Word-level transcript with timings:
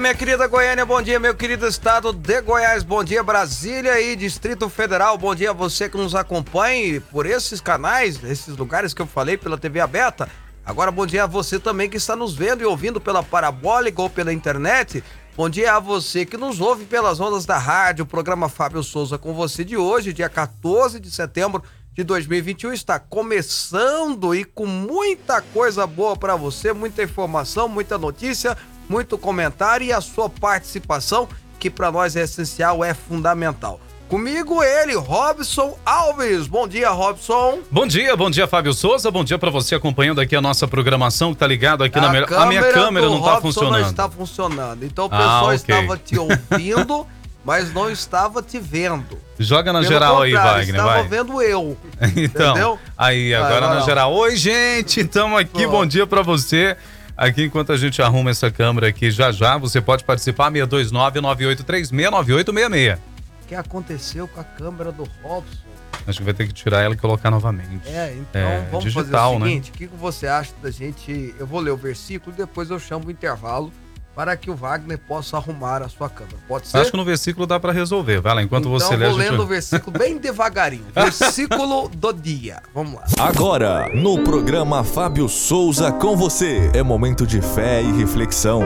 Minha 0.00 0.14
querida 0.14 0.46
Goiânia, 0.46 0.86
bom 0.86 1.02
dia, 1.02 1.20
meu 1.20 1.34
querido 1.34 1.66
estado 1.66 2.10
de 2.10 2.40
Goiás, 2.40 2.82
bom 2.82 3.04
dia, 3.04 3.22
Brasília 3.22 4.00
e 4.00 4.16
Distrito 4.16 4.66
Federal, 4.70 5.18
bom 5.18 5.34
dia 5.34 5.50
a 5.50 5.52
você 5.52 5.90
que 5.90 5.96
nos 5.98 6.14
acompanhe 6.14 7.00
por 7.00 7.26
esses 7.26 7.60
canais, 7.60 8.18
esses 8.24 8.56
lugares 8.56 8.94
que 8.94 9.02
eu 9.02 9.06
falei 9.06 9.36
pela 9.36 9.58
TV 9.58 9.78
aberta. 9.78 10.26
Agora, 10.64 10.90
bom 10.90 11.04
dia 11.04 11.24
a 11.24 11.26
você 11.26 11.60
também 11.60 11.90
que 11.90 11.98
está 11.98 12.16
nos 12.16 12.34
vendo 12.34 12.62
e 12.62 12.64
ouvindo 12.64 12.98
pela 12.98 13.22
parabólica 13.22 14.00
ou 14.00 14.08
pela 14.08 14.32
internet. 14.32 15.04
Bom 15.36 15.50
dia 15.50 15.74
a 15.74 15.78
você 15.78 16.24
que 16.24 16.38
nos 16.38 16.62
ouve 16.62 16.86
pelas 16.86 17.20
ondas 17.20 17.44
da 17.44 17.58
rádio, 17.58 18.04
o 18.04 18.08
programa 18.08 18.48
Fábio 18.48 18.82
Souza 18.82 19.18
com 19.18 19.34
você 19.34 19.66
de 19.66 19.76
hoje, 19.76 20.14
dia 20.14 20.30
14 20.30 20.98
de 20.98 21.10
setembro 21.10 21.62
de 21.92 22.04
2021 22.04 22.72
está 22.72 22.98
começando 22.98 24.34
e 24.34 24.44
com 24.44 24.64
muita 24.64 25.42
coisa 25.42 25.86
boa 25.86 26.16
para 26.16 26.36
você, 26.36 26.72
muita 26.72 27.02
informação, 27.02 27.68
muita 27.68 27.98
notícia, 27.98 28.56
muito 28.90 29.16
comentário 29.16 29.86
e 29.86 29.92
a 29.92 30.00
sua 30.00 30.28
participação, 30.28 31.28
que 31.60 31.70
para 31.70 31.92
nós 31.92 32.16
é 32.16 32.22
essencial, 32.22 32.82
é 32.84 32.92
fundamental. 32.92 33.80
Comigo 34.08 34.60
ele, 34.64 34.96
Robson 34.96 35.78
Alves. 35.86 36.48
Bom 36.48 36.66
dia, 36.66 36.90
Robson. 36.90 37.60
Bom 37.70 37.86
dia, 37.86 38.16
bom 38.16 38.28
dia, 38.28 38.48
Fábio 38.48 38.74
Souza. 38.74 39.08
Bom 39.08 39.22
dia 39.22 39.38
para 39.38 39.50
você 39.50 39.76
acompanhando 39.76 40.20
aqui 40.20 40.34
a 40.34 40.40
nossa 40.40 40.66
programação 40.66 41.32
que 41.32 41.38
tá 41.38 41.46
ligado 41.46 41.84
aqui 41.84 42.00
na 42.00 42.08
a, 42.08 42.10
minha... 42.10 42.24
a 42.24 42.46
minha 42.46 42.72
câmera 42.72 43.06
não 43.06 43.20
tá 43.22 43.34
Robson 43.34 43.40
funcionando. 43.42 43.80
não 43.82 43.90
está 43.90 44.10
funcionando. 44.10 44.82
Então 44.84 45.04
o 45.04 45.08
Ah, 45.12 45.16
pessoal 45.16 45.44
ok. 45.44 45.54
estava 45.54 45.96
te 45.96 46.18
ouvindo, 46.18 47.06
mas 47.44 47.72
não 47.72 47.88
estava 47.88 48.42
te 48.42 48.58
vendo. 48.58 49.16
Joga 49.38 49.72
na 49.72 49.78
Pelo 49.78 49.92
geral 49.92 50.22
aí, 50.22 50.32
Wagner, 50.32 50.68
estava 50.70 50.88
vai. 50.94 51.06
vendo 51.08 51.40
eu. 51.40 51.76
Então, 52.16 52.50
Entendeu? 52.50 52.78
aí 52.98 53.30
Vai, 53.30 53.40
agora 53.42 53.60
vai 53.66 53.74
na 53.76 53.80
lá. 53.80 53.86
geral. 53.86 54.12
Oi, 54.12 54.36
gente, 54.36 55.02
estamos 55.02 55.38
aqui. 55.38 55.52
Pronto. 55.52 55.70
Bom 55.70 55.86
dia 55.86 56.04
pra 56.04 56.22
você. 56.22 56.76
Aqui 57.20 57.44
enquanto 57.44 57.70
a 57.70 57.76
gente 57.76 58.00
arruma 58.00 58.30
essa 58.30 58.50
câmera 58.50 58.88
aqui 58.88 59.10
já 59.10 59.30
já, 59.30 59.58
você 59.58 59.78
pode 59.78 60.02
participar 60.04 60.50
629-9836-9866. 60.52 62.96
O 62.96 63.00
que 63.46 63.54
aconteceu 63.54 64.26
com 64.26 64.40
a 64.40 64.44
câmera 64.44 64.90
do 64.90 65.06
Robson? 65.22 65.68
Acho 66.06 66.18
que 66.20 66.24
vai 66.24 66.32
ter 66.32 66.46
que 66.46 66.54
tirar 66.54 66.80
ela 66.80 66.94
e 66.94 66.96
colocar 66.96 67.30
novamente. 67.30 67.86
É, 67.86 68.16
então 68.18 68.40
É, 68.40 68.66
vamos 68.70 68.84
digital, 68.84 69.34
fazer 69.34 69.36
o 69.36 69.38
né? 69.38 69.46
seguinte, 69.48 69.70
o 69.70 69.74
que 69.74 69.86
que 69.88 69.96
você 69.96 70.26
acha 70.26 70.50
da 70.62 70.70
gente... 70.70 71.34
Eu 71.38 71.46
vou 71.46 71.60
ler 71.60 71.72
o 71.72 71.76
versículo 71.76 72.34
e 72.34 72.38
depois 72.38 72.70
eu 72.70 72.78
chamo 72.78 73.08
o 73.08 73.10
intervalo 73.10 73.70
para 74.14 74.36
que 74.36 74.50
o 74.50 74.54
Wagner 74.54 74.98
possa 74.98 75.36
arrumar 75.36 75.82
a 75.82 75.88
sua 75.88 76.08
câmera. 76.08 76.36
Pode 76.48 76.66
ser? 76.66 76.78
Acho 76.78 76.90
que 76.90 76.96
no 76.96 77.04
versículo 77.04 77.46
dá 77.46 77.60
pra 77.60 77.72
resolver. 77.72 78.20
Vai 78.20 78.34
lá, 78.34 78.42
enquanto 78.42 78.68
então 78.68 78.78
você 78.78 78.96
lê 78.96 79.06
a 79.06 79.08
vou 79.08 79.18
gente... 79.18 79.30
lendo 79.30 79.42
o 79.42 79.46
versículo 79.46 79.98
bem 79.98 80.18
devagarinho. 80.18 80.86
Versículo 80.94 81.88
do 81.88 82.12
dia. 82.12 82.62
Vamos 82.74 82.94
lá. 82.94 83.04
Agora, 83.18 83.88
no 83.94 84.22
programa 84.24 84.84
Fábio 84.84 85.28
Souza 85.28 85.92
com 85.92 86.16
você, 86.16 86.70
é 86.74 86.82
momento 86.82 87.26
de 87.26 87.40
fé 87.40 87.82
e 87.82 87.92
reflexão. 87.92 88.62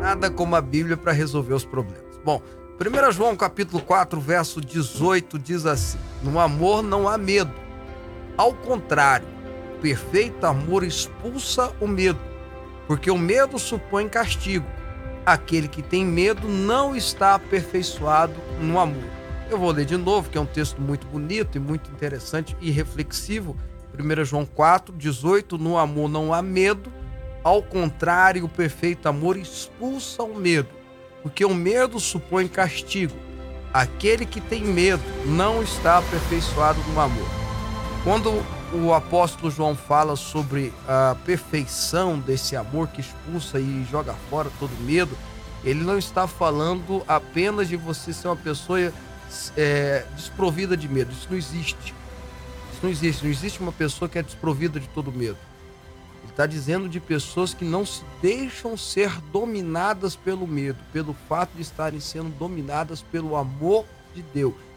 Nada 0.00 0.30
como 0.30 0.56
a 0.56 0.60
Bíblia 0.60 0.96
para 0.96 1.12
resolver 1.12 1.54
os 1.54 1.64
problemas. 1.64 2.18
Bom, 2.24 2.42
1 2.80 3.12
João 3.12 3.36
capítulo 3.36 3.82
4, 3.82 4.18
verso 4.18 4.60
18 4.60 5.38
diz 5.38 5.66
assim: 5.66 5.98
No 6.22 6.40
amor 6.40 6.82
não 6.82 7.06
há 7.06 7.18
medo. 7.18 7.52
Ao 8.36 8.54
contrário, 8.54 9.28
o 9.76 9.80
perfeito 9.80 10.46
amor 10.46 10.82
expulsa 10.82 11.70
o 11.78 11.86
medo, 11.86 12.18
porque 12.90 13.08
o 13.08 13.16
medo 13.16 13.56
supõe 13.56 14.08
castigo. 14.08 14.66
Aquele 15.24 15.68
que 15.68 15.80
tem 15.80 16.04
medo 16.04 16.48
não 16.48 16.96
está 16.96 17.36
aperfeiçoado 17.36 18.34
no 18.60 18.80
amor. 18.80 19.08
Eu 19.48 19.58
vou 19.58 19.70
ler 19.70 19.84
de 19.84 19.96
novo, 19.96 20.28
que 20.28 20.36
é 20.36 20.40
um 20.40 20.46
texto 20.46 20.82
muito 20.82 21.06
bonito 21.06 21.54
e 21.54 21.60
muito 21.60 21.88
interessante 21.92 22.56
e 22.60 22.68
reflexivo. 22.68 23.56
1 23.96 24.24
João 24.24 24.44
4, 24.44 24.92
18: 24.96 25.56
No 25.56 25.78
amor 25.78 26.08
não 26.08 26.34
há 26.34 26.42
medo, 26.42 26.92
ao 27.44 27.62
contrário, 27.62 28.44
o 28.44 28.48
perfeito 28.48 29.08
amor 29.08 29.36
expulsa 29.36 30.24
o 30.24 30.36
medo, 30.36 30.70
porque 31.22 31.44
o 31.44 31.54
medo 31.54 32.00
supõe 32.00 32.48
castigo. 32.48 33.14
Aquele 33.72 34.26
que 34.26 34.40
tem 34.40 34.64
medo 34.64 35.04
não 35.26 35.62
está 35.62 35.98
aperfeiçoado 35.98 36.80
no 36.92 37.00
amor. 37.00 37.28
Quando 38.02 38.44
o 38.72 38.94
apóstolo 38.94 39.50
João 39.50 39.74
fala 39.74 40.14
sobre 40.14 40.72
a 40.86 41.16
perfeição 41.24 42.18
desse 42.18 42.54
amor 42.56 42.88
que 42.88 43.00
expulsa 43.00 43.58
e 43.58 43.86
joga 43.90 44.14
fora 44.28 44.50
todo 44.58 44.70
medo, 44.82 45.16
ele 45.64 45.82
não 45.82 45.98
está 45.98 46.26
falando 46.26 47.02
apenas 47.06 47.68
de 47.68 47.76
você 47.76 48.12
ser 48.12 48.28
uma 48.28 48.36
pessoa 48.36 48.92
é, 49.56 50.06
desprovida 50.16 50.76
de 50.76 50.88
medo. 50.88 51.12
Isso 51.12 51.26
não 51.30 51.36
existe. 51.36 51.94
Isso 52.72 52.80
não 52.82 52.90
existe. 52.90 53.24
Não 53.24 53.30
existe 53.30 53.60
uma 53.60 53.72
pessoa 53.72 54.08
que 54.08 54.18
é 54.18 54.22
desprovida 54.22 54.78
de 54.78 54.88
todo 54.88 55.12
medo. 55.12 55.36
Ele 56.22 56.30
está 56.30 56.46
dizendo 56.46 56.88
de 56.88 57.00
pessoas 57.00 57.52
que 57.52 57.64
não 57.64 57.84
se 57.84 58.02
deixam 58.22 58.76
ser 58.76 59.10
dominadas 59.32 60.14
pelo 60.14 60.46
medo, 60.46 60.78
pelo 60.92 61.14
fato 61.28 61.50
de 61.56 61.62
estarem 61.62 62.00
sendo 62.00 62.30
dominadas 62.38 63.02
pelo 63.02 63.36
amor 63.36 63.84
de 64.14 64.22
Deus. 64.22 64.69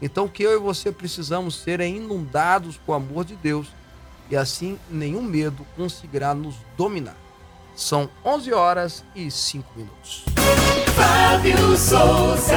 Então, 0.00 0.26
o 0.26 0.28
que 0.28 0.42
eu 0.42 0.54
e 0.54 0.58
você 0.58 0.92
precisamos 0.92 1.56
ser 1.56 1.80
é 1.80 1.88
inundados 1.88 2.78
com 2.84 2.92
o 2.92 2.94
amor 2.94 3.24
de 3.24 3.34
Deus 3.36 3.68
e 4.30 4.36
assim 4.36 4.78
nenhum 4.90 5.22
medo 5.22 5.66
conseguirá 5.76 6.34
nos 6.34 6.56
dominar. 6.76 7.16
São 7.74 8.08
11 8.24 8.52
horas 8.52 9.04
e 9.14 9.30
5 9.30 9.68
minutos. 9.76 10.24
Fábio 10.94 11.76
Souza. 11.76 12.56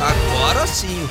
Agora 0.00 0.66
sim. 0.66 1.08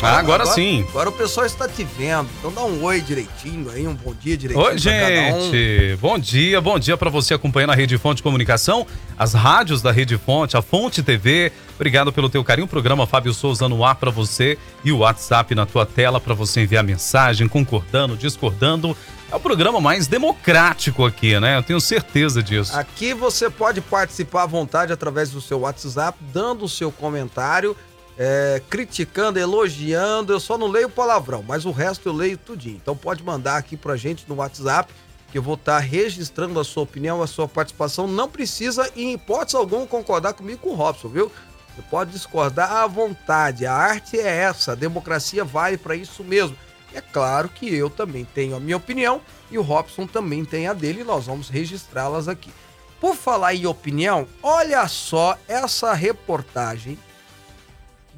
Ah, 0.00 0.18
agora 0.18 0.46
sim. 0.46 0.84
Agora 0.90 1.08
o 1.08 1.12
pessoal 1.12 1.44
está 1.44 1.68
te 1.68 1.82
vendo. 1.82 2.28
Então 2.38 2.52
dá 2.52 2.62
um 2.62 2.84
oi 2.84 3.00
direitinho 3.00 3.70
aí, 3.70 3.86
um 3.86 3.94
bom 3.94 4.14
dia 4.14 4.36
direitinho. 4.36 4.66
Oi, 4.66 4.78
cada 4.80 5.36
um. 5.36 5.50
gente! 5.50 5.96
Bom 6.00 6.18
dia, 6.18 6.60
bom 6.60 6.78
dia 6.78 6.96
para 6.96 7.10
você 7.10 7.34
acompanhando 7.34 7.70
a 7.70 7.74
Rede 7.74 7.98
Fonte 7.98 8.22
Comunicação, 8.22 8.86
as 9.18 9.34
rádios 9.34 9.82
da 9.82 9.90
Rede 9.90 10.16
Fonte, 10.16 10.56
a 10.56 10.62
Fonte 10.62 11.02
TV. 11.02 11.50
Obrigado 11.74 12.12
pelo 12.12 12.28
teu 12.28 12.44
carinho. 12.44 12.66
O 12.66 12.68
programa 12.68 13.06
Fábio 13.06 13.34
Souza 13.34 13.68
no 13.68 13.84
ar 13.84 13.96
para 13.96 14.10
você 14.10 14.56
e 14.84 14.92
o 14.92 14.98
WhatsApp 14.98 15.54
na 15.54 15.66
tua 15.66 15.84
tela 15.84 16.20
para 16.20 16.34
você 16.34 16.60
enviar 16.62 16.84
mensagem, 16.84 17.48
concordando, 17.48 18.16
discordando. 18.16 18.96
É 19.30 19.36
o 19.36 19.40
programa 19.40 19.78
mais 19.78 20.06
democrático 20.06 21.04
aqui, 21.04 21.38
né? 21.38 21.58
Eu 21.58 21.62
tenho 21.62 21.80
certeza 21.80 22.42
disso. 22.42 22.74
Aqui 22.74 23.12
você 23.12 23.50
pode 23.50 23.80
participar 23.82 24.44
à 24.44 24.46
vontade 24.46 24.90
através 24.90 25.30
do 25.30 25.40
seu 25.40 25.60
WhatsApp, 25.60 26.18
dando 26.32 26.64
o 26.64 26.68
seu 26.68 26.90
comentário, 26.90 27.76
é, 28.18 28.60
criticando, 28.68 29.38
elogiando. 29.38 30.32
Eu 30.32 30.40
só 30.40 30.58
não 30.58 30.66
leio 30.66 30.90
palavrão, 30.90 31.42
mas 31.46 31.64
o 31.64 31.70
resto 31.70 32.08
eu 32.08 32.12
leio 32.12 32.36
tudinho. 32.36 32.76
Então 32.76 32.96
pode 32.96 33.22
mandar 33.22 33.56
aqui 33.56 33.76
pra 33.76 33.96
gente 33.96 34.24
no 34.28 34.34
WhatsApp, 34.36 34.92
que 35.30 35.38
eu 35.38 35.42
vou 35.42 35.54
estar 35.54 35.78
registrando 35.78 36.58
a 36.58 36.64
sua 36.64 36.82
opinião, 36.82 37.22
a 37.22 37.26
sua 37.26 37.46
participação. 37.46 38.08
Não 38.08 38.28
precisa, 38.28 38.90
em 38.96 39.12
hipótese 39.12 39.56
alguma, 39.56 39.86
concordar 39.86 40.32
comigo 40.32 40.60
com 40.60 40.70
o 40.70 40.74
Robson, 40.74 41.08
viu? 41.08 41.32
Você 41.76 41.82
pode 41.82 42.10
discordar 42.10 42.72
à 42.72 42.86
vontade. 42.88 43.64
A 43.64 43.72
arte 43.72 44.18
é 44.18 44.26
essa, 44.26 44.72
a 44.72 44.74
democracia 44.74 45.44
vale 45.44 45.76
para 45.76 45.94
isso 45.94 46.24
mesmo. 46.24 46.56
É 46.92 47.00
claro 47.00 47.48
que 47.48 47.72
eu 47.72 47.88
também 47.88 48.24
tenho 48.24 48.56
a 48.56 48.60
minha 48.60 48.76
opinião 48.76 49.20
e 49.50 49.58
o 49.58 49.62
Robson 49.62 50.06
também 50.06 50.44
tem 50.44 50.66
a 50.66 50.72
dele 50.72 51.02
e 51.02 51.04
nós 51.04 51.26
vamos 51.26 51.48
registrá-las 51.50 52.26
aqui. 52.26 52.50
Por 52.98 53.14
falar 53.14 53.54
em 53.54 53.66
opinião, 53.66 54.26
olha 54.42 54.88
só 54.88 55.38
essa 55.46 55.92
reportagem 55.92 56.98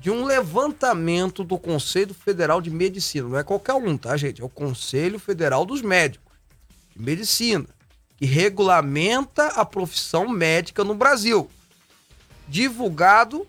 de 0.00 0.10
um 0.10 0.24
levantamento 0.24 1.44
do 1.44 1.58
Conselho 1.58 2.14
Federal 2.14 2.62
de 2.62 2.70
Medicina. 2.70 3.28
Não 3.28 3.38
é 3.38 3.44
qualquer 3.44 3.74
um, 3.74 3.98
tá, 3.98 4.16
gente? 4.16 4.40
É 4.40 4.44
o 4.44 4.48
Conselho 4.48 5.18
Federal 5.18 5.66
dos 5.66 5.82
Médicos 5.82 6.32
de 6.96 7.02
Medicina, 7.02 7.66
que 8.16 8.24
regulamenta 8.24 9.48
a 9.48 9.64
profissão 9.64 10.26
médica 10.26 10.82
no 10.82 10.94
Brasil. 10.94 11.50
Divulgado 12.48 13.46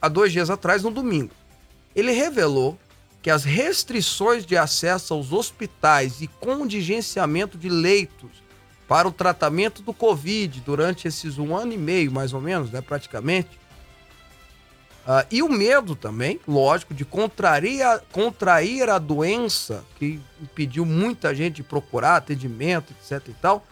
há 0.00 0.08
dois 0.08 0.30
dias 0.30 0.50
atrás, 0.50 0.82
no 0.82 0.90
domingo. 0.90 1.32
Ele 1.96 2.12
revelou 2.12 2.78
que 3.22 3.30
as 3.30 3.42
restrições 3.42 4.44
de 4.44 4.58
acesso 4.58 5.14
aos 5.14 5.32
hospitais 5.32 6.20
e 6.20 6.26
contingenciamento 6.26 7.56
de 7.56 7.70
leitos 7.70 8.42
para 8.86 9.08
o 9.08 9.12
tratamento 9.12 9.80
do 9.80 9.94
Covid 9.94 10.60
durante 10.60 11.08
esses 11.08 11.38
um 11.38 11.56
ano 11.56 11.72
e 11.72 11.78
meio, 11.78 12.12
mais 12.12 12.34
ou 12.34 12.42
menos, 12.42 12.70
né, 12.70 12.82
praticamente, 12.82 13.59
Uh, 15.06 15.26
e 15.30 15.42
o 15.42 15.48
medo 15.48 15.96
também, 15.96 16.38
lógico, 16.46 16.92
de 16.92 17.04
contrair 17.04 17.82
a, 17.82 17.98
contrair 18.12 18.88
a 18.90 18.98
doença, 18.98 19.84
que 19.98 20.20
impediu 20.40 20.84
muita 20.84 21.34
gente 21.34 21.56
de 21.56 21.62
procurar 21.62 22.16
atendimento, 22.16 22.92
etc 22.92 23.28
e 23.28 23.32
tal, 23.32 23.66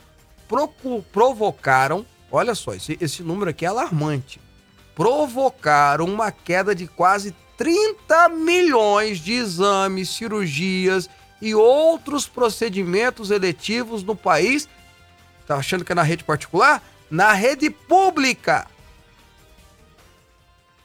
provocaram, 1.13 2.05
olha 2.31 2.55
só, 2.55 2.73
esse, 2.75 2.97
esse 3.01 3.23
número 3.23 3.51
aqui 3.51 3.67
é 3.67 3.69
alarmante, 3.69 4.41
provocaram 4.95 6.07
uma 6.07 6.33
queda 6.33 6.75
de 6.75 6.87
quase 6.87 7.35
30 7.59 8.31
milhões 8.31 9.19
de 9.19 9.35
exames, 9.35 10.09
cirurgias 10.09 11.11
e 11.43 11.55
outros 11.55 12.27
procedimentos 12.27 13.31
eletivos 13.31 14.03
no 14.03 14.17
país. 14.17 14.69
Tá 15.47 15.57
achando 15.57 15.85
que 15.85 15.93
é 15.93 15.95
na 15.95 16.03
rede 16.03 16.25
particular? 16.25 16.83
Na 17.11 17.33
rede 17.33 17.69
pública. 17.69 18.67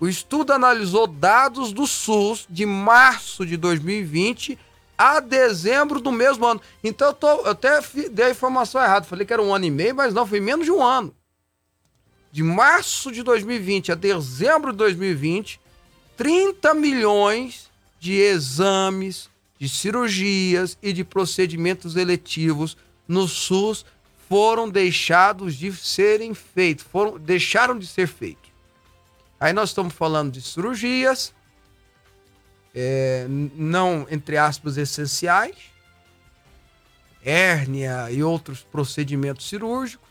O 0.03 0.07
estudo 0.09 0.51
analisou 0.51 1.07
dados 1.07 1.71
do 1.71 1.87
SUS 1.87 2.45
de 2.49 2.65
março 2.65 3.45
de 3.45 3.55
2020 3.55 4.59
a 4.97 5.21
dezembro 5.21 6.01
do 6.01 6.11
mesmo 6.11 6.45
ano. 6.45 6.61
Então 6.83 7.07
eu, 7.07 7.13
tô, 7.13 7.29
eu 7.29 7.51
até 7.51 7.79
dei 8.11 8.25
a 8.25 8.29
informação 8.29 8.83
errada. 8.83 9.05
Falei 9.05 9.25
que 9.25 9.31
era 9.31 9.41
um 9.41 9.55
ano 9.55 9.63
e 9.63 9.71
meio, 9.71 9.95
mas 9.95 10.13
não, 10.13 10.27
foi 10.27 10.41
menos 10.41 10.65
de 10.65 10.71
um 10.73 10.83
ano. 10.83 11.15
De 12.33 12.43
março 12.43 13.13
de 13.13 13.23
2020 13.23 13.93
a 13.93 13.95
dezembro 13.95 14.73
de 14.73 14.77
2020, 14.79 15.57
30 16.17 16.73
milhões 16.73 17.71
de 17.97 18.19
exames, 18.19 19.29
de 19.57 19.69
cirurgias 19.69 20.77
e 20.83 20.91
de 20.91 21.05
procedimentos 21.05 21.95
eletivos 21.95 22.75
no 23.07 23.25
SUS 23.25 23.85
foram 24.27 24.69
deixados 24.69 25.55
de 25.55 25.71
serem 25.71 26.33
feitos, 26.33 26.83
foram, 26.83 27.17
deixaram 27.17 27.79
de 27.79 27.87
ser 27.87 28.07
feitos. 28.07 28.42
Aí 29.43 29.51
nós 29.51 29.71
estamos 29.71 29.93
falando 29.93 30.31
de 30.31 30.41
cirurgias, 30.41 31.33
é, 32.73 33.25
não, 33.27 34.07
entre 34.09 34.37
aspas, 34.37 34.77
essenciais, 34.77 35.57
hérnia 37.21 38.09
e 38.09 38.23
outros 38.23 38.61
procedimentos 38.61 39.49
cirúrgicos. 39.49 40.07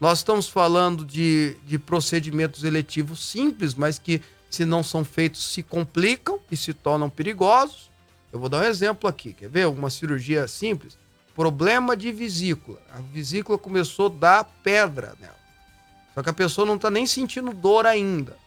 Nós 0.00 0.18
estamos 0.18 0.48
falando 0.48 1.04
de, 1.04 1.56
de 1.64 1.78
procedimentos 1.78 2.64
eletivos 2.64 3.24
simples, 3.24 3.72
mas 3.72 4.00
que, 4.00 4.20
se 4.50 4.64
não 4.64 4.82
são 4.82 5.04
feitos, 5.04 5.52
se 5.52 5.62
complicam 5.62 6.40
e 6.50 6.56
se 6.56 6.74
tornam 6.74 7.08
perigosos. 7.08 7.88
Eu 8.32 8.40
vou 8.40 8.48
dar 8.48 8.64
um 8.64 8.68
exemplo 8.68 9.08
aqui. 9.08 9.32
Quer 9.32 9.48
ver? 9.48 9.68
Uma 9.68 9.90
cirurgia 9.90 10.48
simples. 10.48 10.98
Problema 11.36 11.96
de 11.96 12.10
vesícula. 12.10 12.82
A 12.92 12.98
vesícula 13.12 13.58
começou 13.58 14.06
a 14.06 14.18
dar 14.18 14.44
pedra 14.64 15.14
nela. 15.20 15.38
Só 16.16 16.20
que 16.20 16.30
a 16.30 16.34
pessoa 16.34 16.66
não 16.66 16.74
está 16.74 16.90
nem 16.90 17.06
sentindo 17.06 17.54
dor 17.54 17.86
ainda. 17.86 18.44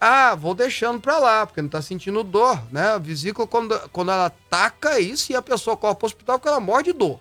Ah, 0.00 0.34
vou 0.34 0.54
deixando 0.54 1.00
pra 1.00 1.18
lá, 1.18 1.46
porque 1.46 1.62
não 1.62 1.68
tá 1.68 1.80
sentindo 1.80 2.22
dor, 2.22 2.60
né? 2.70 2.88
A 2.88 2.98
vesícula, 2.98 3.46
quando, 3.46 3.78
quando 3.90 4.10
ela 4.10 4.26
ataca 4.26 5.00
isso, 5.00 5.32
e 5.32 5.36
a 5.36 5.42
pessoa 5.42 5.76
corre 5.76 5.94
pro 5.94 6.06
hospital, 6.06 6.38
porque 6.38 6.48
ela 6.48 6.60
morre 6.60 6.84
de 6.84 6.92
dor. 6.92 7.20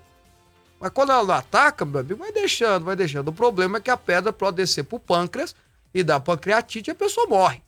Mas 0.80 0.92
quando 0.92 1.12
ela 1.12 1.24
não 1.24 1.34
ataca, 1.34 1.86
meu 1.86 2.02
amigo, 2.02 2.20
vai 2.20 2.32
deixando, 2.34 2.84
vai 2.84 2.96
deixando. 2.96 3.30
O 3.30 3.34
problema 3.34 3.78
é 3.78 3.82
que 3.82 3.90
a 3.90 3.96
pedra 3.96 4.34
pode 4.34 4.58
descer 4.58 4.84
pro 4.84 5.00
pâncreas 5.00 5.56
e 5.94 6.04
dar 6.04 6.20
pancreatite 6.20 6.90
e 6.90 6.92
a 6.92 6.96
pessoa 6.96 7.26
morre. 7.26 7.62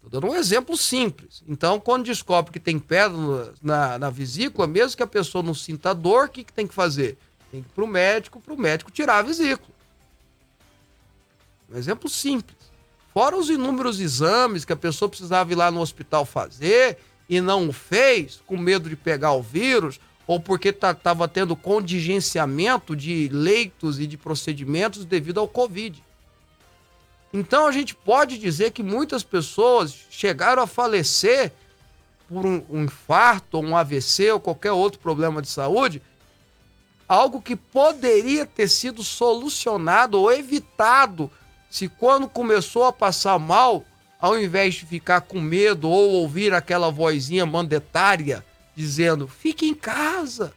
Tô 0.00 0.08
dando 0.08 0.32
um 0.32 0.36
exemplo 0.36 0.76
simples. 0.76 1.42
Então, 1.48 1.80
quando 1.80 2.04
descobre 2.04 2.52
que 2.52 2.60
tem 2.60 2.78
pedra 2.78 3.52
na, 3.60 3.98
na 3.98 4.08
vesícula, 4.08 4.68
mesmo 4.68 4.96
que 4.96 5.02
a 5.02 5.06
pessoa 5.06 5.42
não 5.42 5.52
sinta 5.52 5.92
dor, 5.92 6.26
o 6.26 6.28
que, 6.28 6.44
que 6.44 6.52
tem 6.52 6.66
que 6.66 6.74
fazer? 6.74 7.18
Tem 7.50 7.60
que 7.62 7.68
ir 7.68 7.72
pro 7.72 7.86
médico, 7.86 8.40
pro 8.40 8.56
médico 8.56 8.90
tirar 8.92 9.18
a 9.18 9.22
vesícula. 9.22 9.77
Um 11.70 11.76
exemplo 11.76 12.08
simples. 12.08 12.56
Fora 13.12 13.36
os 13.36 13.50
inúmeros 13.50 14.00
exames 14.00 14.64
que 14.64 14.72
a 14.72 14.76
pessoa 14.76 15.08
precisava 15.08 15.52
ir 15.52 15.56
lá 15.56 15.70
no 15.70 15.80
hospital 15.80 16.24
fazer 16.24 16.98
e 17.28 17.40
não 17.40 17.72
fez, 17.72 18.40
com 18.46 18.56
medo 18.56 18.88
de 18.88 18.96
pegar 18.96 19.32
o 19.32 19.42
vírus, 19.42 20.00
ou 20.26 20.38
porque 20.38 20.68
estava 20.68 20.96
tá, 20.96 21.28
tendo 21.28 21.56
contingenciamento 21.56 22.94
de 22.94 23.28
leitos 23.32 23.98
e 23.98 24.06
de 24.06 24.16
procedimentos 24.16 25.04
devido 25.04 25.40
ao 25.40 25.48
Covid. 25.48 26.02
Então 27.32 27.66
a 27.66 27.72
gente 27.72 27.94
pode 27.94 28.38
dizer 28.38 28.70
que 28.70 28.82
muitas 28.82 29.22
pessoas 29.22 29.94
chegaram 30.10 30.62
a 30.62 30.66
falecer 30.66 31.52
por 32.28 32.44
um, 32.44 32.62
um 32.68 32.84
infarto, 32.84 33.58
um 33.58 33.76
AVC 33.76 34.32
ou 34.32 34.40
qualquer 34.40 34.72
outro 34.72 34.98
problema 35.00 35.42
de 35.42 35.48
saúde, 35.48 36.02
algo 37.08 37.40
que 37.40 37.56
poderia 37.56 38.44
ter 38.44 38.68
sido 38.68 39.02
solucionado 39.02 40.20
ou 40.20 40.30
evitado 40.30 41.30
se 41.70 41.88
quando 41.88 42.28
começou 42.28 42.84
a 42.84 42.92
passar 42.92 43.38
mal, 43.38 43.84
ao 44.18 44.38
invés 44.38 44.74
de 44.74 44.86
ficar 44.86 45.20
com 45.22 45.40
medo 45.40 45.88
ou 45.88 46.10
ouvir 46.10 46.52
aquela 46.52 46.90
vozinha 46.90 47.44
mandatária 47.44 48.44
dizendo: 48.74 49.28
fique 49.28 49.66
em 49.66 49.74
casa, 49.74 50.52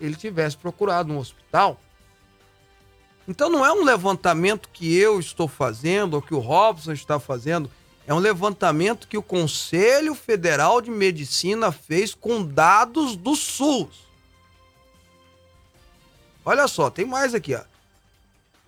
ele 0.00 0.14
tivesse 0.14 0.56
procurado 0.56 1.12
um 1.12 1.18
hospital. 1.18 1.80
Então 3.26 3.50
não 3.50 3.64
é 3.64 3.72
um 3.72 3.84
levantamento 3.84 4.70
que 4.72 4.96
eu 4.96 5.20
estou 5.20 5.48
fazendo 5.48 6.14
ou 6.14 6.22
que 6.22 6.34
o 6.34 6.38
Robson 6.38 6.92
está 6.92 7.20
fazendo, 7.20 7.70
é 8.06 8.14
um 8.14 8.18
levantamento 8.18 9.06
que 9.06 9.18
o 9.18 9.22
Conselho 9.22 10.14
Federal 10.14 10.80
de 10.80 10.90
Medicina 10.90 11.70
fez 11.70 12.14
com 12.14 12.42
dados 12.42 13.16
do 13.16 13.36
SUS. 13.36 14.08
Olha 16.42 16.66
só, 16.66 16.88
tem 16.88 17.04
mais 17.04 17.34
aqui, 17.34 17.54
ó 17.54 17.60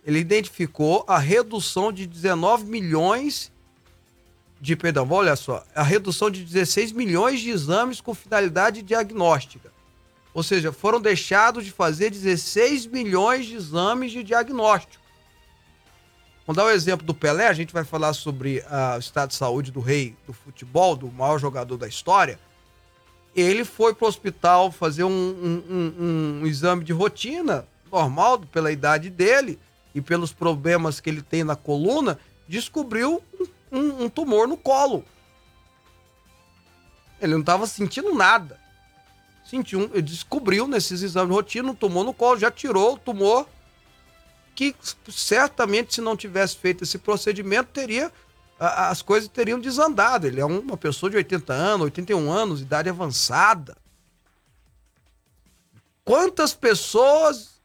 ele 0.04 0.18
identificou 0.18 1.04
a 1.06 1.18
redução 1.18 1.92
de 1.92 2.06
19 2.06 2.64
milhões 2.64 3.52
de, 4.60 4.76
perdão, 4.76 5.06
olha 5.10 5.36
só, 5.36 5.64
a 5.74 5.82
redução 5.82 6.30
de 6.30 6.44
16 6.44 6.92
milhões 6.92 7.40
de 7.40 7.50
exames 7.50 8.00
com 8.00 8.14
finalidade 8.14 8.82
diagnóstica. 8.82 9.72
Ou 10.34 10.42
seja, 10.42 10.70
foram 10.70 11.00
deixados 11.00 11.64
de 11.64 11.70
fazer 11.70 12.10
16 12.10 12.86
milhões 12.86 13.46
de 13.46 13.56
exames 13.56 14.12
de 14.12 14.22
diagnóstico. 14.22 15.02
Vamos 16.46 16.56
dar 16.56 16.64
o 16.64 16.68
um 16.68 16.74
exemplo 16.74 17.06
do 17.06 17.14
Pelé, 17.14 17.46
a 17.46 17.52
gente 17.52 17.72
vai 17.72 17.84
falar 17.84 18.12
sobre 18.12 18.58
uh, 18.58 18.96
o 18.96 18.98
estado 18.98 19.30
de 19.30 19.36
saúde 19.36 19.70
do 19.70 19.80
rei 19.80 20.14
do 20.26 20.32
futebol, 20.32 20.94
do 20.94 21.10
maior 21.10 21.38
jogador 21.38 21.76
da 21.76 21.88
história. 21.88 22.38
Ele 23.34 23.64
foi 23.64 23.94
para 23.94 24.04
o 24.04 24.08
hospital 24.08 24.70
fazer 24.70 25.04
um, 25.04 25.10
um, 25.10 25.62
um, 25.70 26.40
um 26.42 26.46
exame 26.46 26.84
de 26.84 26.92
rotina, 26.92 27.66
normal, 27.90 28.40
pela 28.40 28.72
idade 28.72 29.08
dele 29.08 29.58
e 29.94 30.00
pelos 30.00 30.32
problemas 30.32 31.00
que 31.00 31.10
ele 31.10 31.22
tem 31.22 31.44
na 31.44 31.56
coluna, 31.56 32.18
descobriu 32.48 33.22
um, 33.70 34.04
um 34.04 34.08
tumor 34.08 34.46
no 34.46 34.56
colo. 34.56 35.04
Ele 37.20 37.32
não 37.32 37.40
estava 37.40 37.66
sentindo 37.66 38.14
nada. 38.14 38.58
Sentiu, 39.44 39.88
descobriu 40.00 40.66
nesses 40.66 41.02
exames 41.02 41.28
de 41.30 41.34
rotina 41.34 41.70
um 41.70 41.74
tumor 41.74 42.04
no 42.04 42.14
colo, 42.14 42.38
já 42.38 42.50
tirou 42.50 42.94
o 42.94 42.98
tumor, 42.98 43.48
que 44.54 44.74
certamente 45.08 45.94
se 45.94 46.00
não 46.00 46.16
tivesse 46.16 46.56
feito 46.56 46.84
esse 46.84 46.98
procedimento, 46.98 47.70
teria 47.72 48.12
as 48.60 49.00
coisas 49.00 49.28
teriam 49.28 49.58
desandado. 49.58 50.26
Ele 50.26 50.40
é 50.40 50.44
uma 50.44 50.76
pessoa 50.76 51.08
de 51.08 51.16
80 51.16 51.52
anos, 51.52 51.84
81 51.86 52.30
anos, 52.30 52.60
idade 52.60 52.90
avançada. 52.90 53.74
Quantas 56.04 56.52
pessoas 56.52 57.59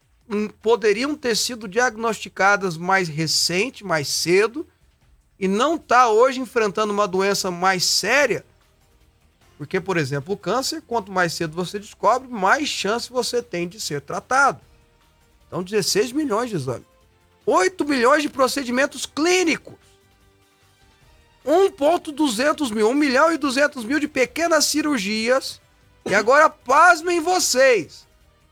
poderiam 0.61 1.15
ter 1.15 1.35
sido 1.35 1.67
diagnosticadas 1.67 2.77
mais 2.77 3.07
recente, 3.07 3.83
mais 3.83 4.07
cedo, 4.07 4.67
e 5.39 5.47
não 5.47 5.75
está 5.75 6.09
hoje 6.09 6.39
enfrentando 6.39 6.93
uma 6.93 7.07
doença 7.07 7.51
mais 7.51 7.83
séria, 7.85 8.45
porque, 9.57 9.79
por 9.79 9.97
exemplo, 9.97 10.33
o 10.33 10.37
câncer, 10.37 10.81
quanto 10.85 11.11
mais 11.11 11.33
cedo 11.33 11.55
você 11.55 11.79
descobre, 11.79 12.27
mais 12.27 12.67
chance 12.67 13.09
você 13.09 13.41
tem 13.41 13.67
de 13.67 13.79
ser 13.79 14.01
tratado. 14.01 14.59
Então, 15.47 15.63
16 15.63 16.11
milhões 16.11 16.49
de 16.49 16.57
exames. 16.57 16.85
8 17.45 17.85
milhões 17.85 18.21
de 18.21 18.29
procedimentos 18.29 19.05
clínicos. 19.05 19.75
1,200 21.45 22.71
mil, 22.71 22.89
1 22.89 22.93
milhão 22.93 23.31
e 23.31 23.37
200 23.37 23.85
mil 23.85 23.99
de 23.99 24.07
pequenas 24.07 24.65
cirurgias. 24.65 25.61
E 26.05 26.13
agora, 26.13 26.49
pasmem 26.49 27.21
vocês. 27.21 28.04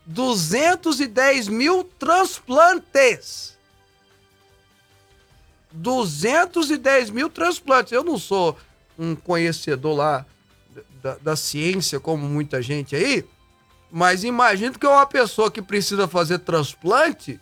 210 0.06 1.48
mil 1.48 1.84
transplantes. 1.84 3.56
210 5.72 7.10
mil 7.10 7.28
transplantes. 7.30 7.92
Eu 7.92 8.04
não 8.04 8.18
sou 8.18 8.56
um 8.98 9.14
conhecedor 9.16 9.96
lá 9.96 10.26
da, 11.02 11.16
da 11.16 11.36
ciência, 11.36 11.98
como 11.98 12.26
muita 12.28 12.62
gente 12.62 12.94
aí, 12.94 13.24
mas 13.90 14.24
imagino 14.24 14.78
que 14.78 14.86
uma 14.86 15.06
pessoa 15.06 15.50
que 15.50 15.62
precisa 15.62 16.08
fazer 16.08 16.38
transplante 16.40 17.40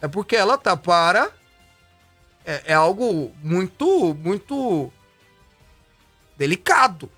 é 0.00 0.08
porque 0.08 0.36
ela 0.36 0.56
tá 0.56 0.76
para. 0.76 1.30
É, 2.44 2.62
é 2.66 2.74
algo 2.74 3.34
muito, 3.42 4.14
muito 4.14 4.92
delicado. 6.36 7.10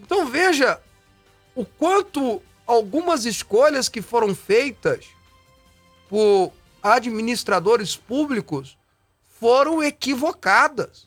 Então 0.00 0.26
veja 0.26 0.80
o 1.60 1.64
quanto 1.66 2.40
algumas 2.66 3.26
escolhas 3.26 3.86
que 3.86 4.00
foram 4.00 4.34
feitas 4.34 5.08
por 6.08 6.54
administradores 6.82 7.94
públicos 7.94 8.78
foram 9.38 9.82
equivocadas. 9.82 11.06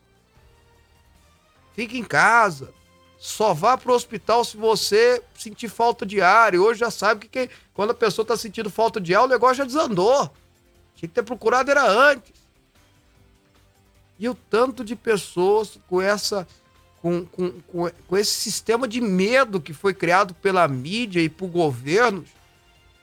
Fique 1.73 1.97
em 1.97 2.03
casa. 2.03 2.71
Só 3.17 3.51
vá 3.51 3.75
para 3.75 3.91
o 3.91 3.95
hospital 3.95 4.45
se 4.45 4.55
você 4.55 5.23
sentir 5.33 5.69
falta 5.69 6.05
de 6.05 6.21
ar. 6.21 6.53
E 6.53 6.59
hoje 6.59 6.81
já 6.81 6.91
sabe 6.91 7.27
que, 7.27 7.47
que 7.47 7.55
quando 7.73 7.89
a 7.89 7.95
pessoa 7.95 8.23
está 8.23 8.37
sentindo 8.37 8.69
falta 8.69 9.01
de 9.01 9.15
ar, 9.15 9.23
o 9.23 9.27
negócio 9.27 9.55
já 9.55 9.63
desandou. 9.63 10.31
Tinha 10.95 11.09
que 11.09 11.15
ter 11.15 11.23
procurado 11.23 11.71
era 11.71 11.89
antes. 11.89 12.31
E 14.19 14.29
o 14.29 14.35
tanto 14.35 14.85
de 14.85 14.95
pessoas 14.95 15.79
com 15.87 15.99
essa 15.99 16.47
com, 17.03 17.25
com, 17.25 17.51
com, 17.67 17.91
com 18.07 18.17
esse 18.17 18.31
sistema 18.31 18.87
de 18.87 19.01
medo 19.01 19.59
que 19.59 19.73
foi 19.73 19.93
criado 19.93 20.33
pela 20.35 20.65
mídia 20.69 21.19
e 21.19 21.27
por 21.27 21.49
governos 21.49 22.29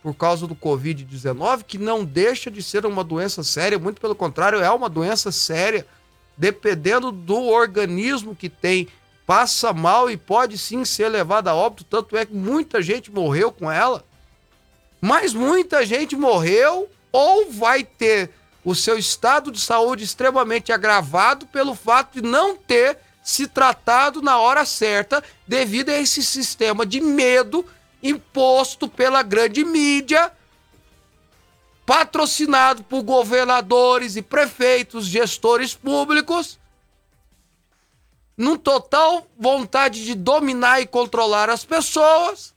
por 0.02 0.14
causa 0.14 0.46
do 0.46 0.56
Covid-19, 0.56 1.64
que 1.64 1.76
não 1.76 2.02
deixa 2.02 2.50
de 2.50 2.62
ser 2.62 2.86
uma 2.86 3.04
doença 3.04 3.44
séria, 3.44 3.78
muito 3.78 4.00
pelo 4.00 4.14
contrário, 4.14 4.58
é 4.58 4.70
uma 4.70 4.88
doença 4.88 5.30
séria, 5.30 5.86
dependendo 6.34 7.12
do 7.12 7.48
organismo 7.48 8.34
que 8.34 8.48
tem, 8.48 8.88
passa 9.26 9.70
mal 9.74 10.10
e 10.10 10.16
pode 10.16 10.56
sim 10.56 10.82
ser 10.86 11.10
levada 11.10 11.50
a 11.50 11.54
óbito, 11.54 11.84
tanto 11.84 12.16
é 12.16 12.24
que 12.24 12.32
muita 12.32 12.80
gente 12.80 13.12
morreu 13.12 13.52
com 13.52 13.70
ela, 13.70 14.02
mas 14.98 15.34
muita 15.34 15.84
gente 15.84 16.16
morreu 16.16 16.88
ou 17.12 17.52
vai 17.52 17.84
ter 17.84 18.30
o 18.64 18.74
seu 18.74 18.96
estado 18.96 19.52
de 19.52 19.60
saúde 19.60 20.04
extremamente 20.04 20.72
agravado 20.72 21.46
pelo 21.48 21.74
fato 21.74 22.22
de 22.22 22.26
não 22.26 22.56
ter 22.56 22.96
se 23.22 23.46
tratado 23.46 24.22
na 24.22 24.38
hora 24.38 24.64
certa 24.64 25.22
devido 25.46 25.90
a 25.90 25.98
esse 25.98 26.22
sistema 26.22 26.86
de 26.86 27.00
medo 27.00 27.64
imposto 28.02 28.88
pela 28.88 29.22
grande 29.22 29.64
mídia, 29.64 30.32
patrocinado 31.84 32.82
por 32.84 33.02
governadores 33.02 34.16
e 34.16 34.22
prefeitos, 34.22 35.06
gestores 35.06 35.74
públicos, 35.74 36.58
num 38.36 38.56
total 38.56 39.26
vontade 39.38 40.04
de 40.04 40.14
dominar 40.14 40.80
e 40.80 40.86
controlar 40.86 41.50
as 41.50 41.64
pessoas. 41.64 42.54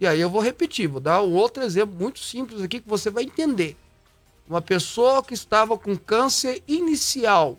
E 0.00 0.06
aí 0.06 0.20
eu 0.20 0.28
vou 0.28 0.42
repetir, 0.42 0.88
vou 0.88 1.00
dar 1.00 1.22
um 1.22 1.34
outro 1.34 1.62
exemplo 1.62 1.94
muito 1.94 2.18
simples 2.18 2.60
aqui 2.60 2.80
que 2.80 2.88
você 2.88 3.10
vai 3.10 3.24
entender. 3.24 3.76
Uma 4.48 4.60
pessoa 4.60 5.22
que 5.22 5.32
estava 5.32 5.76
com 5.78 5.96
câncer 5.96 6.62
inicial, 6.68 7.58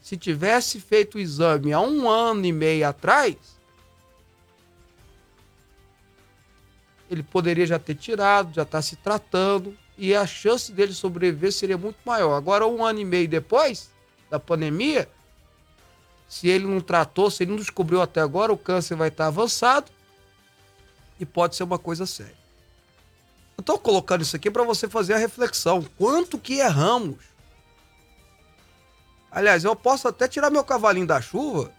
se 0.00 0.16
tivesse 0.16 0.80
feito 0.80 1.16
o 1.16 1.20
exame 1.20 1.72
há 1.72 1.80
um 1.80 2.08
ano 2.08 2.46
e 2.46 2.52
meio 2.52 2.88
atrás, 2.88 3.36
ele 7.10 7.22
poderia 7.22 7.66
já 7.66 7.78
ter 7.78 7.94
tirado, 7.94 8.54
já 8.54 8.62
estar 8.62 8.78
tá 8.78 8.82
se 8.82 8.96
tratando, 8.96 9.76
e 9.98 10.14
a 10.14 10.26
chance 10.26 10.72
dele 10.72 10.92
sobreviver 10.92 11.52
seria 11.52 11.78
muito 11.78 11.98
maior. 12.04 12.34
Agora, 12.34 12.66
um 12.66 12.84
ano 12.84 13.00
e 13.00 13.04
meio 13.04 13.28
depois 13.28 13.90
da 14.30 14.38
pandemia, 14.38 15.08
se 16.28 16.48
ele 16.48 16.66
não 16.66 16.80
tratou, 16.80 17.30
se 17.30 17.44
ele 17.44 17.52
não 17.52 17.58
descobriu 17.58 18.00
até 18.02 18.20
agora, 18.20 18.52
o 18.52 18.58
câncer 18.58 18.96
vai 18.96 19.08
estar 19.08 19.26
avançado 19.26 19.90
e 21.20 21.24
pode 21.24 21.56
ser 21.56 21.62
uma 21.62 21.78
coisa 21.78 22.06
séria. 22.06 22.45
Eu 23.56 23.62
estou 23.62 23.78
colocando 23.78 24.22
isso 24.22 24.36
aqui 24.36 24.50
para 24.50 24.64
você 24.64 24.88
fazer 24.88 25.14
a 25.14 25.18
reflexão. 25.18 25.84
Quanto 25.96 26.38
que 26.38 26.58
erramos? 26.58 27.16
Aliás, 29.30 29.64
eu 29.64 29.74
posso 29.74 30.06
até 30.08 30.28
tirar 30.28 30.50
meu 30.50 30.64
cavalinho 30.64 31.06
da 31.06 31.20
chuva, 31.20 31.72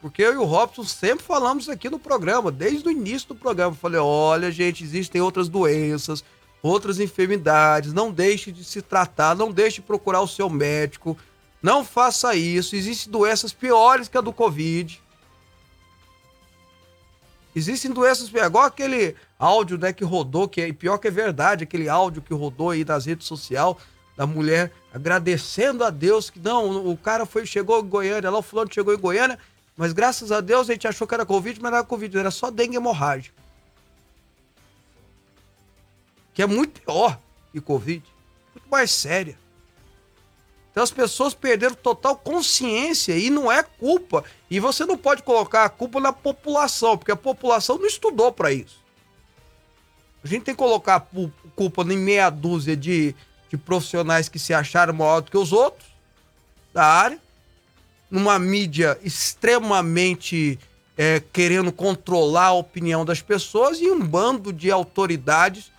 porque 0.00 0.22
eu 0.22 0.34
e 0.34 0.36
o 0.36 0.44
Robson 0.44 0.84
sempre 0.84 1.24
falamos 1.24 1.68
aqui 1.68 1.90
no 1.90 1.98
programa, 1.98 2.50
desde 2.50 2.88
o 2.88 2.90
início 2.90 3.28
do 3.28 3.34
programa. 3.34 3.72
Eu 3.72 3.78
falei: 3.78 4.00
olha, 4.00 4.50
gente, 4.50 4.82
existem 4.82 5.20
outras 5.20 5.48
doenças, 5.48 6.24
outras 6.62 6.98
enfermidades, 6.98 7.92
não 7.92 8.10
deixe 8.10 8.52
de 8.52 8.64
se 8.64 8.80
tratar, 8.80 9.36
não 9.36 9.50
deixe 9.50 9.76
de 9.76 9.86
procurar 9.86 10.20
o 10.20 10.28
seu 10.28 10.48
médico, 10.48 11.16
não 11.62 11.84
faça 11.84 12.34
isso. 12.34 12.76
Existem 12.76 13.12
doenças 13.12 13.52
piores 13.52 14.08
que 14.08 14.16
a 14.16 14.22
do 14.22 14.32
Covid. 14.32 15.02
Existem 17.54 17.90
doenças, 17.90 18.28
igual 18.28 18.64
aquele 18.64 19.16
áudio 19.38 19.76
né, 19.76 19.92
que 19.92 20.04
rodou, 20.04 20.48
que 20.48 20.60
é 20.60 20.72
pior 20.72 20.98
que 20.98 21.08
é 21.08 21.10
verdade, 21.10 21.64
aquele 21.64 21.88
áudio 21.88 22.22
que 22.22 22.32
rodou 22.32 22.70
aí 22.70 22.84
nas 22.84 23.06
redes 23.06 23.26
sociais 23.26 23.76
da 24.16 24.26
mulher 24.26 24.72
agradecendo 24.92 25.84
a 25.84 25.90
Deus 25.90 26.30
que 26.30 26.38
não, 26.38 26.86
o 26.86 26.96
cara 26.96 27.24
foi 27.24 27.46
chegou 27.46 27.80
em 27.80 27.88
Goiânia, 27.88 28.30
lá 28.30 28.38
o 28.38 28.42
fulano 28.42 28.72
chegou 28.72 28.92
em 28.92 28.98
Goiânia, 28.98 29.38
mas 29.76 29.92
graças 29.92 30.30
a 30.30 30.40
Deus 30.40 30.68
a 30.68 30.72
gente 30.72 30.86
achou 30.86 31.06
que 31.06 31.14
era 31.14 31.24
Covid, 31.24 31.60
mas 31.60 31.70
não 31.70 31.78
era 31.78 31.86
Covid, 31.86 32.18
era 32.18 32.30
só 32.30 32.50
dengue 32.50 32.76
hemorrágica. 32.76 33.34
Que 36.34 36.42
é 36.42 36.46
muito 36.46 36.80
pior 36.80 37.18
que 37.52 37.60
Covid, 37.60 38.04
muito 38.54 38.68
mais 38.68 38.90
séria. 38.90 39.38
Então 40.70 40.82
as 40.82 40.90
pessoas 40.90 41.34
perderam 41.34 41.74
total 41.74 42.16
consciência 42.16 43.16
e 43.16 43.28
não 43.28 43.50
é 43.50 43.62
culpa. 43.62 44.24
E 44.50 44.60
você 44.60 44.86
não 44.86 44.96
pode 44.96 45.22
colocar 45.22 45.64
a 45.64 45.68
culpa 45.68 46.00
na 46.00 46.12
população, 46.12 46.96
porque 46.96 47.10
a 47.10 47.16
população 47.16 47.76
não 47.78 47.86
estudou 47.86 48.32
para 48.32 48.52
isso. 48.52 48.78
A 50.22 50.28
gente 50.28 50.44
tem 50.44 50.54
que 50.54 50.58
colocar 50.58 50.96
a 50.96 51.06
culpa 51.56 51.82
em 51.82 51.98
meia 51.98 52.30
dúzia 52.30 52.76
de, 52.76 53.14
de 53.48 53.56
profissionais 53.56 54.28
que 54.28 54.38
se 54.38 54.54
acharam 54.54 54.94
maior 54.94 55.20
do 55.20 55.30
que 55.30 55.38
os 55.38 55.52
outros 55.52 55.88
da 56.72 56.84
área, 56.84 57.18
numa 58.10 58.38
mídia 58.38 58.98
extremamente 59.02 60.58
é, 60.96 61.20
querendo 61.32 61.72
controlar 61.72 62.46
a 62.46 62.52
opinião 62.52 63.04
das 63.04 63.22
pessoas 63.22 63.80
e 63.80 63.90
um 63.90 64.00
bando 64.00 64.52
de 64.52 64.70
autoridades 64.70 65.72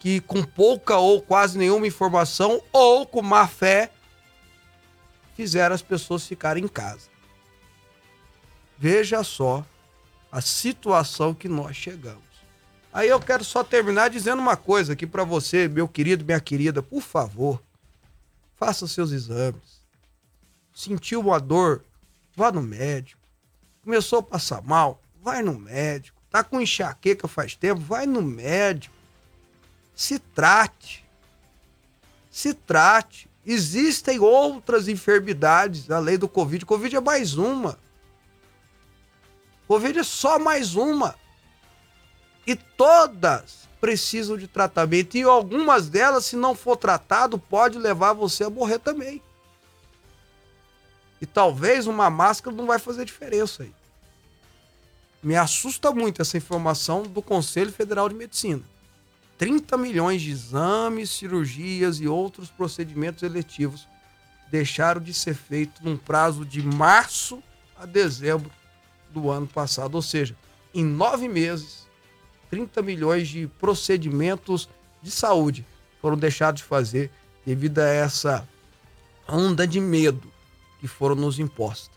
que 0.00 0.20
com 0.20 0.42
pouca 0.42 0.96
ou 0.96 1.20
quase 1.20 1.58
nenhuma 1.58 1.86
informação 1.86 2.62
ou 2.72 3.04
com 3.04 3.22
má 3.22 3.46
fé 3.46 3.90
fizeram 5.36 5.74
as 5.74 5.82
pessoas 5.82 6.26
ficarem 6.26 6.64
em 6.64 6.68
casa. 6.68 7.08
Veja 8.78 9.22
só 9.22 9.64
a 10.32 10.40
situação 10.40 11.34
que 11.34 11.48
nós 11.48 11.76
chegamos. 11.76 12.24
Aí 12.92 13.08
eu 13.08 13.20
quero 13.20 13.44
só 13.44 13.62
terminar 13.62 14.08
dizendo 14.08 14.40
uma 14.40 14.56
coisa 14.56 14.94
aqui 14.94 15.06
para 15.06 15.22
você, 15.22 15.68
meu 15.68 15.86
querido, 15.86 16.24
minha 16.24 16.40
querida, 16.40 16.82
por 16.82 17.02
favor, 17.02 17.62
faça 18.56 18.88
seus 18.88 19.12
exames. 19.12 19.82
Sentiu 20.74 21.20
uma 21.20 21.38
dor, 21.38 21.84
vá 22.34 22.50
no 22.50 22.62
médico. 22.62 23.20
Começou 23.84 24.20
a 24.20 24.22
passar 24.22 24.62
mal, 24.62 25.00
vai 25.22 25.42
no 25.42 25.58
médico. 25.58 26.20
Tá 26.30 26.42
com 26.42 26.60
enxaqueca 26.60 27.28
faz 27.28 27.54
tempo, 27.54 27.80
vai 27.80 28.06
no 28.06 28.22
médico. 28.22 28.94
Se 29.94 30.18
trate. 30.18 31.04
Se 32.30 32.52
trate. 32.52 33.28
Existem 33.46 34.18
outras 34.18 34.88
enfermidades 34.88 35.88
além 35.88 36.18
do 36.18 36.28
Covid. 36.28 36.66
Covid 36.66 36.96
é 36.96 37.00
mais 37.00 37.38
uma. 37.38 37.78
Covid 39.68 40.00
é 40.00 40.02
só 40.02 40.36
mais 40.36 40.74
uma. 40.74 41.14
E 42.44 42.56
todas 42.56 43.68
precisam 43.80 44.36
de 44.36 44.48
tratamento. 44.48 45.16
E 45.16 45.22
algumas 45.22 45.88
delas, 45.88 46.26
se 46.26 46.34
não 46.34 46.56
for 46.56 46.76
tratado, 46.76 47.38
pode 47.38 47.78
levar 47.78 48.12
você 48.12 48.42
a 48.42 48.50
morrer 48.50 48.80
também. 48.80 49.22
E 51.20 51.26
talvez 51.26 51.86
uma 51.86 52.10
máscara 52.10 52.54
não 52.54 52.66
vai 52.66 52.80
fazer 52.80 53.04
diferença 53.04 53.62
aí. 53.62 53.72
Me 55.22 55.36
assusta 55.36 55.92
muito 55.92 56.20
essa 56.20 56.36
informação 56.36 57.02
do 57.04 57.22
Conselho 57.22 57.72
Federal 57.72 58.08
de 58.08 58.14
Medicina. 58.16 58.62
30 59.38 59.76
milhões 59.76 60.22
de 60.22 60.30
exames, 60.30 61.10
cirurgias 61.10 62.00
e 62.00 62.08
outros 62.08 62.48
procedimentos 62.48 63.22
eletivos 63.22 63.86
deixaram 64.50 65.00
de 65.00 65.12
ser 65.12 65.34
feitos 65.34 65.82
num 65.82 65.96
prazo 65.96 66.44
de 66.44 66.62
março 66.62 67.42
a 67.76 67.84
dezembro 67.84 68.50
do 69.10 69.30
ano 69.30 69.46
passado. 69.46 69.94
Ou 69.94 70.02
seja, 70.02 70.36
em 70.72 70.84
nove 70.84 71.28
meses, 71.28 71.86
30 72.50 72.80
milhões 72.82 73.28
de 73.28 73.46
procedimentos 73.58 74.68
de 75.02 75.10
saúde 75.10 75.66
foram 76.00 76.16
deixados 76.16 76.62
de 76.62 76.66
fazer 76.66 77.10
devido 77.44 77.78
a 77.80 77.86
essa 77.86 78.48
onda 79.28 79.66
de 79.66 79.80
medo 79.80 80.32
que 80.80 80.86
foram 80.86 81.14
nos 81.14 81.38
impostas. 81.38 81.90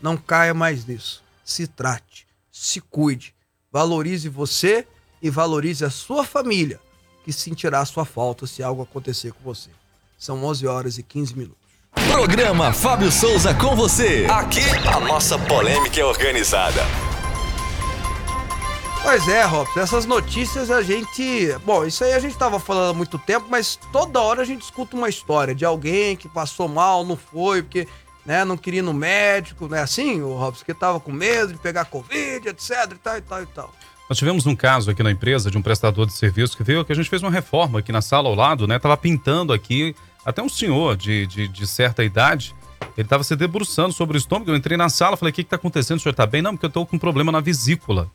Não 0.00 0.16
caia 0.16 0.54
mais 0.54 0.86
nisso. 0.86 1.22
Se 1.44 1.66
trate, 1.66 2.26
se 2.50 2.80
cuide, 2.80 3.34
valorize 3.70 4.28
você 4.28 4.86
e 5.22 5.30
valorize 5.30 5.84
a 5.84 5.90
sua 5.90 6.24
família, 6.24 6.80
que 7.24 7.32
sentirá 7.32 7.84
sua 7.84 8.04
falta 8.04 8.46
se 8.46 8.62
algo 8.62 8.82
acontecer 8.82 9.32
com 9.32 9.42
você. 9.42 9.70
São 10.18 10.42
11 10.44 10.66
horas 10.66 10.98
e 10.98 11.02
15 11.02 11.36
minutos. 11.36 11.60
Programa 12.10 12.72
Fábio 12.72 13.10
Souza 13.10 13.54
com 13.54 13.74
você. 13.74 14.26
Aqui 14.30 14.64
a 14.86 15.00
nossa 15.00 15.38
polêmica 15.38 16.00
é 16.00 16.04
organizada. 16.04 16.82
Pois 19.02 19.26
é, 19.28 19.44
Robson, 19.44 19.80
essas 19.80 20.04
notícias 20.04 20.70
a 20.70 20.82
gente. 20.82 21.56
Bom, 21.64 21.86
isso 21.86 22.04
aí 22.04 22.12
a 22.12 22.18
gente 22.18 22.36
tava 22.36 22.60
falando 22.60 22.90
há 22.90 22.94
muito 22.94 23.18
tempo, 23.18 23.46
mas 23.48 23.78
toda 23.90 24.20
hora 24.20 24.42
a 24.42 24.44
gente 24.44 24.62
escuta 24.62 24.94
uma 24.94 25.08
história 25.08 25.54
de 25.54 25.64
alguém 25.64 26.16
que 26.16 26.28
passou 26.28 26.68
mal, 26.68 27.04
não 27.04 27.16
foi, 27.16 27.62
porque 27.62 27.88
né, 28.26 28.44
não 28.44 28.58
queria 28.58 28.80
ir 28.80 28.82
no 28.82 28.92
médico, 28.92 29.68
né? 29.68 29.80
Assim, 29.80 30.20
o 30.20 30.34
Robson, 30.34 30.64
que 30.64 30.74
tava 30.74 31.00
com 31.00 31.10
medo 31.10 31.54
de 31.54 31.58
pegar 31.58 31.86
Covid, 31.86 32.46
etc, 32.48 32.70
e 32.92 32.98
tal, 32.98 33.16
e 33.16 33.22
tal, 33.22 33.42
e 33.42 33.46
tal. 33.46 33.74
Nós 34.10 34.18
tivemos 34.18 34.44
um 34.44 34.56
caso 34.56 34.90
aqui 34.90 35.04
na 35.04 35.12
empresa 35.12 35.52
de 35.52 35.56
um 35.56 35.62
prestador 35.62 36.04
de 36.04 36.12
serviço 36.12 36.56
que 36.56 36.64
veio, 36.64 36.84
que 36.84 36.90
a 36.90 36.96
gente 36.96 37.08
fez 37.08 37.22
uma 37.22 37.30
reforma 37.30 37.78
aqui 37.78 37.92
na 37.92 38.02
sala 38.02 38.28
ao 38.28 38.34
lado, 38.34 38.66
né? 38.66 38.76
Tava 38.76 38.96
pintando 38.96 39.52
aqui, 39.52 39.94
até 40.26 40.42
um 40.42 40.48
senhor 40.48 40.96
de, 40.96 41.28
de, 41.28 41.46
de 41.46 41.64
certa 41.64 42.02
idade, 42.02 42.52
ele 42.98 43.06
tava 43.06 43.22
se 43.22 43.36
debruçando 43.36 43.92
sobre 43.92 44.16
o 44.16 44.18
estômago. 44.18 44.50
Eu 44.50 44.56
entrei 44.56 44.76
na 44.76 44.88
sala, 44.88 45.16
falei: 45.16 45.30
o 45.30 45.32
que, 45.32 45.44
que 45.44 45.50
tá 45.50 45.54
acontecendo? 45.54 45.98
O 45.98 46.00
senhor 46.00 46.12
tá 46.12 46.26
bem? 46.26 46.42
Não, 46.42 46.54
porque 46.54 46.66
eu 46.66 46.70
tô 46.70 46.84
com 46.84 46.96
um 46.96 46.98
problema 46.98 47.30
na 47.30 47.38
vesícula. 47.38 48.10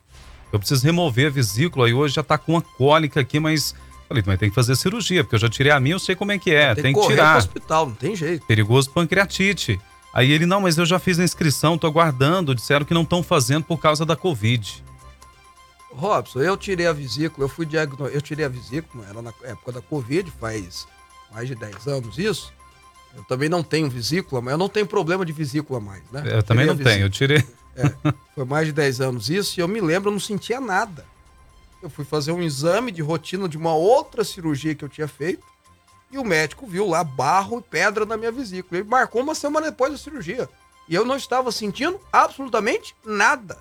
Eu 0.52 0.60
preciso 0.60 0.86
remover 0.86 1.28
a 1.28 1.30
vesícula 1.30 1.90
e 1.90 1.94
hoje 1.94 2.16
já 2.16 2.24
tá 2.24 2.38
com 2.38 2.52
uma 2.52 2.62
cólica 2.62 3.22
aqui, 3.22 3.40
mas. 3.40 3.74
Falei, 4.10 4.22
mas 4.28 4.38
tem 4.38 4.50
que 4.50 4.56
fazer 4.56 4.76
cirurgia, 4.76 5.24
porque 5.24 5.36
eu 5.36 5.40
já 5.40 5.48
tirei 5.48 5.72
a 5.72 5.80
minha, 5.80 5.96
eu 5.96 6.00
sei 6.00 6.14
como 6.14 6.34
é 6.34 6.38
que 6.38 6.52
é. 6.54 6.76
Tem, 6.76 6.84
Tem, 6.84 6.94
que 6.94 7.00
correr 7.00 7.16
tirar. 7.16 7.30
pro 7.32 7.38
hospital, 7.38 7.86
não 7.86 7.96
tem 7.96 8.14
jeito. 8.18 8.46
Perigoso 8.46 8.90
pancreatite. 8.90 9.80
Aí 10.14 10.30
ele, 10.30 10.46
não, 10.46 10.60
mas 10.60 10.78
eu 10.78 10.86
já 10.86 11.00
fiz 11.00 11.20
a 11.20 11.24
inscrição, 11.24 11.78
tô 11.78 11.88
aguardando. 11.88 12.54
Disseram 12.54 12.86
que 12.86 12.94
não 12.94 13.04
estão 13.04 13.24
fazendo 13.24 13.64
por 13.64 13.78
causa 13.78 14.06
da 14.06 14.18
Covid. 14.18 14.84
Robson, 15.96 16.42
eu 16.42 16.58
tirei 16.58 16.88
a 16.88 16.94
vesícula, 16.94 17.46
eu 17.46 17.50
fui 17.50 17.66
diagno... 17.66 18.08
eu 18.08 18.22
tirei 18.22 18.46
a 18.46 18.50
vesícula, 18.50 19.06
era 19.10 19.22
na 19.22 19.34
época 19.44 19.72
da 19.72 19.82
Covid, 19.82 20.32
faz 20.40 20.88
mais 21.32 21.48
de 21.48 21.56
10 21.56 21.88
anos 21.88 22.18
isso. 22.18 22.54
Eu 23.16 23.24
também 23.24 23.48
não 23.48 23.64
tenho 23.64 23.90
vesícula, 23.90 24.42
mas 24.42 24.52
eu 24.52 24.58
não 24.58 24.68
tenho 24.68 24.86
problema 24.86 25.26
de 25.26 25.32
vesícula 25.32 25.80
mais, 25.80 26.04
né? 26.12 26.24
Eu 26.26 26.44
também 26.44 26.68
Tirei 26.68 26.70
a 26.70 26.74
não 26.76 26.84
tenho, 26.84 27.06
eu 27.06 27.10
tirei. 27.10 27.46
É, 27.76 28.14
foi 28.36 28.46
mais 28.46 28.68
de 28.68 28.74
10 28.74 29.02
anos 29.02 29.30
isso, 29.30 29.60
e 29.60 29.62
eu 29.62 29.68
me 29.68 29.82
lembro, 29.82 30.10
eu 30.10 30.14
não 30.14 30.20
sentia 30.20 30.60
nada. 30.60 31.06
Eu 31.82 31.90
fui 31.90 32.04
fazer 32.04 32.32
um 32.32 32.42
exame 32.42 32.92
de 32.92 33.02
rotina 33.02 33.48
de 33.48 33.58
uma 33.58 33.74
outra 33.74 34.24
cirurgia 34.24 34.76
que 34.76 34.84
eu 34.84 34.90
tinha 34.90 35.08
feito, 35.08 35.46
e 36.12 36.18
o 36.18 36.24
médico 36.24 36.66
viu 36.68 36.88
lá 36.88 37.04
barro 37.04 37.60
e 37.60 37.62
pedra 37.62 38.06
na 38.06 38.18
minha 38.18 38.32
vesícula. 38.32 38.80
Ele 38.80 38.90
marcou 38.90 39.22
uma 39.22 39.36
semana 39.36 39.70
depois 39.70 39.92
da 39.92 39.98
cirurgia. 39.98 40.50
E 40.88 40.96
eu 40.96 41.04
não 41.04 41.16
estava 41.16 41.52
sentindo 41.52 42.00
absolutamente 42.12 42.96
nada. 43.04 43.58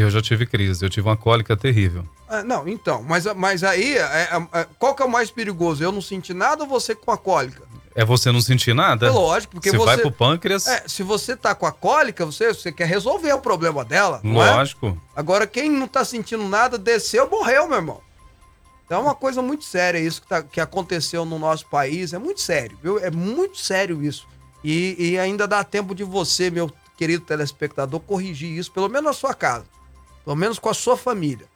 Eu 0.00 0.10
já 0.10 0.20
tive 0.22 0.46
crise, 0.46 0.84
eu 0.84 0.90
tive 0.90 1.08
uma 1.08 1.16
cólica 1.16 1.56
terrível. 1.56 2.04
Ah, 2.28 2.42
não, 2.42 2.68
então, 2.68 3.02
mas, 3.02 3.24
mas 3.34 3.64
aí, 3.64 3.96
é, 3.96 4.00
é, 4.02 4.60
é, 4.60 4.66
qual 4.78 4.94
que 4.94 5.02
é 5.02 5.04
o 5.04 5.10
mais 5.10 5.30
perigoso? 5.30 5.82
Eu 5.82 5.90
não 5.90 6.00
senti 6.02 6.32
nada 6.34 6.62
ou 6.64 6.68
você 6.68 6.94
com 6.94 7.10
a 7.10 7.18
cólica? 7.18 7.62
É 7.94 8.04
você 8.04 8.30
não 8.30 8.40
sentir 8.40 8.74
nada? 8.74 9.06
É 9.08 9.10
lógico, 9.10 9.54
porque 9.54 9.70
você 9.70 9.76
você. 9.76 9.86
vai 9.86 9.98
pro 9.98 10.12
pâncreas, 10.12 10.66
É, 10.68 10.84
se 10.86 11.02
você 11.02 11.34
tá 11.34 11.52
com 11.54 11.66
a 11.66 11.72
cólica, 11.72 12.24
você, 12.24 12.54
você 12.54 12.70
quer 12.70 12.86
resolver 12.86 13.32
o 13.32 13.40
problema 13.40 13.84
dela. 13.84 14.20
não 14.22 14.40
é? 14.42 14.54
lógico. 14.54 14.96
Agora, 15.16 15.46
quem 15.46 15.68
não 15.70 15.88
tá 15.88 16.04
sentindo 16.04 16.46
nada, 16.46 16.78
desceu, 16.78 17.28
morreu, 17.28 17.66
meu 17.66 17.76
irmão. 17.78 18.00
Então 18.86 19.00
é 19.00 19.02
uma 19.02 19.14
coisa 19.14 19.42
muito 19.42 19.64
séria 19.64 19.98
isso 19.98 20.22
que, 20.22 20.28
tá- 20.28 20.42
que 20.42 20.60
aconteceu 20.60 21.24
no 21.24 21.38
nosso 21.38 21.66
país. 21.66 22.12
É 22.12 22.18
muito 22.18 22.40
sério, 22.40 22.78
viu? 22.82 22.98
É 22.98 23.10
muito 23.10 23.58
sério 23.58 24.02
isso. 24.02 24.26
E, 24.62 24.94
e 24.98 25.18
ainda 25.18 25.46
dá 25.48 25.64
tempo 25.64 25.94
de 25.94 26.04
você, 26.04 26.50
meu 26.50 26.70
querido 26.96 27.24
telespectador, 27.24 28.00
corrigir 28.00 28.50
isso, 28.56 28.70
pelo 28.72 28.88
menos 28.88 29.04
na 29.04 29.12
sua 29.12 29.34
casa. 29.34 29.64
Pelo 30.28 30.36
menos 30.36 30.58
com 30.58 30.68
a 30.68 30.74
sua 30.74 30.94
família. 30.94 31.46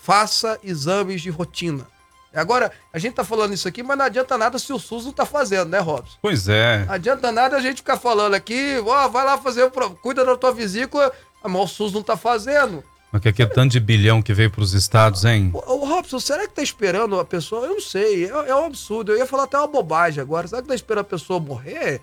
Faça 0.00 0.60
exames 0.62 1.20
de 1.20 1.28
rotina. 1.28 1.84
Agora, 2.32 2.70
a 2.92 3.00
gente 3.00 3.14
tá 3.14 3.24
falando 3.24 3.52
isso 3.52 3.66
aqui, 3.66 3.82
mas 3.82 3.98
não 3.98 4.04
adianta 4.04 4.38
nada 4.38 4.60
se 4.60 4.72
o 4.72 4.78
SUS 4.78 5.06
não 5.06 5.12
tá 5.12 5.26
fazendo, 5.26 5.70
né, 5.70 5.80
Robson? 5.80 6.16
Pois 6.22 6.48
é. 6.48 6.84
Não 6.84 6.94
adianta 6.94 7.32
nada 7.32 7.56
a 7.56 7.60
gente 7.60 7.78
ficar 7.78 7.96
falando 7.96 8.34
aqui, 8.34 8.80
ó, 8.86 9.08
vai 9.08 9.24
lá 9.24 9.36
fazer 9.38 9.64
o. 9.64 9.70
Cuida 9.96 10.24
da 10.24 10.36
tua 10.36 10.52
vesícula, 10.52 11.10
mas 11.42 11.62
o 11.62 11.66
SUS 11.66 11.92
não 11.94 12.00
tá 12.00 12.16
fazendo. 12.16 12.84
Mas 13.10 13.22
que 13.22 13.28
aquele 13.28 13.50
tanto 13.50 13.72
de 13.72 13.80
bilhão 13.80 14.22
que 14.22 14.32
veio 14.32 14.52
pros 14.52 14.72
estados, 14.72 15.24
hein? 15.24 15.50
Ô, 15.52 15.72
ô, 15.72 15.84
Robson, 15.84 16.20
será 16.20 16.46
que 16.46 16.54
tá 16.54 16.62
esperando 16.62 17.18
a 17.18 17.24
pessoa? 17.24 17.66
Eu 17.66 17.72
não 17.72 17.80
sei, 17.80 18.26
é, 18.26 18.28
é 18.28 18.54
um 18.54 18.66
absurdo. 18.66 19.10
Eu 19.10 19.18
ia 19.18 19.26
falar 19.26 19.44
até 19.44 19.58
uma 19.58 19.66
bobagem 19.66 20.22
agora. 20.22 20.46
Será 20.46 20.62
que 20.62 20.68
tá 20.68 20.76
esperando 20.76 21.00
a 21.00 21.10
pessoa 21.10 21.40
morrer? 21.40 22.00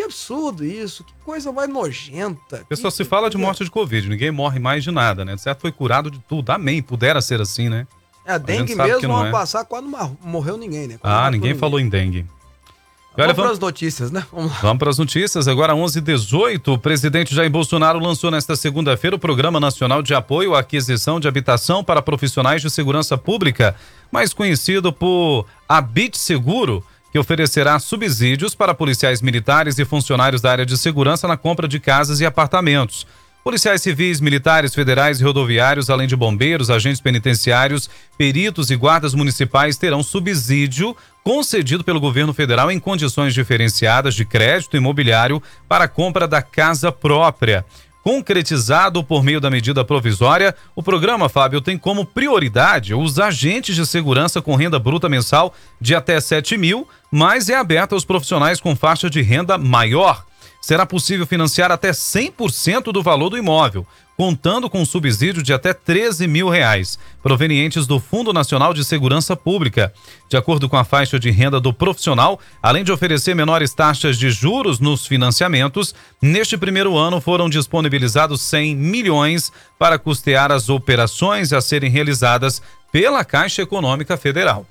Que 0.00 0.04
absurdo 0.04 0.64
isso, 0.64 1.04
que 1.04 1.12
coisa 1.22 1.52
mais 1.52 1.68
nojenta. 1.68 2.64
Pessoal, 2.66 2.90
que, 2.90 2.96
se 2.96 3.04
fala 3.04 3.28
de 3.28 3.36
morte 3.36 3.62
de 3.62 3.70
Covid, 3.70 4.08
ninguém 4.08 4.30
morre 4.30 4.58
mais 4.58 4.82
de 4.82 4.90
nada, 4.90 5.26
né? 5.26 5.36
Certo? 5.36 5.60
Foi 5.60 5.70
curado 5.70 6.10
de 6.10 6.18
tudo. 6.20 6.48
Amém. 6.48 6.80
Pudera 6.80 7.20
ser 7.20 7.38
assim, 7.38 7.68
né? 7.68 7.86
É, 8.24 8.32
a 8.32 8.38
dengue 8.38 8.72
que 8.72 8.74
mesmo, 8.74 9.14
ano 9.14 9.26
é. 9.26 9.30
passado, 9.30 9.66
quase 9.66 9.86
não 9.86 10.16
morreu 10.24 10.56
ninguém, 10.56 10.88
né? 10.88 10.96
Quase 10.96 11.26
Ah, 11.26 11.30
ninguém 11.30 11.54
falou 11.54 11.78
em 11.78 11.86
dengue. 11.86 12.20
E 12.20 12.22
Vamos 12.22 13.18
olha, 13.18 13.34
para 13.34 13.34
vamos, 13.34 13.52
as 13.52 13.58
notícias, 13.58 14.10
né? 14.10 14.24
Vamos 14.32 14.52
lá. 14.52 14.58
vamos 14.62 14.78
para 14.78 14.88
as 14.88 14.96
notícias. 14.96 15.46
Agora, 15.46 15.74
11h18, 15.74 16.68
o 16.72 16.78
presidente 16.78 17.34
Jair 17.34 17.50
Bolsonaro 17.50 17.98
lançou 17.98 18.30
nesta 18.30 18.56
segunda-feira 18.56 19.16
o 19.16 19.18
Programa 19.18 19.60
Nacional 19.60 20.00
de 20.00 20.14
Apoio 20.14 20.54
à 20.54 20.60
Aquisição 20.60 21.20
de 21.20 21.28
Habitação 21.28 21.84
para 21.84 22.00
Profissionais 22.00 22.62
de 22.62 22.70
Segurança 22.70 23.18
Pública, 23.18 23.76
mais 24.10 24.32
conhecido 24.32 24.94
por 24.94 25.44
Habite 25.68 26.16
Seguro, 26.16 26.82
que 27.10 27.18
oferecerá 27.18 27.78
subsídios 27.78 28.54
para 28.54 28.74
policiais 28.74 29.20
militares 29.20 29.78
e 29.78 29.84
funcionários 29.84 30.40
da 30.40 30.50
área 30.50 30.66
de 30.66 30.76
segurança 30.78 31.26
na 31.26 31.36
compra 31.36 31.66
de 31.66 31.80
casas 31.80 32.20
e 32.20 32.26
apartamentos. 32.26 33.06
Policiais 33.42 33.80
civis, 33.80 34.20
militares, 34.20 34.74
federais 34.74 35.18
e 35.18 35.24
rodoviários, 35.24 35.88
além 35.88 36.06
de 36.06 36.14
bombeiros, 36.14 36.68
agentes 36.68 37.00
penitenciários, 37.00 37.88
peritos 38.18 38.70
e 38.70 38.76
guardas 38.76 39.14
municipais 39.14 39.78
terão 39.78 40.02
subsídio 40.02 40.94
concedido 41.24 41.82
pelo 41.82 42.00
governo 42.00 42.34
federal 42.34 42.70
em 42.70 42.78
condições 42.78 43.32
diferenciadas 43.32 44.14
de 44.14 44.26
crédito 44.26 44.76
imobiliário 44.76 45.42
para 45.66 45.84
a 45.84 45.88
compra 45.88 46.28
da 46.28 46.42
casa 46.42 46.92
própria. 46.92 47.64
Concretizado 48.02 49.04
por 49.04 49.22
meio 49.22 49.40
da 49.40 49.50
medida 49.50 49.84
provisória, 49.84 50.54
o 50.74 50.82
programa, 50.82 51.28
Fábio, 51.28 51.60
tem 51.60 51.76
como 51.76 52.06
prioridade 52.06 52.94
os 52.94 53.18
agentes 53.18 53.76
de 53.76 53.86
segurança 53.86 54.40
com 54.40 54.56
renda 54.56 54.78
bruta 54.78 55.08
mensal 55.08 55.54
de 55.80 55.94
até 55.94 56.18
7 56.18 56.56
mil, 56.56 56.88
mas 57.10 57.50
é 57.50 57.56
aberto 57.56 57.94
aos 57.94 58.04
profissionais 58.04 58.60
com 58.60 58.74
faixa 58.74 59.10
de 59.10 59.20
renda 59.20 59.58
maior 59.58 60.24
será 60.60 60.84
possível 60.84 61.26
financiar 61.26 61.72
até 61.72 61.90
100% 61.90 62.92
do 62.92 63.02
valor 63.02 63.30
do 63.30 63.38
imóvel, 63.38 63.86
contando 64.20 64.68
com 64.68 64.82
um 64.82 64.84
subsídio 64.84 65.42
de 65.42 65.50
até 65.50 65.72
13 65.72 66.26
mil 66.26 66.50
reais, 66.50 66.98
provenientes 67.22 67.86
do 67.86 67.98
Fundo 67.98 68.34
Nacional 68.34 68.74
de 68.74 68.84
Segurança 68.84 69.34
Pública. 69.34 69.94
De 70.28 70.36
acordo 70.36 70.68
com 70.68 70.76
a 70.76 70.84
faixa 70.84 71.18
de 71.18 71.30
renda 71.30 71.58
do 71.58 71.72
profissional, 71.72 72.38
além 72.62 72.84
de 72.84 72.92
oferecer 72.92 73.34
menores 73.34 73.72
taxas 73.72 74.18
de 74.18 74.30
juros 74.30 74.78
nos 74.78 75.06
financiamentos, 75.06 75.94
neste 76.20 76.58
primeiro 76.58 76.98
ano 76.98 77.18
foram 77.18 77.48
disponibilizados 77.48 78.42
100 78.42 78.76
milhões 78.76 79.50
para 79.78 79.98
custear 79.98 80.52
as 80.52 80.68
operações 80.68 81.50
a 81.50 81.62
serem 81.62 81.90
realizadas 81.90 82.60
pela 82.92 83.24
Caixa 83.24 83.62
Econômica 83.62 84.18
Federal. 84.18 84.66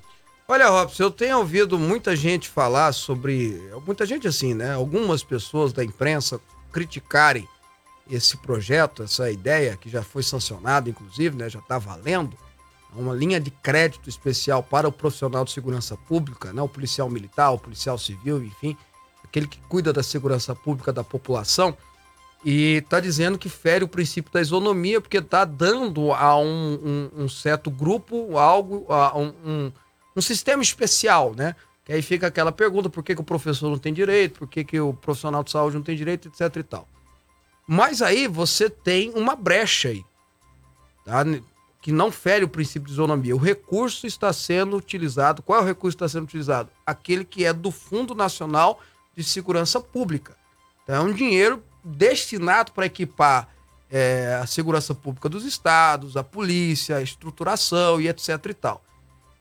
Olha, 0.52 0.68
Robson, 0.68 1.04
eu 1.04 1.10
tenho 1.12 1.38
ouvido 1.38 1.78
muita 1.78 2.16
gente 2.16 2.48
falar 2.48 2.90
sobre. 2.92 3.62
Muita 3.86 4.04
gente 4.04 4.26
assim, 4.26 4.52
né? 4.52 4.74
Algumas 4.74 5.22
pessoas 5.22 5.72
da 5.72 5.84
imprensa 5.84 6.40
criticarem 6.72 7.46
esse 8.10 8.36
projeto, 8.36 9.04
essa 9.04 9.30
ideia 9.30 9.76
que 9.76 9.88
já 9.88 10.02
foi 10.02 10.24
sancionada, 10.24 10.90
inclusive, 10.90 11.36
né? 11.36 11.48
Já 11.48 11.60
está 11.60 11.78
valendo. 11.78 12.36
Uma 12.96 13.14
linha 13.14 13.38
de 13.38 13.52
crédito 13.52 14.08
especial 14.10 14.60
para 14.60 14.88
o 14.88 14.92
profissional 14.92 15.44
de 15.44 15.52
segurança 15.52 15.96
pública, 15.96 16.52
né? 16.52 16.60
O 16.60 16.68
policial 16.68 17.08
militar, 17.08 17.52
o 17.52 17.58
policial 17.58 17.96
civil, 17.96 18.42
enfim, 18.42 18.76
aquele 19.22 19.46
que 19.46 19.60
cuida 19.68 19.92
da 19.92 20.02
segurança 20.02 20.52
pública 20.52 20.92
da 20.92 21.04
população. 21.04 21.76
E 22.44 22.78
está 22.78 22.98
dizendo 22.98 23.38
que 23.38 23.48
fere 23.48 23.84
o 23.84 23.88
princípio 23.88 24.32
da 24.32 24.40
isonomia, 24.40 25.00
porque 25.00 25.18
está 25.18 25.44
dando 25.44 26.12
a 26.12 26.36
um, 26.36 26.74
um- 27.14 27.22
um 27.24 27.28
certo 27.28 27.70
grupo 27.70 28.36
algo, 28.36 28.92
a 28.92 29.16
um- 29.16 29.34
um, 29.46 29.72
um 30.16 30.20
sistema 30.20 30.62
especial, 30.62 31.34
né? 31.36 31.54
Que 31.84 31.92
aí 31.92 32.02
fica 32.02 32.26
aquela 32.26 32.52
pergunta: 32.52 32.88
por 32.88 33.02
que, 33.02 33.14
que 33.14 33.20
o 33.20 33.24
professor 33.24 33.70
não 33.70 33.78
tem 33.78 33.92
direito, 33.92 34.38
por 34.38 34.48
que, 34.48 34.64
que 34.64 34.80
o 34.80 34.92
profissional 34.92 35.42
de 35.42 35.50
saúde 35.50 35.76
não 35.76 35.82
tem 35.82 35.96
direito, 35.96 36.28
etc 36.28 36.56
e 36.56 36.62
tal. 36.62 36.88
Mas 37.66 38.02
aí 38.02 38.26
você 38.26 38.68
tem 38.68 39.10
uma 39.14 39.36
brecha 39.36 39.88
aí, 39.88 40.04
tá? 41.04 41.24
Que 41.80 41.92
não 41.92 42.12
fere 42.12 42.44
o 42.44 42.48
princípio 42.48 42.86
de 42.86 42.92
isonomia. 42.92 43.34
O 43.34 43.38
recurso 43.38 44.06
está 44.06 44.32
sendo 44.32 44.76
utilizado. 44.76 45.42
Qual 45.42 45.60
é 45.60 45.62
o 45.62 45.66
recurso 45.66 45.96
que 45.96 46.04
está 46.04 46.12
sendo 46.12 46.24
utilizado? 46.24 46.68
Aquele 46.84 47.24
que 47.24 47.44
é 47.44 47.52
do 47.52 47.70
Fundo 47.70 48.14
Nacional 48.14 48.80
de 49.16 49.24
Segurança 49.24 49.80
Pública. 49.80 50.36
Então, 50.82 50.96
é 50.96 51.00
um 51.00 51.12
dinheiro 51.12 51.62
destinado 51.82 52.72
para 52.72 52.86
equipar 52.86 53.48
é, 53.90 54.38
a 54.42 54.46
segurança 54.46 54.94
pública 54.94 55.28
dos 55.28 55.44
estados, 55.44 56.16
a 56.16 56.22
polícia, 56.22 56.96
a 56.96 57.02
estruturação 57.02 58.00
e 58.00 58.08
etc 58.08 58.46
e 58.46 58.54
tal. 58.54 58.84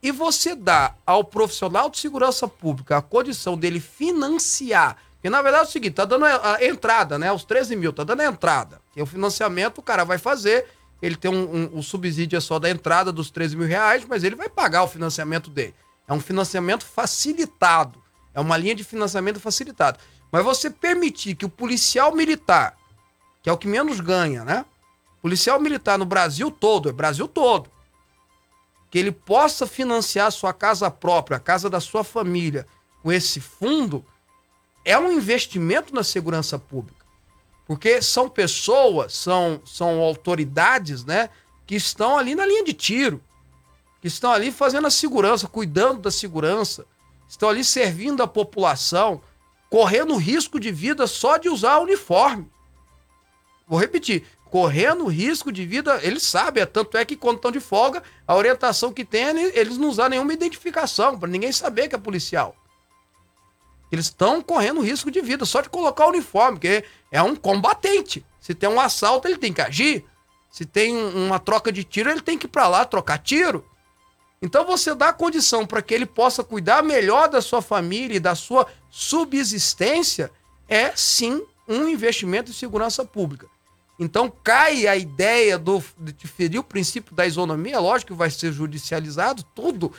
E 0.02 0.12
você 0.12 0.56
dá 0.56 0.96
ao 1.06 1.24
profissional 1.24 1.90
de 1.90 1.98
segurança 1.98 2.48
pública 2.48 2.98
a 2.98 3.02
condição 3.02 3.58
dele 3.58 3.80
financiar. 3.80 4.98
Porque 5.16 5.30
na 5.30 5.42
verdade 5.42 5.66
é 5.66 5.68
o 5.68 5.72
seguinte, 5.72 5.94
tá 5.94 6.06
dando 6.06 6.26
a, 6.26 6.58
entrada, 6.62 7.20
né? 7.20 7.32
Os 7.32 7.44
13 7.44 7.76
mil, 7.76 7.92
tá 7.92 8.06
dando 8.06 8.22
a 8.22 8.26
entrada. 8.26 8.82
Que 8.94 9.02
é 9.02 9.04
o 9.04 9.06
financiamento, 9.06 9.80
o 9.80 9.82
cara 9.82 10.06
vai 10.06 10.18
fazer 10.18 10.66
ele 11.02 11.16
tem 11.16 11.32
um, 11.32 11.56
um, 11.56 11.80
o 11.80 11.84
subsídio 11.84 12.36
é 12.38 12.40
só 12.40 12.60
da 12.60 12.70
entrada 12.70 13.12
dos 13.12 13.32
13 13.32 13.56
mil 13.56 13.68
reais, 13.68 14.06
mas 14.08 14.24
ele 14.24 14.36
vai 14.36 14.50
pagar 14.50 14.84
o 14.84 14.88
financiamento 14.88 15.50
dele. 15.50 15.74
É 16.08 16.14
um 16.14 16.20
financiamento 16.20 16.86
facilitado. 16.86 18.02
É 18.34 18.40
uma 18.40 18.58
linha 18.58 18.76
de 18.76 18.84
financiamento 18.84 19.40
facilitado. 19.40 20.00
Mas 20.32 20.44
você 20.44 20.70
permitir 20.70 21.36
que 21.36 21.46
o 21.46 21.50
policial 21.50 22.14
militar, 22.14 22.76
que 23.42 23.50
é 23.50 23.54
o 23.54 23.58
que 23.58 23.68
menos 23.68 24.00
ganha, 24.00 24.44
né? 24.44 24.66
Policial 25.22 25.60
militar 25.60 25.98
no 25.98 26.06
Brasil 26.06 26.52
todo, 26.52 26.90
é 26.90 26.92
Brasil 26.92 27.28
todo, 27.28 27.70
que 28.90 28.98
ele 28.98 29.12
possa 29.12 29.68
financiar 29.68 30.32
sua 30.32 30.54
casa 30.54 30.90
própria, 30.90 31.38
a 31.38 31.40
casa 31.40 31.70
da 31.70 31.80
sua 31.80 32.04
família, 32.04 32.66
com 33.04 33.12
esse 33.12 33.40
fundo, 33.40 34.04
é 34.84 34.98
um 34.98 35.12
investimento 35.12 35.94
na 35.94 36.04
segurança 36.04 36.58
pública. 36.58 37.06
Porque 37.68 38.02
são 38.02 38.28
pessoas, 38.28 39.14
são, 39.14 39.62
são 39.64 40.00
autoridades, 40.00 41.06
né, 41.06 41.30
que 41.68 41.76
estão 41.76 42.18
ali 42.18 42.34
na 42.34 42.46
linha 42.46 42.64
de 42.64 42.74
tiro, 42.74 43.22
que 44.02 44.08
estão 44.08 44.32
ali 44.32 44.52
fazendo 44.52 44.88
a 44.88 44.92
segurança, 44.92 45.48
cuidando 45.48 46.02
da 46.02 46.10
segurança, 46.10 46.86
estão 47.28 47.48
ali 47.48 47.64
servindo 47.64 48.24
a 48.24 48.28
população, 48.28 49.22
correndo 49.70 50.18
risco 50.18 50.60
de 50.60 50.72
vida 50.72 51.06
só 51.06 51.38
de 51.38 51.48
usar 51.48 51.78
o 51.78 51.84
uniforme. 51.84 52.50
Vou 53.68 53.80
repetir, 53.80 54.26
correndo 54.50 55.06
risco 55.08 55.52
de 55.52 55.66
vida, 55.66 56.00
eles 56.02 56.24
sabem, 56.24 56.66
tanto 56.66 56.98
é 56.98 57.06
que 57.06 57.16
quando 57.16 57.38
estão 57.38 57.52
de 57.52 57.60
folga, 57.60 58.02
a 58.28 58.36
orientação 58.36 58.92
que 58.92 59.06
tem 59.06 59.24
é 59.24 59.60
eles 59.60 59.78
não 59.78 59.90
usar 59.90 60.10
nenhuma 60.10 60.34
identificação, 60.34 61.18
para 61.18 61.30
ninguém 61.30 61.52
saber 61.52 61.88
que 61.88 61.96
é 61.96 62.00
policial. 62.00 62.56
Eles 63.92 64.06
estão 64.06 64.42
correndo 64.42 64.82
risco 64.82 65.10
de 65.10 65.22
vida 65.22 65.46
só 65.46 65.62
de 65.62 65.70
colocar 65.70 66.06
o 66.06 66.10
uniforme, 66.10 66.58
porque 66.58 66.84
é 67.12 67.22
um 67.22 67.36
combatente. 67.36 68.26
Se 68.40 68.54
tem 68.54 68.70
um 68.70 68.80
assalto, 68.80 69.28
ele 69.28 69.38
tem 69.38 69.52
que 69.52 69.62
agir. 69.62 70.06
Se 70.52 70.66
tem 70.66 70.96
uma 70.96 71.40
troca 71.40 71.72
de 71.72 71.84
tiro, 71.84 72.10
ele 72.10 72.22
tem 72.22 72.38
que 72.38 72.46
ir 72.46 72.50
para 72.50 72.68
lá 72.68 72.86
trocar 72.86 73.18
tiro. 73.18 73.66
Então 74.42 74.66
você 74.66 74.96
dá 74.96 75.12
condição 75.12 75.66
para 75.66 75.82
que 75.82 75.94
ele 75.94 76.06
possa 76.06 76.44
cuidar 76.44 76.82
melhor 76.84 77.28
da 77.28 77.42
sua 77.42 77.62
família 77.62 78.18
e 78.18 78.20
da 78.20 78.36
sua 78.36 78.68
subsistência, 78.90 80.32
é 80.68 80.92
sim 80.96 81.44
um 81.68 81.88
investimento 81.88 82.52
em 82.52 82.54
segurança 82.54 83.04
pública. 83.04 83.48
Então 84.00 84.32
cai 84.44 84.88
a 84.88 84.96
ideia 84.96 85.58
do, 85.58 85.84
de 85.98 86.26
ferir 86.26 86.58
o 86.58 86.64
princípio 86.64 87.14
da 87.14 87.28
isonomia, 87.28 87.80
lógico 87.80 88.14
que 88.14 88.18
vai 88.18 88.32
ser 88.32 88.54
judicializado, 88.54 89.44
tudo 89.54 89.92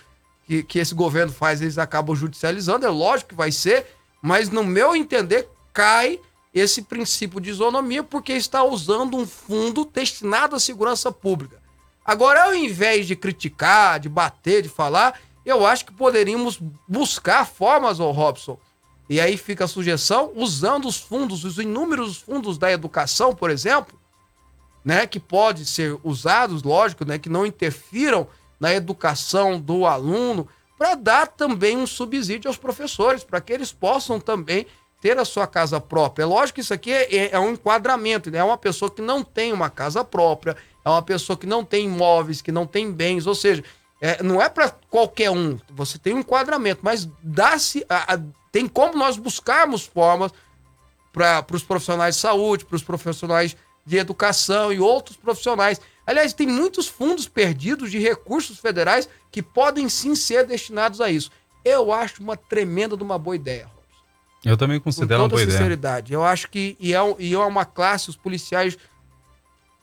que, 0.46 0.62
que 0.62 0.78
esse 0.78 0.94
governo 0.94 1.32
faz, 1.32 1.60
eles 1.60 1.76
acabam 1.76 2.16
judicializando, 2.16 2.86
é 2.86 2.88
lógico 2.88 3.30
que 3.30 3.34
vai 3.34 3.52
ser, 3.52 3.86
mas 4.22 4.48
no 4.48 4.64
meu 4.64 4.96
entender, 4.96 5.46
cai 5.72 6.18
esse 6.52 6.82
princípio 6.82 7.40
de 7.40 7.50
isonomia 7.50 8.02
porque 8.02 8.32
está 8.32 8.64
usando 8.64 9.16
um 9.16 9.26
fundo 9.26 9.84
destinado 9.84 10.56
à 10.56 10.60
segurança 10.60 11.12
pública. 11.12 11.60
Agora, 12.04 12.44
ao 12.44 12.54
invés 12.54 13.06
de 13.06 13.14
criticar, 13.14 14.00
de 14.00 14.08
bater, 14.08 14.62
de 14.62 14.68
falar, 14.68 15.20
eu 15.44 15.66
acho 15.66 15.84
que 15.84 15.92
poderíamos 15.92 16.58
buscar 16.88 17.46
formas, 17.46 18.00
ô 18.00 18.10
Robson, 18.10 18.58
e 19.11 19.20
aí 19.20 19.37
fica 19.37 19.64
a 19.64 19.68
sugestão, 19.68 20.31
usando 20.37 20.87
os 20.87 20.96
fundos, 20.96 21.44
os 21.44 21.59
inúmeros 21.59 22.18
fundos 22.18 22.57
da 22.57 22.70
educação, 22.70 23.35
por 23.35 23.51
exemplo, 23.51 23.99
né, 24.85 25.05
que 25.05 25.18
pode 25.18 25.66
ser 25.66 25.99
usados, 26.05 26.62
lógico, 26.62 27.05
né, 27.05 27.18
que 27.18 27.29
não 27.29 27.44
interfiram 27.44 28.29
na 28.61 28.73
educação 28.73 29.61
do 29.61 29.85
aluno, 29.85 30.46
para 30.79 30.94
dar 30.94 31.27
também 31.27 31.77
um 31.77 31.88
subsídio 31.88 32.46
aos 32.46 32.57
professores, 32.57 33.25
para 33.25 33.40
que 33.40 33.53
eles 33.53 33.73
possam 33.73 34.20
também 34.20 34.64
ter 35.01 35.18
a 35.18 35.25
sua 35.25 35.46
casa 35.46 35.81
própria. 35.81 36.23
É 36.23 36.27
lógico 36.27 36.55
que 36.55 36.61
isso 36.61 36.73
aqui 36.73 36.92
é, 36.92 37.33
é 37.33 37.38
um 37.40 37.51
enquadramento, 37.51 38.31
né? 38.31 38.38
é 38.38 38.44
uma 38.44 38.57
pessoa 38.57 38.88
que 38.88 39.03
não 39.03 39.25
tem 39.25 39.53
uma 39.53 39.68
casa 39.68 40.05
própria, 40.05 40.57
é 40.85 40.88
uma 40.88 41.03
pessoa 41.03 41.37
que 41.37 41.46
não 41.46 41.64
tem 41.64 41.87
imóveis, 41.87 42.40
que 42.40 42.53
não 42.53 42.64
tem 42.64 42.92
bens, 42.92 43.27
ou 43.27 43.35
seja, 43.35 43.64
é, 44.01 44.23
não 44.23 44.40
é 44.40 44.49
para 44.49 44.70
qualquer 44.88 45.31
um, 45.31 45.59
você 45.68 45.99
tem 45.99 46.14
um 46.14 46.20
enquadramento, 46.20 46.81
mas 46.83 47.09
dá-se, 47.20 47.85
tem 48.52 48.66
como 48.66 48.96
nós 48.96 49.16
buscarmos 49.16 49.84
formas 49.84 50.32
para 51.12 51.44
os 51.52 51.62
profissionais 51.62 52.16
de 52.16 52.20
saúde, 52.20 52.64
para 52.64 52.76
os 52.76 52.82
profissionais 52.82 53.56
de 53.84 53.96
educação 53.96 54.72
e 54.72 54.78
outros 54.78 55.16
profissionais 55.16 55.80
Aliás, 56.10 56.32
tem 56.32 56.44
muitos 56.44 56.88
fundos 56.88 57.28
perdidos 57.28 57.88
de 57.88 58.00
recursos 58.00 58.58
federais 58.58 59.08
que 59.30 59.40
podem 59.40 59.88
sim 59.88 60.16
ser 60.16 60.44
destinados 60.44 61.00
a 61.00 61.08
isso. 61.08 61.30
Eu 61.64 61.92
acho 61.92 62.20
uma 62.20 62.36
tremenda 62.36 62.96
de 62.96 63.02
uma 63.04 63.16
boa 63.16 63.36
ideia, 63.36 63.66
Robson. 63.66 64.02
Eu 64.44 64.56
também 64.56 64.80
considero 64.80 65.22
uma 65.22 65.28
boa 65.28 65.40
sinceridade. 65.40 66.08
ideia. 66.08 66.18
Eu 66.18 66.24
acho 66.24 66.50
que 66.50 66.76
e 66.80 66.92
é, 66.92 66.98
e 67.16 67.32
é 67.32 67.38
uma 67.38 67.64
classe, 67.64 68.10
os 68.10 68.16
policiais, 68.16 68.76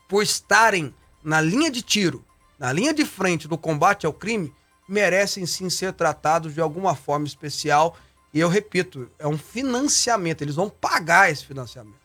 por 0.05 0.21
estarem 0.21 0.93
na 1.23 1.39
linha 1.39 1.71
de 1.71 1.81
tiro, 1.81 2.25
na 2.59 2.73
linha 2.73 2.93
de 2.93 3.05
frente 3.05 3.47
do 3.47 3.57
combate 3.57 4.05
ao 4.05 4.11
crime, 4.11 4.53
merecem 4.85 5.45
sim 5.45 5.69
ser 5.69 5.93
tratados 5.93 6.53
de 6.53 6.59
alguma 6.59 6.93
forma 6.93 7.25
especial. 7.25 7.95
E 8.37 8.39
eu 8.39 8.49
repito, 8.49 9.09
é 9.17 9.27
um 9.27 9.35
financiamento, 9.35 10.43
eles 10.43 10.53
vão 10.53 10.69
pagar 10.69 11.31
esse 11.31 11.43
financiamento. 11.43 11.97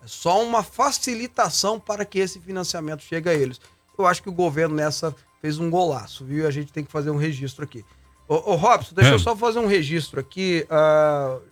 É 0.00 0.06
só 0.06 0.40
uma 0.40 0.62
facilitação 0.62 1.80
para 1.80 2.04
que 2.04 2.20
esse 2.20 2.38
financiamento 2.38 3.02
chegue 3.02 3.28
a 3.28 3.34
eles. 3.34 3.60
Eu 3.98 4.06
acho 4.06 4.22
que 4.22 4.28
o 4.28 4.32
governo 4.32 4.76
nessa 4.76 5.12
fez 5.40 5.58
um 5.58 5.68
golaço, 5.68 6.24
viu? 6.24 6.44
E 6.44 6.46
a 6.46 6.52
gente 6.52 6.72
tem 6.72 6.84
que 6.84 6.92
fazer 6.92 7.10
um 7.10 7.16
registro 7.16 7.64
aqui. 7.64 7.84
Ô, 8.28 8.52
ô 8.52 8.54
Robson, 8.54 8.94
deixa 8.94 9.10
é. 9.10 9.14
eu 9.14 9.18
só 9.18 9.34
fazer 9.34 9.58
um 9.58 9.66
registro 9.66 10.20
aqui. 10.20 10.64
Uh, 10.70 11.42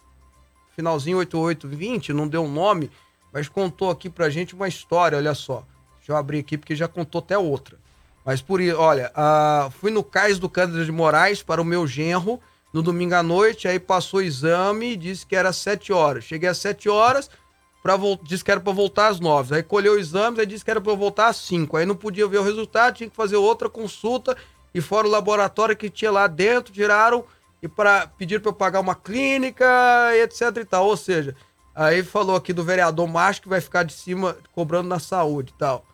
finalzinho 0.77 1.19
8820, 1.19 2.13
não 2.13 2.29
deu 2.29 2.45
um 2.45 2.53
nome, 2.53 2.93
mas 3.33 3.49
contou 3.49 3.91
aqui 3.91 4.09
pra 4.09 4.31
gente 4.31 4.55
uma 4.55 4.69
história, 4.69 5.19
olha 5.19 5.35
só. 5.35 5.67
Deixa 5.99 6.13
eu 6.13 6.17
abrir 6.17 6.39
aqui 6.39 6.57
porque 6.57 6.77
já 6.77 6.87
contou 6.87 7.19
até 7.19 7.37
outra. 7.37 7.79
Mas 8.25 8.41
por 8.41 8.61
isso, 8.61 8.79
olha, 8.79 9.11
uh, 9.11 9.73
fui 9.73 9.91
no 9.91 10.05
cais 10.05 10.39
do 10.39 10.49
Cândido 10.49 10.85
de 10.85 10.93
Moraes 10.93 11.43
para 11.43 11.61
o 11.61 11.65
meu 11.65 11.85
genro 11.85 12.41
no 12.75 12.83
domingo 12.83 13.15
à 13.15 13.23
noite, 13.23 13.69
aí 13.69 13.79
passou 13.79 14.19
o 14.19 14.23
exame 14.23 14.97
disse 14.97 15.25
que 15.25 15.37
era 15.37 15.53
7 15.53 15.93
horas. 15.93 16.25
Cheguei 16.25 16.49
às 16.49 16.59
7 16.59 16.89
horas, 16.89 17.31
pra, 17.85 17.95
disse 18.25 18.43
que 18.43 18.51
era 18.51 18.61
para 18.61 18.73
voltar 18.73 19.07
às 19.07 19.21
nove. 19.21 19.55
Aí 19.55 19.63
colheu 19.63 19.93
os 19.93 20.01
exames, 20.01 20.41
aí 20.41 20.47
disse 20.47 20.65
que 20.65 20.73
era 20.73 20.81
para 20.81 20.93
voltar 20.95 21.29
às 21.29 21.37
cinco. 21.37 21.77
Aí 21.77 21.87
não 21.87 21.95
podia 21.95 22.27
ver 22.27 22.39
o 22.39 22.43
resultado, 22.43 22.97
tinha 22.97 23.09
que 23.09 23.15
fazer 23.15 23.37
outra 23.37 23.69
consulta. 23.71 24.37
E 24.75 24.81
fora 24.81 25.07
o 25.07 25.11
laboratório 25.11 25.77
que 25.77 25.89
tinha 25.89 26.11
lá 26.11 26.27
dentro, 26.27 26.73
tiraram 26.73 27.25
e 27.63 27.69
para 27.69 28.09
pedir 28.09 28.41
para 28.41 28.49
eu 28.49 28.55
pagar 28.55 28.81
uma 28.81 28.97
clínica, 28.97 29.65
etc 30.17 30.57
e 30.61 30.65
tal. 30.65 30.87
Ou 30.87 30.97
seja, 30.97 31.37
aí 31.73 32.03
falou 32.03 32.35
aqui 32.35 32.53
do 32.53 32.65
vereador 32.65 33.07
Macho 33.07 33.43
que 33.43 33.49
vai 33.49 33.61
ficar 33.61 33.85
de 33.85 33.93
cima 33.93 34.37
cobrando 34.53 34.89
na 34.89 34.99
saúde 34.99 35.53
e 35.55 35.59
tal. 35.59 35.85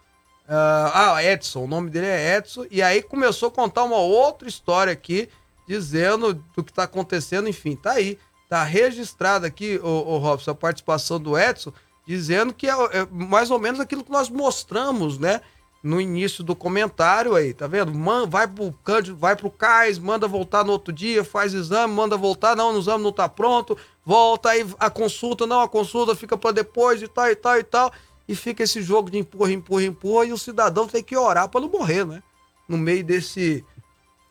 Uh, 0.48 0.90
ah, 0.94 1.22
Edson, 1.22 1.64
o 1.64 1.68
nome 1.68 1.90
dele 1.90 2.06
é 2.06 2.36
Edson. 2.36 2.64
E 2.70 2.80
aí 2.80 3.02
começou 3.02 3.48
a 3.48 3.52
contar 3.52 3.84
uma 3.84 3.98
outra 3.98 4.48
história 4.48 4.92
aqui, 4.92 5.28
dizendo 5.70 6.34
do 6.34 6.64
que 6.64 6.72
está 6.72 6.82
acontecendo. 6.82 7.48
Enfim, 7.48 7.76
tá 7.76 7.92
aí. 7.92 8.18
Tá 8.48 8.64
registrado 8.64 9.46
aqui, 9.46 9.78
o, 9.80 9.86
o 9.86 10.18
Robson, 10.18 10.50
a 10.50 10.54
participação 10.56 11.20
do 11.20 11.38
Edson, 11.38 11.72
dizendo 12.04 12.52
que 12.52 12.68
é, 12.68 12.72
é, 12.72 13.06
mais 13.08 13.52
ou 13.52 13.60
menos 13.60 13.78
aquilo 13.78 14.02
que 14.02 14.10
nós 14.10 14.28
mostramos, 14.28 15.16
né? 15.16 15.40
No 15.80 16.00
início 16.00 16.42
do 16.42 16.56
comentário 16.56 17.36
aí, 17.36 17.54
tá 17.54 17.68
vendo? 17.68 17.94
Man, 17.94 18.26
vai 18.26 18.48
pro 18.48 18.72
Cândido, 18.82 19.16
vai 19.16 19.36
pro 19.36 19.48
CAIS, 19.48 20.00
manda 20.00 20.26
voltar 20.26 20.64
no 20.64 20.72
outro 20.72 20.92
dia, 20.92 21.22
faz 21.22 21.54
exame, 21.54 21.94
manda 21.94 22.16
voltar, 22.16 22.56
não, 22.56 22.74
o 22.74 22.78
exame 22.78 23.04
não 23.04 23.12
tá 23.12 23.28
pronto, 23.28 23.78
volta 24.04 24.50
aí 24.50 24.66
a 24.78 24.90
consulta, 24.90 25.46
não, 25.46 25.60
a 25.60 25.68
consulta 25.68 26.16
fica 26.16 26.36
para 26.36 26.50
depois 26.50 27.00
e 27.00 27.06
tal 27.06 27.30
e 27.30 27.36
tal 27.36 27.58
e 27.58 27.62
tal. 27.62 27.92
E 28.28 28.34
fica 28.34 28.64
esse 28.64 28.82
jogo 28.82 29.08
de 29.08 29.18
empurra, 29.18 29.52
empurra, 29.52 29.84
empurra, 29.84 30.24
e 30.26 30.32
o 30.32 30.38
cidadão 30.38 30.88
tem 30.88 31.02
que 31.02 31.16
orar 31.16 31.48
para 31.48 31.60
não 31.60 31.68
morrer, 31.68 32.04
né? 32.04 32.20
No 32.68 32.76
meio 32.76 33.04
desse. 33.04 33.64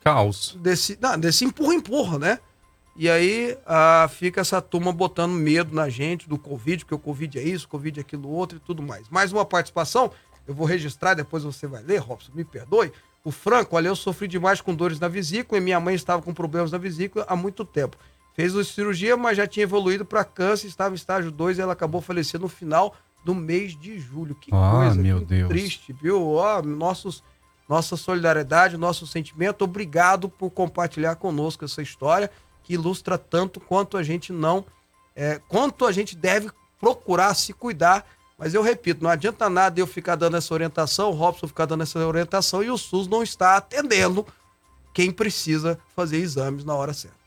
Caos. 0.03 0.57
Desse, 0.61 0.97
não, 1.01 1.19
desse 1.19 1.45
empurra, 1.45 1.73
empurra, 1.73 2.19
né? 2.19 2.39
E 2.95 3.09
aí 3.09 3.57
ah, 3.65 4.09
fica 4.11 4.41
essa 4.41 4.61
turma 4.61 4.91
botando 4.91 5.31
medo 5.31 5.73
na 5.73 5.87
gente 5.87 6.27
do 6.27 6.37
Covid, 6.37 6.83
porque 6.83 6.95
o 6.95 6.99
Covid 6.99 7.39
é 7.39 7.43
isso, 7.43 7.65
o 7.65 7.69
Covid 7.69 7.99
é 7.99 8.01
aquilo 8.01 8.29
outro 8.29 8.57
e 8.57 8.59
tudo 8.59 8.81
mais. 8.81 9.07
Mais 9.09 9.31
uma 9.31 9.45
participação, 9.45 10.11
eu 10.47 10.53
vou 10.53 10.65
registrar, 10.65 11.13
depois 11.13 11.43
você 11.43 11.65
vai 11.65 11.81
ler, 11.81 11.99
Robson, 11.99 12.31
me 12.33 12.43
perdoe. 12.43 12.91
O 13.23 13.31
Franco, 13.31 13.75
olha, 13.75 13.87
eu 13.87 13.95
sofri 13.95 14.27
demais 14.27 14.59
com 14.61 14.73
dores 14.73 14.99
na 14.99 15.07
vesícula 15.07 15.59
e 15.59 15.63
minha 15.63 15.79
mãe 15.79 15.95
estava 15.95 16.21
com 16.21 16.33
problemas 16.33 16.71
na 16.71 16.77
vesícula 16.77 17.25
há 17.29 17.35
muito 17.35 17.63
tempo. 17.63 17.97
Fez 18.35 18.55
a 18.55 18.63
cirurgia, 18.63 19.17
mas 19.17 19.37
já 19.37 19.45
tinha 19.45 19.63
evoluído 19.63 20.05
para 20.05 20.23
câncer, 20.23 20.67
estava 20.67 20.93
em 20.93 20.95
estágio 20.95 21.31
2 21.31 21.57
e 21.57 21.61
ela 21.61 21.73
acabou 21.73 22.01
falecendo 22.01 22.43
no 22.43 22.49
final 22.49 22.95
do 23.23 23.35
mês 23.35 23.77
de 23.77 23.99
julho. 23.99 24.35
Que 24.35 24.49
ah, 24.53 24.71
coisa, 24.71 25.01
meu 25.01 25.19
Deus. 25.19 25.49
triste, 25.49 25.93
viu? 25.93 26.25
Ó, 26.25 26.61
nossos, 26.61 27.23
nossa 27.69 27.95
solidariedade, 27.95 28.75
nosso 28.75 29.05
sentimento. 29.05 29.63
Obrigado 29.63 30.27
por 30.27 30.49
compartilhar 30.49 31.15
conosco 31.15 31.63
essa 31.63 31.83
história 31.83 32.31
que 32.63 32.73
ilustra 32.73 33.15
tanto 33.15 33.59
quanto 33.59 33.95
a 33.95 34.01
gente 34.01 34.33
não, 34.33 34.65
é, 35.15 35.39
quanto 35.47 35.85
a 35.85 35.91
gente 35.91 36.15
deve 36.15 36.49
procurar 36.79 37.35
se 37.35 37.53
cuidar. 37.53 38.05
Mas 38.39 38.55
eu 38.55 38.63
repito, 38.63 39.03
não 39.03 39.09
adianta 39.11 39.49
nada 39.49 39.79
eu 39.79 39.85
ficar 39.85 40.15
dando 40.15 40.37
essa 40.37 40.51
orientação, 40.53 41.11
o 41.11 41.13
Robson 41.13 41.47
ficar 41.47 41.65
dando 41.65 41.83
essa 41.83 41.99
orientação 41.99 42.63
e 42.63 42.71
o 42.71 42.77
SUS 42.77 43.07
não 43.07 43.21
está 43.21 43.57
atendendo 43.57 44.25
quem 44.93 45.11
precisa 45.11 45.77
fazer 45.95 46.17
exames 46.17 46.63
na 46.65 46.73
hora 46.73 46.93
certa. 46.93 47.18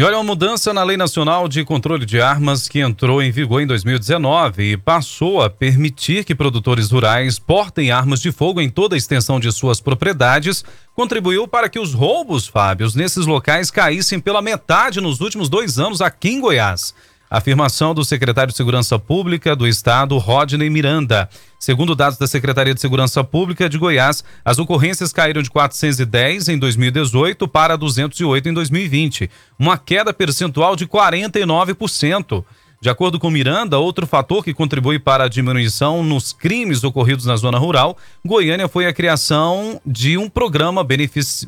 E 0.00 0.02
olha, 0.02 0.16
uma 0.16 0.24
mudança 0.24 0.72
na 0.72 0.82
Lei 0.82 0.96
Nacional 0.96 1.46
de 1.46 1.62
Controle 1.62 2.06
de 2.06 2.22
Armas 2.22 2.66
que 2.66 2.80
entrou 2.80 3.22
em 3.22 3.30
vigor 3.30 3.60
em 3.60 3.66
2019 3.66 4.72
e 4.72 4.76
passou 4.78 5.42
a 5.42 5.50
permitir 5.50 6.24
que 6.24 6.34
produtores 6.34 6.90
rurais 6.90 7.38
portem 7.38 7.90
armas 7.90 8.22
de 8.22 8.32
fogo 8.32 8.62
em 8.62 8.70
toda 8.70 8.94
a 8.94 8.96
extensão 8.96 9.38
de 9.38 9.52
suas 9.52 9.78
propriedades, 9.78 10.64
contribuiu 10.94 11.46
para 11.46 11.68
que 11.68 11.78
os 11.78 11.92
roubos, 11.92 12.46
Fábios, 12.46 12.94
nesses 12.94 13.26
locais 13.26 13.70
caíssem 13.70 14.18
pela 14.18 14.40
metade 14.40 15.02
nos 15.02 15.20
últimos 15.20 15.50
dois 15.50 15.78
anos 15.78 16.00
aqui 16.00 16.30
em 16.30 16.40
Goiás. 16.40 16.94
Afirmação 17.30 17.94
do 17.94 18.04
secretário 18.04 18.50
de 18.50 18.56
Segurança 18.56 18.98
Pública 18.98 19.54
do 19.54 19.64
Estado, 19.64 20.18
Rodney 20.18 20.68
Miranda. 20.68 21.28
Segundo 21.60 21.94
dados 21.94 22.18
da 22.18 22.26
Secretaria 22.26 22.74
de 22.74 22.80
Segurança 22.80 23.22
Pública 23.22 23.68
de 23.68 23.78
Goiás, 23.78 24.24
as 24.44 24.58
ocorrências 24.58 25.12
caíram 25.12 25.40
de 25.40 25.48
410 25.48 26.48
em 26.48 26.58
2018 26.58 27.46
para 27.46 27.76
208 27.76 28.48
em 28.48 28.52
2020, 28.52 29.30
uma 29.56 29.78
queda 29.78 30.12
percentual 30.12 30.74
de 30.74 30.88
49%. 30.88 32.44
De 32.82 32.88
acordo 32.88 33.18
com 33.18 33.28
Miranda, 33.28 33.76
outro 33.76 34.06
fator 34.06 34.42
que 34.42 34.54
contribui 34.54 34.98
para 34.98 35.24
a 35.24 35.28
diminuição 35.28 36.02
nos 36.02 36.32
crimes 36.32 36.82
ocorridos 36.82 37.26
na 37.26 37.36
zona 37.36 37.58
rural, 37.58 37.94
Goiânia 38.24 38.68
foi 38.68 38.86
a 38.86 38.92
criação 38.92 39.78
de 39.84 40.16
um 40.16 40.30
programa 40.30 40.80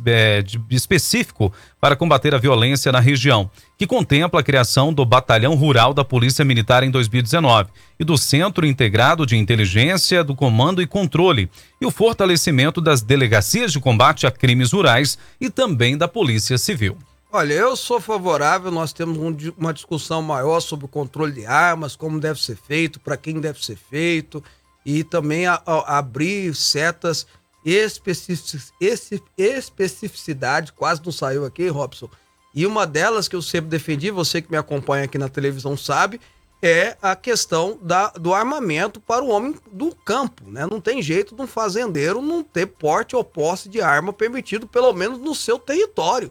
é, 0.05 0.45
específico 0.69 1.51
para 1.81 1.97
combater 1.97 2.35
a 2.35 2.39
violência 2.39 2.93
na 2.93 3.01
região, 3.01 3.51
que 3.79 3.87
contempla 3.87 4.41
a 4.41 4.43
criação 4.43 4.93
do 4.93 5.07
Batalhão 5.07 5.55
Rural 5.55 5.95
da 5.95 6.05
Polícia 6.05 6.45
Militar 6.45 6.83
em 6.83 6.91
2019 6.91 7.71
e 7.99 8.05
do 8.05 8.19
Centro 8.19 8.67
Integrado 8.67 9.25
de 9.25 9.35
Inteligência, 9.35 10.23
do 10.23 10.35
Comando 10.35 10.83
e 10.83 10.87
Controle, 10.87 11.49
e 11.81 11.87
o 11.87 11.91
fortalecimento 11.91 12.79
das 12.79 13.01
delegacias 13.01 13.73
de 13.73 13.81
combate 13.81 14.27
a 14.27 14.31
crimes 14.31 14.73
rurais 14.73 15.17
e 15.41 15.49
também 15.49 15.97
da 15.97 16.07
Polícia 16.07 16.59
Civil. 16.59 16.99
Olha, 17.35 17.55
eu 17.55 17.75
sou 17.75 17.99
favorável, 17.99 18.71
nós 18.71 18.93
temos 18.93 19.17
um, 19.17 19.35
uma 19.57 19.73
discussão 19.73 20.21
maior 20.21 20.61
sobre 20.61 20.85
o 20.85 20.89
controle 20.89 21.33
de 21.33 21.47
armas, 21.47 21.97
como 21.97 22.21
deve 22.21 22.39
ser 22.39 22.57
feito, 22.57 23.01
para 23.01 23.17
quem 23.17 23.41
deve 23.41 23.65
ser 23.65 23.75
feito, 23.75 24.45
e 24.85 25.03
também 25.03 25.47
a, 25.47 25.63
a, 25.65 25.97
abrir 25.97 26.55
certas 26.55 27.27
especificidades, 27.65 29.23
especificidade, 29.39 30.75
quase 30.75 31.01
não 31.03 31.11
saiu 31.11 31.47
aqui, 31.47 31.69
Robson, 31.69 32.07
e 32.55 32.67
uma 32.67 32.87
delas 32.87 33.29
que 33.29 33.35
eu 33.35 33.41
sempre 33.41 33.71
defendi, 33.71 34.11
você 34.11 34.43
que 34.43 34.51
me 34.51 34.59
acompanha 34.59 35.05
aqui 35.05 35.17
na 35.17 35.31
televisão 35.31 35.75
sabe, 35.75 36.21
é 36.61 36.99
a 37.01 37.17
questão 37.17 37.79
da, 37.81 38.09
do 38.11 38.35
armamento 38.35 39.01
para 39.01 39.25
o 39.25 39.31
homem 39.31 39.55
do 39.73 39.95
campo. 39.95 40.51
Né? 40.51 40.67
Não 40.71 40.83
tem 40.83 41.01
jeito 41.01 41.35
de 41.35 41.41
um 41.41 41.47
fazendeiro 41.47 42.21
não 42.21 42.45
ter 42.45 42.67
porte 42.67 43.17
ou 43.17 43.25
posse 43.25 43.71
de 43.71 43.81
arma 43.81 44.13
permitido, 44.13 44.67
pelo 44.67 44.93
menos 44.93 45.19
no 45.19 45.35
seu 45.35 45.59
território. 45.59 46.31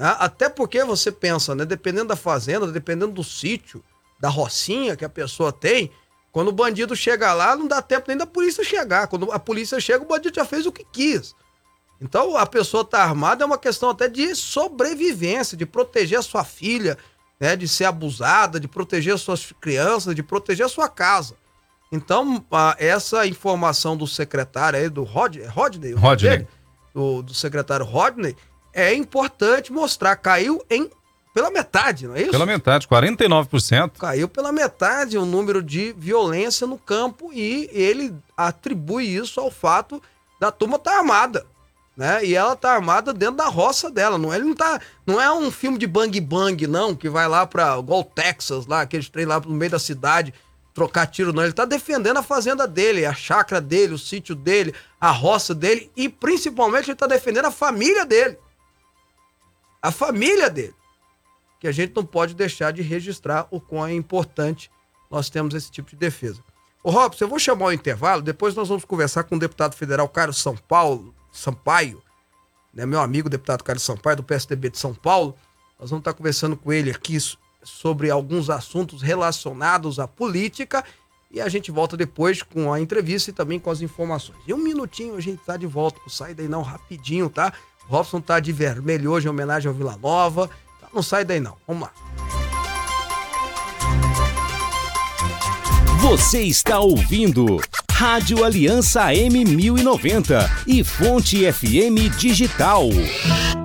Né? 0.00 0.16
Até 0.18 0.48
porque 0.48 0.82
você 0.82 1.12
pensa, 1.12 1.54
né? 1.54 1.66
Dependendo 1.66 2.08
da 2.08 2.16
fazenda, 2.16 2.66
dependendo 2.72 3.12
do 3.12 3.22
sítio, 3.22 3.84
da 4.18 4.30
rocinha 4.30 4.96
que 4.96 5.04
a 5.04 5.10
pessoa 5.10 5.52
tem, 5.52 5.90
quando 6.32 6.48
o 6.48 6.52
bandido 6.52 6.96
chega 6.96 7.34
lá, 7.34 7.54
não 7.54 7.68
dá 7.68 7.82
tempo 7.82 8.06
nem 8.08 8.16
da 8.16 8.24
polícia 8.24 8.64
chegar. 8.64 9.08
Quando 9.08 9.30
a 9.30 9.38
polícia 9.38 9.78
chega, 9.78 10.02
o 10.02 10.08
bandido 10.08 10.36
já 10.36 10.44
fez 10.46 10.64
o 10.64 10.72
que 10.72 10.86
quis. 10.90 11.34
Então, 12.00 12.34
a 12.34 12.46
pessoa 12.46 12.82
tá 12.82 13.02
armada 13.02 13.44
é 13.44 13.46
uma 13.46 13.58
questão 13.58 13.90
até 13.90 14.08
de 14.08 14.34
sobrevivência, 14.34 15.54
de 15.54 15.66
proteger 15.66 16.18
a 16.18 16.22
sua 16.22 16.44
filha, 16.44 16.96
né, 17.38 17.54
de 17.54 17.68
ser 17.68 17.84
abusada, 17.84 18.58
de 18.58 18.66
proteger 18.66 19.12
as 19.12 19.20
suas 19.20 19.52
crianças, 19.60 20.14
de 20.14 20.22
proteger 20.22 20.64
a 20.64 20.68
sua 20.70 20.88
casa. 20.88 21.34
Então, 21.92 22.42
essa 22.78 23.26
informação 23.26 23.98
do 23.98 24.06
secretário 24.06 24.78
aí, 24.78 24.88
do 24.88 25.02
Rod, 25.02 25.36
Rodney, 25.48 25.92
Rodney. 25.92 26.46
do, 26.94 27.22
do 27.22 27.34
secretário 27.34 27.84
Rodney, 27.84 28.34
é 28.72 28.94
importante 28.94 29.72
mostrar. 29.72 30.16
Caiu 30.16 30.64
em 30.70 30.90
pela 31.32 31.50
metade, 31.50 32.08
não 32.08 32.16
é 32.16 32.22
isso? 32.22 32.30
Pela 32.32 32.46
metade, 32.46 32.88
49%. 32.88 33.92
Caiu 33.98 34.28
pela 34.28 34.52
metade 34.52 35.16
o 35.16 35.24
número 35.24 35.62
de 35.62 35.94
violência 35.96 36.66
no 36.66 36.76
campo 36.76 37.30
e 37.32 37.70
ele 37.72 38.14
atribui 38.36 39.06
isso 39.06 39.40
ao 39.40 39.50
fato 39.50 40.02
da 40.40 40.50
turma 40.50 40.76
estar 40.76 40.90
tá 40.90 40.98
armada. 40.98 41.46
Né? 41.96 42.24
E 42.24 42.34
ela 42.34 42.56
tá 42.56 42.72
armada 42.72 43.12
dentro 43.12 43.36
da 43.36 43.46
roça 43.46 43.90
dela. 43.90 44.18
Não, 44.18 44.32
é, 44.32 44.36
ele 44.36 44.46
não, 44.46 44.54
tá, 44.54 44.80
não 45.06 45.20
é 45.20 45.32
um 45.32 45.50
filme 45.50 45.78
de 45.78 45.86
bang 45.86 46.18
bang, 46.20 46.66
não, 46.66 46.96
que 46.96 47.08
vai 47.08 47.28
lá 47.28 47.46
para 47.46 47.78
igual 47.78 48.02
Texas, 48.02 48.66
lá, 48.66 48.80
aqueles 48.80 49.08
trem 49.08 49.26
lá 49.26 49.38
no 49.38 49.50
meio 49.50 49.70
da 49.70 49.78
cidade, 49.78 50.34
trocar 50.74 51.06
tiro, 51.06 51.32
não. 51.32 51.44
Ele 51.44 51.52
tá 51.52 51.64
defendendo 51.64 52.16
a 52.16 52.22
fazenda 52.22 52.66
dele, 52.66 53.04
a 53.04 53.14
chácara 53.14 53.60
dele, 53.60 53.94
o 53.94 53.98
sítio 53.98 54.34
dele, 54.34 54.74
a 55.00 55.10
roça 55.10 55.54
dele 55.54 55.90
e 55.96 56.08
principalmente 56.08 56.90
ele 56.90 56.96
tá 56.96 57.06
defendendo 57.06 57.44
a 57.44 57.52
família 57.52 58.04
dele 58.04 58.36
a 59.82 59.90
família 59.90 60.50
dele. 60.50 60.74
Que 61.58 61.68
a 61.68 61.72
gente 61.72 61.94
não 61.94 62.04
pode 62.04 62.34
deixar 62.34 62.72
de 62.72 62.82
registrar 62.82 63.46
o 63.50 63.60
quão 63.60 63.86
é 63.86 63.94
importante 63.94 64.70
nós 65.10 65.28
temos 65.28 65.54
esse 65.54 65.70
tipo 65.70 65.90
de 65.90 65.96
defesa. 65.96 66.42
Ô 66.82 66.90
Robson, 66.90 67.24
eu 67.24 67.28
vou 67.28 67.38
chamar 67.38 67.66
o 67.66 67.72
intervalo, 67.72 68.22
depois 68.22 68.54
nós 68.54 68.68
vamos 68.68 68.84
conversar 68.84 69.24
com 69.24 69.36
o 69.36 69.38
deputado 69.38 69.74
federal 69.74 70.08
Carlos 70.08 70.38
São 70.38 70.56
Paulo, 70.56 71.14
Sampaio, 71.30 72.02
né, 72.72 72.86
meu 72.86 73.00
amigo 73.00 73.28
deputado 73.28 73.62
Carlos 73.62 73.82
Sampaio, 73.82 74.16
do 74.16 74.22
PSDB 74.22 74.70
de 74.70 74.78
São 74.78 74.94
Paulo. 74.94 75.36
Nós 75.78 75.90
vamos 75.90 76.00
estar 76.00 76.14
conversando 76.14 76.56
com 76.56 76.72
ele 76.72 76.90
aqui 76.90 77.18
sobre 77.62 78.10
alguns 78.10 78.48
assuntos 78.48 79.02
relacionados 79.02 79.98
à 79.98 80.08
política 80.08 80.82
e 81.30 81.40
a 81.40 81.48
gente 81.48 81.70
volta 81.70 81.96
depois 81.96 82.42
com 82.42 82.72
a 82.72 82.80
entrevista 82.80 83.30
e 83.30 83.34
também 83.34 83.60
com 83.60 83.70
as 83.70 83.80
informações. 83.80 84.38
E 84.46 84.54
um 84.54 84.58
minutinho 84.58 85.16
a 85.16 85.20
gente 85.20 85.42
tá 85.44 85.56
de 85.56 85.66
volta, 85.66 86.00
sai 86.08 86.34
daí 86.34 86.48
não, 86.48 86.62
rapidinho, 86.62 87.28
tá? 87.28 87.52
Robson 87.90 88.20
tá 88.20 88.38
de 88.38 88.52
vermelho 88.52 89.10
hoje 89.10 89.26
em 89.26 89.30
homenagem 89.30 89.68
ao 89.68 89.74
Vila 89.74 89.98
Nova. 90.00 90.48
Tá, 90.80 90.86
não 90.94 91.02
sai 91.02 91.24
daí 91.24 91.40
não. 91.40 91.56
Vamos 91.66 91.82
lá. 91.82 91.92
Você 96.00 96.42
está 96.42 96.78
ouvindo 96.78 97.58
Rádio 97.90 98.44
Aliança 98.44 99.08
M1090 99.08 100.48
e 100.68 100.84
Fonte 100.84 101.52
FM 101.52 102.16
Digital. 102.16 102.84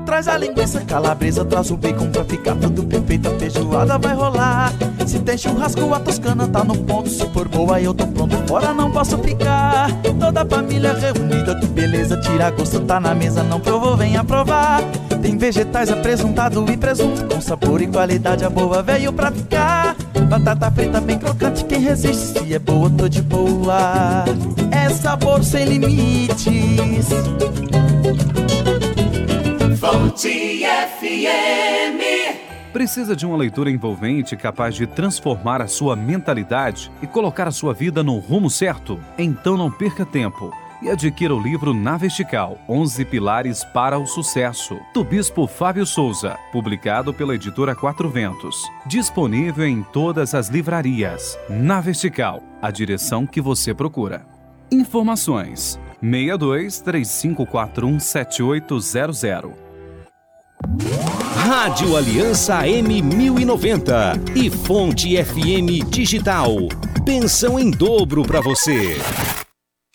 Traz 0.05 0.27
a 0.27 0.37
linguiça 0.37 0.81
calabresa, 0.81 1.43
traz 1.43 1.71
o 1.71 1.77
bacon 1.77 2.09
pra 2.09 2.23
ficar 2.23 2.55
tudo 2.55 2.83
perfeito, 2.83 3.27
a 3.27 3.31
feijoada 3.31 3.97
vai 3.97 4.13
rolar. 4.13 4.71
Se 5.05 5.19
tem 5.19 5.37
churrasco, 5.37 5.93
a 5.93 5.99
toscana 5.99 6.47
tá 6.47 6.63
no 6.63 6.77
ponto, 6.77 7.09
se 7.09 7.27
for 7.29 7.47
boa 7.47 7.81
eu 7.81 7.93
tô 7.93 8.05
pronto, 8.07 8.37
fora 8.47 8.73
não 8.73 8.91
posso 8.91 9.17
ficar. 9.17 9.89
Toda 10.19 10.43
a 10.43 10.45
família 10.45 10.93
reunida, 10.93 11.55
que 11.59 11.65
beleza, 11.65 12.17
tira 12.17 12.51
gosto, 12.51 12.79
tá 12.81 12.99
na 12.99 13.15
mesa, 13.15 13.43
não 13.43 13.59
provou, 13.59 13.97
venha 13.97 14.23
provar. 14.23 14.81
Tem 15.21 15.37
vegetais 15.37 15.91
apresentado 15.91 16.63
e 16.71 16.77
presunto, 16.77 17.25
com 17.25 17.41
sabor 17.41 17.81
e 17.81 17.87
qualidade, 17.87 18.45
a 18.45 18.49
boa 18.49 18.83
veio 18.83 19.11
pra 19.11 19.31
ficar. 19.31 19.95
Batata 20.29 20.71
frita 20.71 21.01
bem 21.01 21.17
crocante, 21.17 21.65
quem 21.65 21.79
resiste, 21.79 22.39
se 22.39 22.53
é 22.53 22.59
boa, 22.59 22.89
tô 22.91 23.09
de 23.09 23.23
boa. 23.23 24.25
É 24.71 24.87
sabor 24.89 25.43
sem 25.43 25.65
limites. 25.65 27.09
Fonte 29.85 30.63
FM. 30.65 32.01
Precisa 32.73 33.15
de 33.15 33.23
uma 33.23 33.37
leitura 33.37 33.69
envolvente 33.69 34.35
capaz 34.35 34.73
de 34.73 34.87
transformar 34.87 35.61
a 35.61 35.67
sua 35.67 35.95
mentalidade 35.95 36.91
e 37.03 37.07
colocar 37.07 37.47
a 37.47 37.51
sua 37.51 37.71
vida 37.71 38.03
no 38.03 38.17
rumo 38.17 38.49
certo? 38.49 38.99
Então 39.15 39.55
não 39.55 39.69
perca 39.69 40.03
tempo 40.03 40.51
e 40.81 40.89
adquira 40.89 41.35
o 41.35 41.39
livro 41.39 41.71
Na 41.71 41.97
Vertical, 41.97 42.57
11 42.67 43.05
Pilares 43.05 43.63
para 43.63 43.99
o 43.99 44.07
Sucesso, 44.07 44.79
do 44.91 45.03
Bispo 45.03 45.45
Fábio 45.45 45.85
Souza, 45.85 46.35
publicado 46.51 47.13
pela 47.13 47.35
editora 47.35 47.75
Quatro 47.75 48.09
Ventos. 48.09 48.55
Disponível 48.87 49.67
em 49.67 49.83
todas 49.83 50.33
as 50.33 50.47
livrarias. 50.47 51.37
Na 51.47 51.79
Vertical, 51.79 52.41
a 52.59 52.71
direção 52.71 53.27
que 53.27 53.39
você 53.39 53.71
procura. 53.71 54.25
Informações: 54.71 55.79
62 56.01 56.79
3541 56.79 57.99
7800 57.99 59.64
Rádio 61.35 61.95
Aliança 61.95 62.63
M1090 62.63 64.35
e 64.35 64.49
Fonte 64.49 65.15
FM 65.23 65.87
Digital. 65.89 66.49
Pensão 67.05 67.59
em 67.59 67.69
dobro 67.69 68.23
para 68.23 68.41
você. 68.41 68.97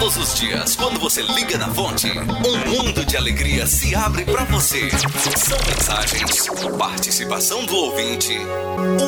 Todos 0.00 0.16
os 0.16 0.34
dias, 0.34 0.76
quando 0.76 0.98
você 0.98 1.20
liga 1.20 1.58
na 1.58 1.68
fonte, 1.68 2.08
um 2.08 2.70
mundo 2.70 3.04
de 3.04 3.18
alegria 3.18 3.66
se 3.66 3.94
abre 3.94 4.24
para 4.24 4.44
você. 4.44 4.88
São 5.36 5.58
mensagens, 5.68 6.48
participação 6.78 7.66
do 7.66 7.76
ouvinte, 7.76 8.34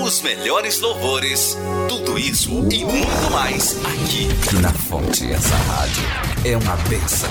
os 0.05 0.21
melhores 0.21 0.81
louvores, 0.81 1.57
tudo 1.89 2.19
isso 2.19 2.69
e 2.71 2.85
muito 2.85 3.31
mais 3.31 3.75
aqui 3.87 4.29
na 4.61 4.71
fonte. 4.71 5.33
Essa 5.33 5.57
rádio 5.57 6.05
é 6.45 6.59
uma 6.59 6.77
benção. 6.77 7.31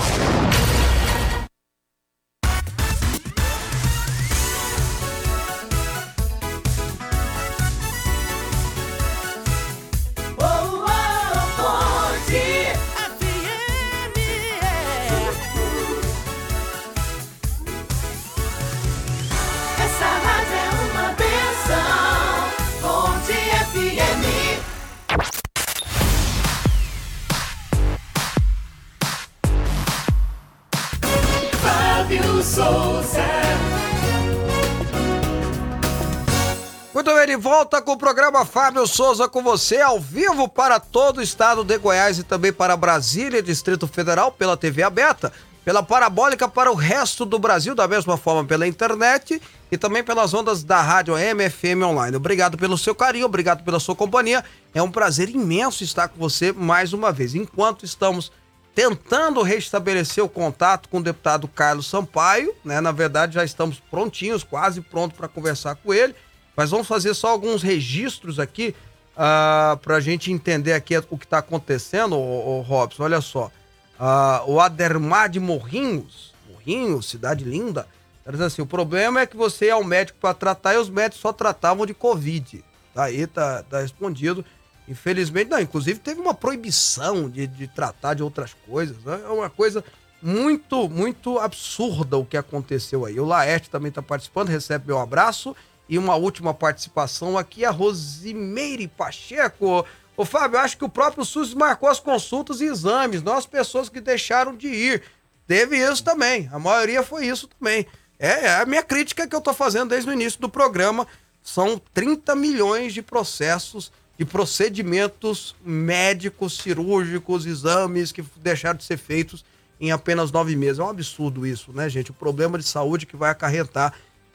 Volta 37.62 37.80
com 37.80 37.92
o 37.92 37.96
programa 37.96 38.44
Fábio 38.44 38.84
Souza 38.88 39.28
com 39.28 39.40
você, 39.40 39.80
ao 39.80 40.00
vivo 40.00 40.48
para 40.48 40.80
todo 40.80 41.18
o 41.18 41.22
estado 41.22 41.62
de 41.62 41.78
Goiás 41.78 42.18
e 42.18 42.24
também 42.24 42.52
para 42.52 42.76
Brasília 42.76 43.38
e 43.38 43.42
Distrito 43.42 43.86
Federal 43.86 44.32
pela 44.32 44.56
TV 44.56 44.82
aberta, 44.82 45.32
pela 45.64 45.80
parabólica 45.80 46.48
para 46.48 46.72
o 46.72 46.74
resto 46.74 47.24
do 47.24 47.38
Brasil, 47.38 47.72
da 47.72 47.86
mesma 47.86 48.16
forma 48.16 48.44
pela 48.44 48.66
internet 48.66 49.40
e 49.70 49.78
também 49.78 50.02
pelas 50.02 50.34
ondas 50.34 50.64
da 50.64 50.82
rádio 50.82 51.14
MFM 51.14 51.84
Online. 51.84 52.16
Obrigado 52.16 52.58
pelo 52.58 52.76
seu 52.76 52.96
carinho, 52.96 53.26
obrigado 53.26 53.62
pela 53.62 53.78
sua 53.78 53.94
companhia. 53.94 54.44
É 54.74 54.82
um 54.82 54.90
prazer 54.90 55.28
imenso 55.28 55.84
estar 55.84 56.08
com 56.08 56.18
você 56.18 56.50
mais 56.50 56.92
uma 56.92 57.12
vez. 57.12 57.32
Enquanto 57.32 57.84
estamos 57.84 58.32
tentando 58.74 59.40
restabelecer 59.40 60.24
o 60.24 60.28
contato 60.28 60.88
com 60.88 60.98
o 60.98 61.02
deputado 61.02 61.46
Carlos 61.46 61.86
Sampaio, 61.86 62.52
né? 62.64 62.80
Na 62.80 62.90
verdade, 62.90 63.34
já 63.34 63.44
estamos 63.44 63.78
prontinhos, 63.78 64.42
quase 64.42 64.80
pronto 64.80 65.14
para 65.14 65.28
conversar 65.28 65.76
com 65.76 65.94
ele. 65.94 66.12
Mas 66.56 66.70
vamos 66.70 66.86
fazer 66.86 67.14
só 67.14 67.28
alguns 67.28 67.62
registros 67.62 68.38
aqui 68.38 68.74
uh, 69.12 69.76
para 69.78 69.96
a 69.96 70.00
gente 70.00 70.30
entender 70.30 70.72
aqui 70.72 70.96
o 71.10 71.18
que 71.18 71.24
está 71.24 71.38
acontecendo, 71.38 72.16
ô, 72.16 72.58
ô, 72.58 72.60
Robson. 72.60 73.04
Olha 73.04 73.20
só. 73.20 73.50
Ah, 73.98 74.42
o 74.46 74.60
Adermar 74.60 75.28
de 75.28 75.38
Morrinhos, 75.38 76.34
Morrinhos, 76.50 77.08
cidade 77.08 77.44
linda, 77.44 77.86
tá 78.24 78.32
dizendo 78.32 78.46
assim: 78.46 78.62
o 78.62 78.66
problema 78.66 79.20
é 79.20 79.26
que 79.26 79.36
você 79.36 79.66
ia 79.66 79.74
ao 79.74 79.84
médico 79.84 80.18
para 80.20 80.34
tratar 80.34 80.74
e 80.74 80.78
os 80.78 80.90
médicos 80.90 81.20
só 81.20 81.32
tratavam 81.32 81.86
de 81.86 81.94
Covid. 81.94 82.64
Aí 82.96 83.26
tá, 83.26 83.62
tá 83.62 83.80
respondido. 83.80 84.44
Infelizmente, 84.88 85.50
não, 85.50 85.60
inclusive 85.60 86.00
teve 86.00 86.20
uma 86.20 86.34
proibição 86.34 87.30
de, 87.30 87.46
de 87.46 87.68
tratar 87.68 88.14
de 88.14 88.22
outras 88.22 88.54
coisas. 88.68 88.96
Né? 89.04 89.20
É 89.24 89.28
uma 89.28 89.48
coisa 89.48 89.84
muito, 90.20 90.88
muito 90.88 91.38
absurda 91.38 92.16
o 92.16 92.24
que 92.24 92.36
aconteceu 92.36 93.04
aí. 93.04 93.18
O 93.18 93.24
Laerte 93.24 93.70
também 93.70 93.88
está 93.88 94.02
participando, 94.02 94.48
recebe 94.48 94.88
meu 94.88 94.98
abraço. 94.98 95.54
E 95.92 95.98
uma 95.98 96.16
última 96.16 96.54
participação 96.54 97.36
aqui, 97.36 97.66
a 97.66 97.70
Rosimeire 97.70 98.88
Pacheco. 98.88 99.84
Ô 100.16 100.24
Fábio, 100.24 100.58
acho 100.58 100.78
que 100.78 100.86
o 100.86 100.88
próprio 100.88 101.22
SUS 101.22 101.52
marcou 101.52 101.86
as 101.86 102.00
consultas 102.00 102.62
e 102.62 102.64
exames, 102.64 103.22
não 103.22 103.36
as 103.36 103.44
pessoas 103.44 103.90
que 103.90 104.00
deixaram 104.00 104.56
de 104.56 104.68
ir. 104.68 105.02
Teve 105.46 105.76
isso 105.76 106.02
também, 106.02 106.48
a 106.50 106.58
maioria 106.58 107.02
foi 107.02 107.26
isso 107.26 107.46
também. 107.46 107.86
É, 108.18 108.46
é 108.46 108.54
a 108.62 108.64
minha 108.64 108.82
crítica 108.82 109.26
que 109.26 109.36
eu 109.36 109.40
tô 109.42 109.52
fazendo 109.52 109.90
desde 109.90 110.08
o 110.08 110.14
início 110.14 110.40
do 110.40 110.48
programa. 110.48 111.06
São 111.42 111.78
30 111.92 112.34
milhões 112.36 112.94
de 112.94 113.02
processos, 113.02 113.92
de 114.18 114.24
procedimentos 114.24 115.54
médicos, 115.62 116.56
cirúrgicos, 116.56 117.44
exames 117.44 118.12
que 118.12 118.24
deixaram 118.38 118.78
de 118.78 118.84
ser 118.84 118.96
feitos 118.96 119.44
em 119.78 119.92
apenas 119.92 120.32
nove 120.32 120.56
meses. 120.56 120.78
É 120.78 120.84
um 120.84 120.88
absurdo 120.88 121.46
isso, 121.46 121.70
né, 121.70 121.86
gente? 121.90 122.10
O 122.10 122.14
problema 122.14 122.56
de 122.56 122.64
saúde 122.64 123.04
que 123.04 123.14
vai 123.14 123.30
acarretar 123.30 123.92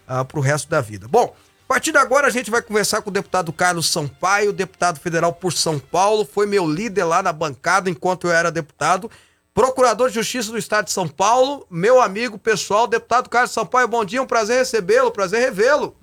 uh, 0.08 0.24
para 0.24 0.38
o 0.38 0.42
resto 0.42 0.70
da 0.70 0.82
vida. 0.82 1.08
Bom, 1.08 1.36
a 1.68 1.74
partir 1.74 1.92
de 1.92 1.98
agora 1.98 2.28
a 2.28 2.30
gente 2.30 2.50
vai 2.50 2.62
conversar 2.62 3.02
com 3.02 3.10
o 3.10 3.14
deputado 3.14 3.52
Carlos 3.52 3.90
Sampaio, 3.90 4.54
deputado 4.54 5.02
federal 5.02 5.34
por 5.34 5.52
São 5.52 5.78
Paulo, 5.78 6.24
foi 6.24 6.48
meu 6.48 6.66
líder 6.66 7.04
lá 7.04 7.22
na 7.22 7.34
bancada 7.34 7.90
enquanto 7.90 8.28
eu 8.28 8.32
era 8.32 8.50
deputado, 8.50 9.12
procurador 9.54 10.08
de 10.08 10.16
justiça 10.16 10.50
do 10.50 10.58
estado 10.58 10.86
de 10.86 10.94
São 10.94 11.10
Paulo, 11.10 11.68
meu 11.70 12.02
amigo 12.02 12.38
pessoal, 12.38 12.88
deputado 12.88 13.30
Carlos 13.30 13.52
Sampaio, 13.52 13.86
bom 13.86 14.06
dia, 14.06 14.22
um 14.22 14.26
prazer 14.26 14.60
recebê-lo, 14.60 15.12
prazer 15.12 15.42
revê-lo. 15.42 15.94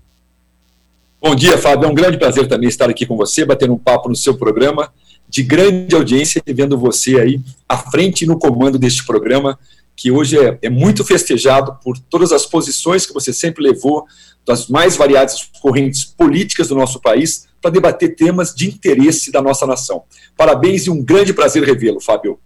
Bom 1.19 1.35
dia, 1.35 1.57
Fábio. 1.57 1.87
É 1.87 1.91
um 1.91 1.95
grande 1.95 2.19
prazer 2.19 2.47
também 2.47 2.69
estar 2.69 2.91
aqui 2.91 3.07
com 3.07 3.17
você, 3.17 3.47
batendo 3.47 3.73
um 3.73 3.79
papo 3.79 4.11
no 4.11 4.15
seu 4.15 4.37
programa, 4.37 4.93
de 5.27 5.43
grande 5.43 5.95
audiência, 5.95 6.43
vendo 6.47 6.77
você 6.77 7.19
aí 7.19 7.41
à 7.67 7.79
frente 7.79 8.23
e 8.23 8.27
no 8.27 8.39
comando 8.39 8.79
deste 8.79 9.07
programa, 9.07 9.59
que 9.97 10.11
hoje 10.11 10.39
é, 10.39 10.59
é, 10.63 10.71
muito 10.71 11.05
festejado 11.05 11.79
por 11.83 11.99
todas 11.99 12.33
as 12.33 12.47
posições 12.47 13.07
que 13.07 13.15
você 13.15 13.33
sempre 13.33 13.63
levou, 13.63 14.07
das 14.47 14.69
mais 14.69 14.97
variadas 14.97 15.51
correntes 15.61 16.05
políticas 16.05 16.69
do 16.69 16.75
nosso 16.75 17.01
país, 17.01 17.47
para 17.63 17.71
debater 17.71 18.15
temas 18.15 18.55
de 18.55 18.69
interesse 18.69 19.33
da 19.33 19.41
nossa 19.41 19.67
nação. 19.67 20.03
Parabéns 20.37 20.87
e 20.87 20.91
um 20.91 21.03
grande 21.03 21.33
prazer 21.33 21.65
revê-lo, 21.65 22.01
Fábio. 22.01 22.39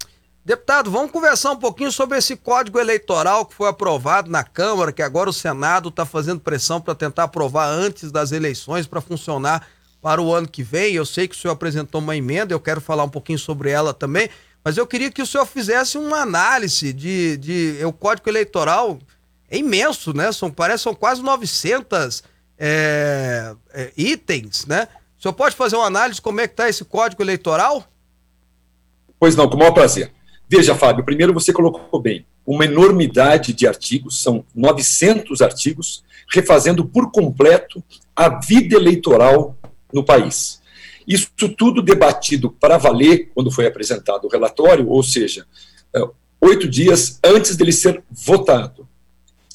Deputado, 0.44 0.90
vamos 0.90 1.10
conversar 1.10 1.50
um 1.50 1.56
pouquinho 1.56 1.92
sobre 1.92 2.16
esse 2.16 2.34
código 2.34 2.78
eleitoral 2.78 3.44
que 3.44 3.54
foi 3.54 3.68
aprovado 3.68 4.30
na 4.30 4.42
Câmara, 4.42 4.92
que 4.92 5.02
agora 5.02 5.28
o 5.28 5.32
Senado 5.32 5.90
está 5.90 6.06
fazendo 6.06 6.40
pressão 6.40 6.80
para 6.80 6.94
tentar 6.94 7.24
aprovar 7.24 7.68
antes 7.68 8.10
das 8.10 8.32
eleições 8.32 8.86
para 8.86 9.00
funcionar 9.00 9.66
para 10.00 10.22
o 10.22 10.32
ano 10.32 10.48
que 10.48 10.62
vem. 10.62 10.94
Eu 10.94 11.04
sei 11.04 11.28
que 11.28 11.34
o 11.34 11.38
senhor 11.38 11.52
apresentou 11.52 12.00
uma 12.00 12.16
emenda, 12.16 12.54
eu 12.54 12.60
quero 12.60 12.80
falar 12.80 13.04
um 13.04 13.10
pouquinho 13.10 13.38
sobre 13.38 13.70
ela 13.70 13.92
também, 13.92 14.30
mas 14.68 14.76
eu 14.76 14.86
queria 14.86 15.10
que 15.10 15.22
o 15.22 15.26
senhor 15.26 15.46
fizesse 15.46 15.96
uma 15.96 16.18
análise 16.18 16.92
de, 16.92 17.38
de 17.38 17.78
o 17.86 17.90
código 17.90 18.28
eleitoral 18.28 18.98
é 19.50 19.56
imenso, 19.56 20.12
né? 20.12 20.30
São, 20.30 20.50
parece 20.50 20.82
são 20.82 20.94
quase 20.94 21.22
900 21.22 22.22
é, 22.58 23.54
é, 23.72 23.92
itens, 23.96 24.66
né? 24.66 24.86
O 25.18 25.22
senhor 25.22 25.32
pode 25.32 25.56
fazer 25.56 25.74
uma 25.74 25.86
análise 25.86 26.16
de 26.16 26.20
como 26.20 26.42
é 26.42 26.46
que 26.46 26.52
está 26.52 26.68
esse 26.68 26.84
código 26.84 27.22
eleitoral? 27.22 27.82
Pois 29.18 29.34
não, 29.34 29.48
com 29.48 29.56
o 29.56 29.58
maior 29.58 29.72
prazer. 29.72 30.12
Veja, 30.46 30.74
Fábio, 30.74 31.02
primeiro 31.02 31.32
você 31.32 31.50
colocou 31.50 31.98
bem, 31.98 32.26
uma 32.44 32.66
enormidade 32.66 33.54
de 33.54 33.66
artigos, 33.66 34.20
são 34.20 34.44
900 34.54 35.40
artigos, 35.40 36.04
refazendo 36.30 36.84
por 36.84 37.10
completo 37.10 37.82
a 38.14 38.38
vida 38.38 38.76
eleitoral 38.76 39.56
no 39.90 40.04
país. 40.04 40.57
Isso 41.08 41.30
tudo 41.56 41.80
debatido 41.80 42.50
para 42.50 42.76
valer 42.76 43.30
quando 43.34 43.50
foi 43.50 43.66
apresentado 43.66 44.26
o 44.26 44.28
relatório, 44.28 44.86
ou 44.86 45.02
seja, 45.02 45.46
oito 46.38 46.68
dias 46.68 47.18
antes 47.24 47.56
dele 47.56 47.72
ser 47.72 48.04
votado. 48.10 48.86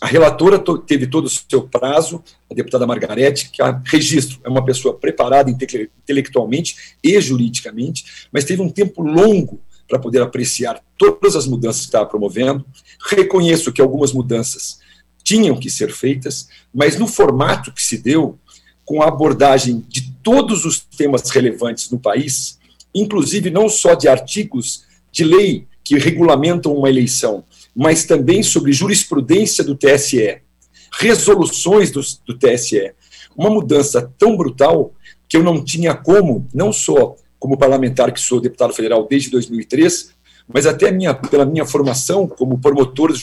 A 0.01 0.07
relatora 0.07 0.61
teve 0.85 1.07
todo 1.07 1.27
o 1.27 1.29
seu 1.29 1.61
prazo, 1.61 2.21
a 2.51 2.53
deputada 2.53 2.87
Margarete, 2.87 3.51
que 3.51 3.61
a 3.61 3.81
registro, 3.85 4.39
é 4.43 4.49
uma 4.49 4.65
pessoa 4.65 4.97
preparada 4.97 5.49
intelectualmente 5.49 6.97
e 7.01 7.21
juridicamente, 7.21 8.27
mas 8.31 8.43
teve 8.43 8.61
um 8.61 8.69
tempo 8.69 9.01
longo 9.01 9.61
para 9.87 9.99
poder 9.99 10.21
apreciar 10.21 10.81
todas 10.97 11.35
as 11.35 11.45
mudanças 11.45 11.81
que 11.81 11.87
estava 11.87 12.05
promovendo. 12.05 12.65
Reconheço 13.11 13.71
que 13.71 13.81
algumas 13.81 14.11
mudanças 14.11 14.79
tinham 15.23 15.57
que 15.57 15.69
ser 15.69 15.91
feitas, 15.91 16.49
mas 16.73 16.99
no 16.99 17.07
formato 17.07 17.71
que 17.71 17.81
se 17.81 17.97
deu, 17.97 18.37
com 18.85 19.01
a 19.01 19.07
abordagem 19.07 19.83
de 19.87 20.11
todos 20.23 20.65
os 20.65 20.79
temas 20.79 21.29
relevantes 21.29 21.89
no 21.89 21.99
país, 21.99 22.59
inclusive 22.93 23.49
não 23.49 23.67
só 23.69 23.93
de 23.93 24.07
artigos 24.07 24.83
de 25.11 25.23
lei 25.23 25.67
que 25.83 25.97
regulamentam 25.97 26.73
uma 26.73 26.89
eleição, 26.89 27.43
mas 27.75 28.05
também 28.05 28.41
sobre 28.43 28.71
jurisprudência 28.71 29.63
do 29.63 29.75
TSE, 29.75 30.41
resoluções 30.99 31.91
do, 31.91 32.01
do 32.25 32.37
TSE. 32.37 32.93
Uma 33.35 33.49
mudança 33.49 34.13
tão 34.17 34.37
brutal 34.37 34.93
que 35.27 35.37
eu 35.37 35.43
não 35.43 35.63
tinha 35.63 35.93
como, 35.93 36.47
não 36.53 36.71
só 36.71 37.15
como 37.39 37.57
parlamentar 37.57 38.13
que 38.13 38.21
sou 38.21 38.39
deputado 38.39 38.73
federal 38.73 39.05
desde 39.09 39.29
2003, 39.29 40.13
mas 40.51 40.65
até 40.65 40.91
minha, 40.91 41.13
pela 41.13 41.45
minha 41.45 41.65
formação 41.65 42.27
como 42.27 42.59
promotor, 42.59 43.13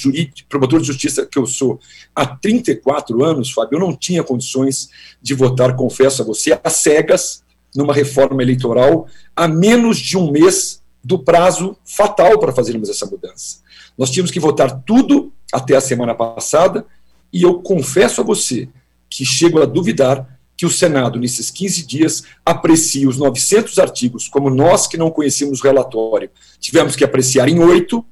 promotor 0.48 0.80
de 0.80 0.86
justiça 0.86 1.26
que 1.26 1.38
eu 1.38 1.46
sou 1.46 1.78
há 2.14 2.26
34 2.26 3.22
anos, 3.24 3.50
Fábio, 3.50 3.76
eu 3.76 3.80
não 3.80 3.94
tinha 3.94 4.22
condições 4.22 4.90
de 5.20 5.34
votar, 5.34 5.76
confesso 5.76 6.22
a 6.22 6.24
você, 6.24 6.58
às 6.62 6.74
cegas, 6.74 7.42
numa 7.74 7.94
reforma 7.94 8.42
eleitoral, 8.42 9.06
a 9.36 9.46
menos 9.46 9.98
de 9.98 10.16
um 10.16 10.30
mês 10.30 10.82
do 11.02 11.18
prazo 11.18 11.76
fatal 11.84 12.38
para 12.38 12.52
fazermos 12.52 12.88
essa 12.88 13.06
mudança. 13.06 13.58
Nós 13.96 14.10
tínhamos 14.10 14.30
que 14.30 14.40
votar 14.40 14.82
tudo 14.82 15.32
até 15.52 15.76
a 15.76 15.80
semana 15.80 16.14
passada, 16.14 16.86
e 17.32 17.42
eu 17.42 17.60
confesso 17.60 18.20
a 18.20 18.24
você 18.24 18.68
que 19.08 19.24
chego 19.24 19.60
a 19.62 19.66
duvidar 19.66 20.39
que 20.61 20.66
o 20.66 20.70
Senado, 20.70 21.18
nesses 21.18 21.50
15 21.50 21.86
dias, 21.86 22.22
aprecie 22.44 23.06
os 23.06 23.16
900 23.16 23.78
artigos, 23.78 24.28
como 24.28 24.50
nós 24.50 24.86
que 24.86 24.98
não 24.98 25.11
conhecemos 25.11 25.58
o 25.58 25.62
relatório, 25.62 26.28
tivemos 26.58 26.94
que 26.94 27.02
apreciar 27.02 27.48
em 27.48 27.61
oito, 27.61 28.04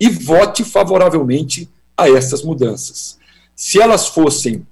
e 0.00 0.08
vote 0.08 0.64
favoravelmente 0.64 1.70
a 1.96 2.10
essas 2.10 2.42
mudanças. 2.42 3.16
Se 3.54 3.80
elas 3.80 4.08
fossem 4.08 4.66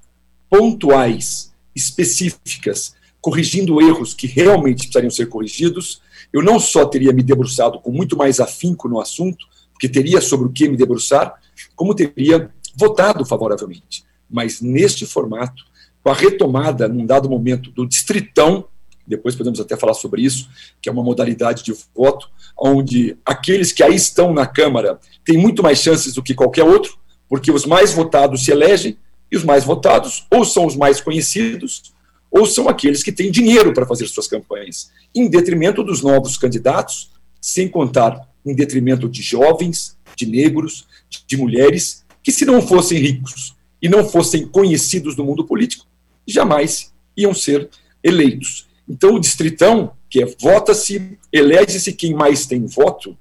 pontuais, 0.50 1.52
específicas, 1.76 2.96
corrigindo 3.20 3.80
erros 3.80 4.14
que 4.14 4.26
realmente 4.26 4.78
precisariam 4.78 5.08
ser 5.12 5.26
corrigidos, 5.26 6.02
eu 6.32 6.42
não 6.42 6.58
só 6.58 6.84
teria 6.86 7.12
me 7.12 7.22
debruçado 7.22 7.78
com 7.78 7.92
muito 7.92 8.16
mais 8.16 8.40
afinco 8.40 8.88
no 8.88 8.98
assunto, 8.98 9.46
porque 9.72 9.88
teria 9.88 10.20
sobre 10.20 10.48
o 10.48 10.52
que 10.52 10.68
me 10.68 10.76
debruçar, 10.76 11.40
como 11.76 11.94
teria 11.94 12.50
votado 12.74 13.24
favoravelmente. 13.24 14.04
Mas 14.28 14.60
neste 14.60 15.06
formato, 15.06 15.70
com 16.02 16.10
a 16.10 16.14
retomada, 16.14 16.88
num 16.88 17.06
dado 17.06 17.28
momento, 17.28 17.70
do 17.70 17.86
distritão, 17.86 18.66
depois 19.06 19.34
podemos 19.34 19.60
até 19.60 19.76
falar 19.76 19.94
sobre 19.94 20.22
isso, 20.22 20.48
que 20.80 20.88
é 20.88 20.92
uma 20.92 21.02
modalidade 21.02 21.62
de 21.62 21.74
voto, 21.94 22.28
onde 22.58 23.16
aqueles 23.24 23.72
que 23.72 23.82
aí 23.82 23.94
estão 23.94 24.32
na 24.32 24.46
Câmara 24.46 24.98
têm 25.24 25.36
muito 25.36 25.62
mais 25.62 25.78
chances 25.78 26.14
do 26.14 26.22
que 26.22 26.34
qualquer 26.34 26.64
outro, 26.64 26.96
porque 27.28 27.50
os 27.50 27.64
mais 27.64 27.92
votados 27.92 28.44
se 28.44 28.50
elegem, 28.50 28.96
e 29.30 29.36
os 29.36 29.44
mais 29.44 29.64
votados 29.64 30.26
ou 30.30 30.44
são 30.44 30.66
os 30.66 30.76
mais 30.76 31.00
conhecidos, 31.00 31.94
ou 32.30 32.44
são 32.46 32.68
aqueles 32.68 33.02
que 33.02 33.10
têm 33.10 33.30
dinheiro 33.30 33.72
para 33.72 33.86
fazer 33.86 34.06
suas 34.06 34.26
campanhas, 34.26 34.90
em 35.14 35.28
detrimento 35.28 35.82
dos 35.82 36.02
novos 36.02 36.36
candidatos, 36.36 37.10
sem 37.40 37.68
contar 37.68 38.28
em 38.44 38.54
detrimento 38.54 39.08
de 39.08 39.22
jovens, 39.22 39.96
de 40.14 40.26
negros, 40.26 40.86
de 41.26 41.36
mulheres, 41.36 42.04
que 42.22 42.30
se 42.30 42.44
não 42.44 42.60
fossem 42.60 42.98
ricos 42.98 43.56
e 43.80 43.88
não 43.88 44.06
fossem 44.08 44.46
conhecidos 44.46 45.16
no 45.16 45.24
mundo 45.24 45.44
político, 45.44 45.86
jamais 46.26 46.92
iam 47.16 47.34
ser 47.34 47.68
eleitos. 48.02 48.66
Então, 48.88 49.14
o 49.14 49.20
distritão, 49.20 49.92
que 50.08 50.22
é 50.22 50.26
vota-se, 50.40 51.18
elege-se 51.32 51.92
quem 51.92 52.14
mais 52.14 52.46
tem 52.46 52.66
voto, 52.66 53.16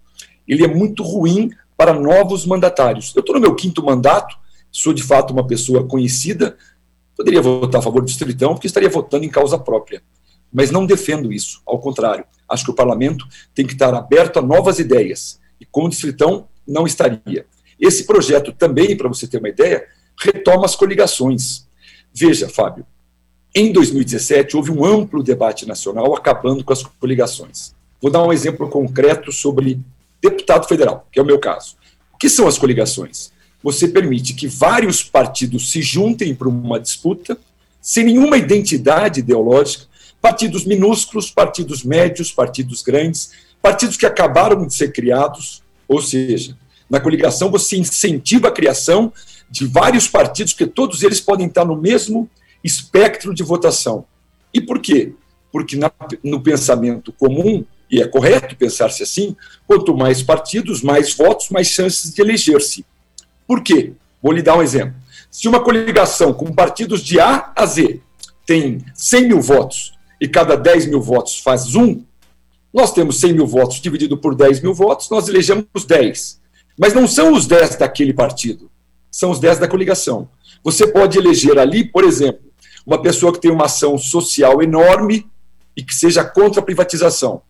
ele 0.48 0.64
é 0.64 0.68
muito 0.68 1.04
ruim 1.04 1.52
para 1.78 1.94
novos 1.94 2.46
mandatários. 2.46 3.14
Eu 3.16 3.22
estou 3.22 3.36
no 3.36 3.42
meu 3.42 3.56
quinto 3.56 3.84
mandato, 3.84 4.38
sou 4.72 4.94
de 4.94 5.04
fato 5.04 5.32
uma 5.32 5.46
pessoa 5.46 5.86
conhecida, 5.86 6.58
Poderia 7.22 7.42
votar 7.42 7.80
a 7.80 7.84
favor 7.84 8.02
do 8.02 8.08
distritão, 8.08 8.56
porque 8.56 8.66
estaria 8.66 8.90
votando 8.90 9.24
em 9.24 9.30
causa 9.30 9.56
própria. 9.56 10.02
Mas 10.52 10.72
não 10.72 10.88
defendo 10.88 11.32
isso, 11.32 11.62
ao 11.68 11.80
contrário. 11.80 12.26
Acho 12.50 12.66
que 12.66 12.72
o 12.72 12.76
parlamento 12.76 13.28
tem 13.54 13.66
que 13.66 13.74
estar 13.74 13.94
aberto 13.94 14.40
a 14.40 14.42
novas 14.42 14.80
ideias. 14.80 15.40
E 15.60 15.66
com 15.66 15.84
o 15.84 15.90
distritão, 15.90 16.48
não 16.68 16.88
estaria. 16.88 17.46
Esse 17.80 18.06
projeto 18.06 18.52
também, 18.52 18.98
para 18.98 19.08
você 19.08 19.28
ter 19.28 19.38
uma 19.38 19.50
ideia, 19.50 19.86
retoma 20.20 20.66
as 20.66 20.76
coligações. 20.76 21.68
Veja, 22.12 22.50
Fábio, 22.50 22.88
em 23.54 23.72
2017 23.72 24.56
houve 24.56 24.72
um 24.72 24.86
amplo 24.86 25.24
debate 25.24 25.68
nacional 25.68 26.16
acabando 26.16 26.64
com 26.64 26.74
as 26.74 26.84
coligações. 26.84 27.74
Vou 28.02 28.12
dar 28.12 28.24
um 28.24 28.34
exemplo 28.34 28.70
concreto 28.70 29.32
sobre 29.32 29.80
deputado 30.22 30.68
federal, 30.68 31.08
que 31.12 31.20
é 31.20 31.22
o 31.22 31.26
meu 31.26 31.40
caso. 31.40 31.76
O 32.14 32.18
que 32.18 32.30
são 32.30 32.48
as 32.48 32.58
coligações? 32.58 33.32
você 33.64 33.88
permite 33.88 34.34
que 34.34 34.48
vários 34.48 35.04
partidos 35.04 35.72
se 35.72 35.82
juntem 35.82 36.34
para 36.34 36.50
uma 36.50 36.80
disputa, 36.80 37.38
sem 37.82 38.06
nenhuma 38.06 38.38
identidade 38.38 39.20
ideológica, 39.20 39.86
partidos 40.22 40.66
minúsculos, 40.66 41.30
partidos 41.30 41.84
médios, 41.84 42.32
partidos 42.32 42.82
grandes, 42.82 43.32
partidos 43.62 43.98
que 43.98 44.06
acabaram 44.06 44.66
de 44.66 44.74
ser 44.74 44.92
criados, 44.92 45.62
ou 45.88 46.02
seja, 46.02 46.58
na 46.90 47.00
coligação 47.00 47.50
você 47.50 47.78
incentiva 47.78 48.48
a 48.48 48.52
criação 48.52 49.12
de 49.50 49.66
vários 49.66 50.08
partidos, 50.08 50.54
que 50.54 50.66
todos 50.66 51.04
eles 51.04 51.20
podem 51.20 51.48
estar 51.48 51.66
no 51.66 51.76
mesmo 51.76 52.30
espectro 52.64 53.34
de 53.34 53.44
votação. 53.44 54.06
E 54.54 54.62
por 54.62 54.80
quê? 54.80 55.14
Porque 55.52 55.76
na, 55.76 55.92
no 56.24 56.42
pensamento 56.42 57.12
comum, 57.14 57.66
e 57.90 58.02
é 58.02 58.08
correto 58.08 58.56
pensar-se 58.56 59.04
assim, 59.04 59.36
quanto 59.68 59.96
mais 59.96 60.24
partidos, 60.24 60.82
mais 60.82 61.14
votos, 61.14 61.50
mais 61.50 61.68
chances 61.68 62.14
de 62.14 62.22
eleger-se. 62.22 62.86
Por 63.46 63.62
quê? 63.62 63.94
Vou 64.22 64.32
lhe 64.32 64.42
dar 64.42 64.58
um 64.58 64.62
exemplo. 64.62 64.96
Se 65.30 65.48
uma 65.48 65.62
coligação 65.62 66.34
com 66.34 66.54
partidos 66.54 67.02
de 67.02 67.20
A 67.20 67.52
a 67.56 67.66
Z 67.66 68.00
tem 68.46 68.84
100 68.94 69.28
mil 69.28 69.42
votos 69.42 69.94
e 70.20 70.28
cada 70.28 70.56
10 70.56 70.88
mil 70.88 71.02
votos 71.02 71.40
faz 71.40 71.76
um, 71.76 72.04
nós 72.74 72.94
temos 72.94 73.20
100 73.20 73.34
mil 73.34 73.48
votos 73.48 73.82
dividido 73.82 74.18
por 74.18 74.36
10 74.36 74.62
mil 74.62 74.74
votos, 74.74 75.10
nós 75.10 75.28
elegemos 75.28 75.66
10. 75.86 76.40
Mas 76.78 76.94
não 76.94 77.08
são 77.08 77.34
os 77.34 77.46
10 77.46 77.78
daquele 77.78 78.14
partido, 78.14 78.70
são 79.10 79.32
os 79.32 79.40
10 79.40 79.60
da 79.60 79.68
coligação. 79.68 80.30
Você 80.64 80.88
pode 80.88 81.18
eleger 81.18 81.58
ali, 81.58 81.84
por 81.84 82.04
exemplo, 82.04 82.51
uma 82.86 83.02
pessoa 83.02 83.32
que 83.32 83.40
tem 83.40 83.52
uma 83.52 83.66
ação 83.66 83.98
social 83.98 84.62
enorme 84.62 85.30
e 85.76 85.84
que 85.84 85.96
seja 85.96 86.24
contra 86.24 86.62
a 86.62 86.64
privatização. 86.64 87.42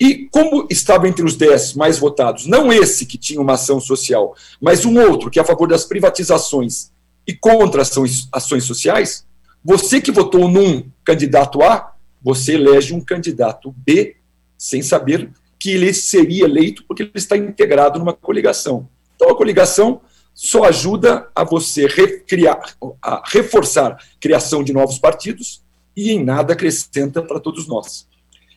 E 0.00 0.28
como 0.30 0.66
estava 0.70 1.08
entre 1.08 1.24
os 1.24 1.36
dez 1.36 1.74
mais 1.74 1.98
votados, 1.98 2.46
não 2.46 2.72
esse 2.72 3.04
que 3.04 3.18
tinha 3.18 3.40
uma 3.40 3.54
ação 3.54 3.80
social, 3.80 4.34
mas 4.60 4.84
um 4.84 4.98
outro 5.00 5.30
que 5.30 5.38
é 5.38 5.42
a 5.42 5.44
favor 5.44 5.66
das 5.66 5.84
privatizações 5.84 6.92
e 7.26 7.34
contra 7.34 7.82
ações, 7.82 8.28
ações 8.32 8.64
sociais, 8.64 9.26
você 9.64 10.00
que 10.00 10.12
votou 10.12 10.48
num 10.48 10.88
candidato 11.04 11.62
A, 11.62 11.94
você 12.22 12.54
elege 12.54 12.94
um 12.94 13.00
candidato 13.00 13.74
B 13.76 14.16
sem 14.56 14.82
saber 14.82 15.30
que 15.58 15.72
ele 15.72 15.92
seria 15.92 16.44
eleito 16.44 16.84
porque 16.86 17.02
ele 17.02 17.12
está 17.14 17.36
integrado 17.36 17.98
numa 17.98 18.12
coligação. 18.12 18.88
Então 19.16 19.30
a 19.30 19.36
coligação 19.36 20.00
só 20.40 20.62
ajuda 20.62 21.28
a 21.34 21.42
você 21.42 21.88
recriar, 21.88 22.76
a 23.02 23.24
reforçar 23.26 23.90
a 23.90 23.98
criação 24.20 24.62
de 24.62 24.72
novos 24.72 24.96
partidos 24.96 25.64
e 25.96 26.12
em 26.12 26.22
nada 26.22 26.52
acrescenta 26.52 27.20
para 27.20 27.40
todos 27.40 27.66
nós. 27.66 28.06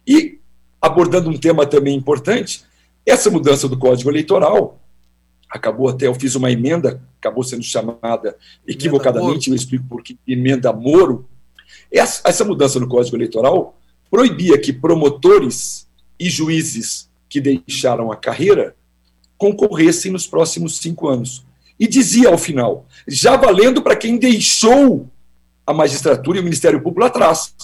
E 0.06 0.38
abordando 0.80 1.28
um 1.28 1.36
tema 1.36 1.66
também 1.66 1.98
importante, 1.98 2.64
essa 3.04 3.32
mudança 3.32 3.68
do 3.68 3.80
Código 3.80 4.12
Eleitoral 4.12 4.80
acabou 5.50 5.90
até, 5.90 6.06
eu 6.06 6.14
fiz 6.14 6.36
uma 6.36 6.52
emenda, 6.52 7.02
acabou 7.18 7.44
sendo 7.44 7.64
chamada 7.64 8.38
equivocadamente, 8.68 9.50
eu 9.50 9.56
explico 9.56 9.86
por 9.90 10.04
que 10.04 10.20
emenda 10.28 10.72
Moro. 10.72 11.28
Essa, 11.92 12.22
essa 12.30 12.46
mudança 12.46 12.80
no 12.80 12.88
Código 12.88 13.18
Eleitoral 13.18 13.76
proibia 14.12 14.56
que 14.62 14.72
promotores 14.72 15.88
e 16.20 16.30
juízes 16.30 17.10
que 17.28 17.42
deixaram 17.42 18.12
a 18.12 18.16
carreira 18.16 18.76
concorressem 19.36 20.12
nos 20.12 20.28
próximos 20.28 20.78
cinco 20.78 21.08
anos. 21.08 21.44
E 21.82 21.88
dizia 21.88 22.30
ao 22.30 22.38
final, 22.38 22.86
já 23.08 23.36
valendo 23.36 23.82
para 23.82 23.96
quem 23.96 24.16
deixou 24.16 25.10
a 25.66 25.74
magistratura 25.74 26.38
e 26.38 26.42
o 26.42 26.44
Ministério 26.44 26.80
Público 26.80 27.08
atrás. 27.08 27.56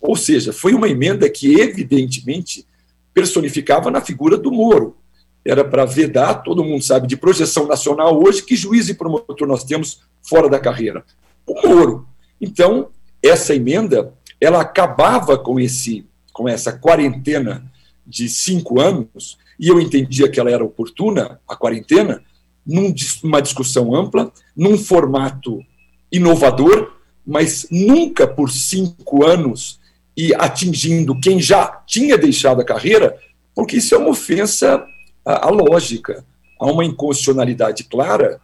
Ou 0.00 0.16
seja, 0.16 0.54
foi 0.54 0.72
uma 0.72 0.88
emenda 0.88 1.28
que, 1.28 1.60
evidentemente, 1.60 2.64
personificava 3.12 3.90
na 3.90 4.00
figura 4.00 4.38
do 4.38 4.50
Moro. 4.50 4.96
Era 5.44 5.62
para 5.62 5.84
vedar, 5.84 6.42
todo 6.42 6.64
mundo 6.64 6.82
sabe, 6.82 7.06
de 7.06 7.14
projeção 7.14 7.66
nacional 7.66 8.18
hoje, 8.18 8.42
que 8.42 8.56
juiz 8.56 8.88
e 8.88 8.94
promotor 8.94 9.46
nós 9.46 9.64
temos 9.64 10.00
fora 10.26 10.48
da 10.48 10.58
carreira? 10.58 11.04
O 11.46 11.68
Moro. 11.68 12.08
Então, 12.40 12.88
essa 13.22 13.54
emenda, 13.54 14.14
ela 14.40 14.62
acabava 14.62 15.36
com, 15.36 15.60
esse, 15.60 16.06
com 16.32 16.48
essa 16.48 16.72
quarentena 16.72 17.70
de 18.06 18.30
cinco 18.30 18.80
anos, 18.80 19.36
e 19.60 19.68
eu 19.68 19.78
entendia 19.78 20.26
que 20.30 20.40
ela 20.40 20.50
era 20.50 20.64
oportuna, 20.64 21.38
a 21.46 21.54
quarentena, 21.54 22.22
numa 22.68 23.40
discussão 23.40 23.94
ampla, 23.94 24.30
num 24.54 24.76
formato 24.76 25.64
inovador, 26.12 26.92
mas 27.26 27.66
nunca 27.70 28.26
por 28.26 28.50
cinco 28.50 29.24
anos 29.24 29.80
e 30.14 30.34
atingindo 30.34 31.18
quem 31.18 31.40
já 31.40 31.66
tinha 31.86 32.18
deixado 32.18 32.60
a 32.60 32.64
carreira, 32.64 33.16
porque 33.54 33.76
isso 33.76 33.94
é 33.94 33.98
uma 33.98 34.10
ofensa 34.10 34.84
à, 35.24 35.48
lógica, 35.48 36.24
há 36.60 36.66
uma 36.66 36.84
inconstitucionalidade 36.84 37.84
clara, 37.84 38.40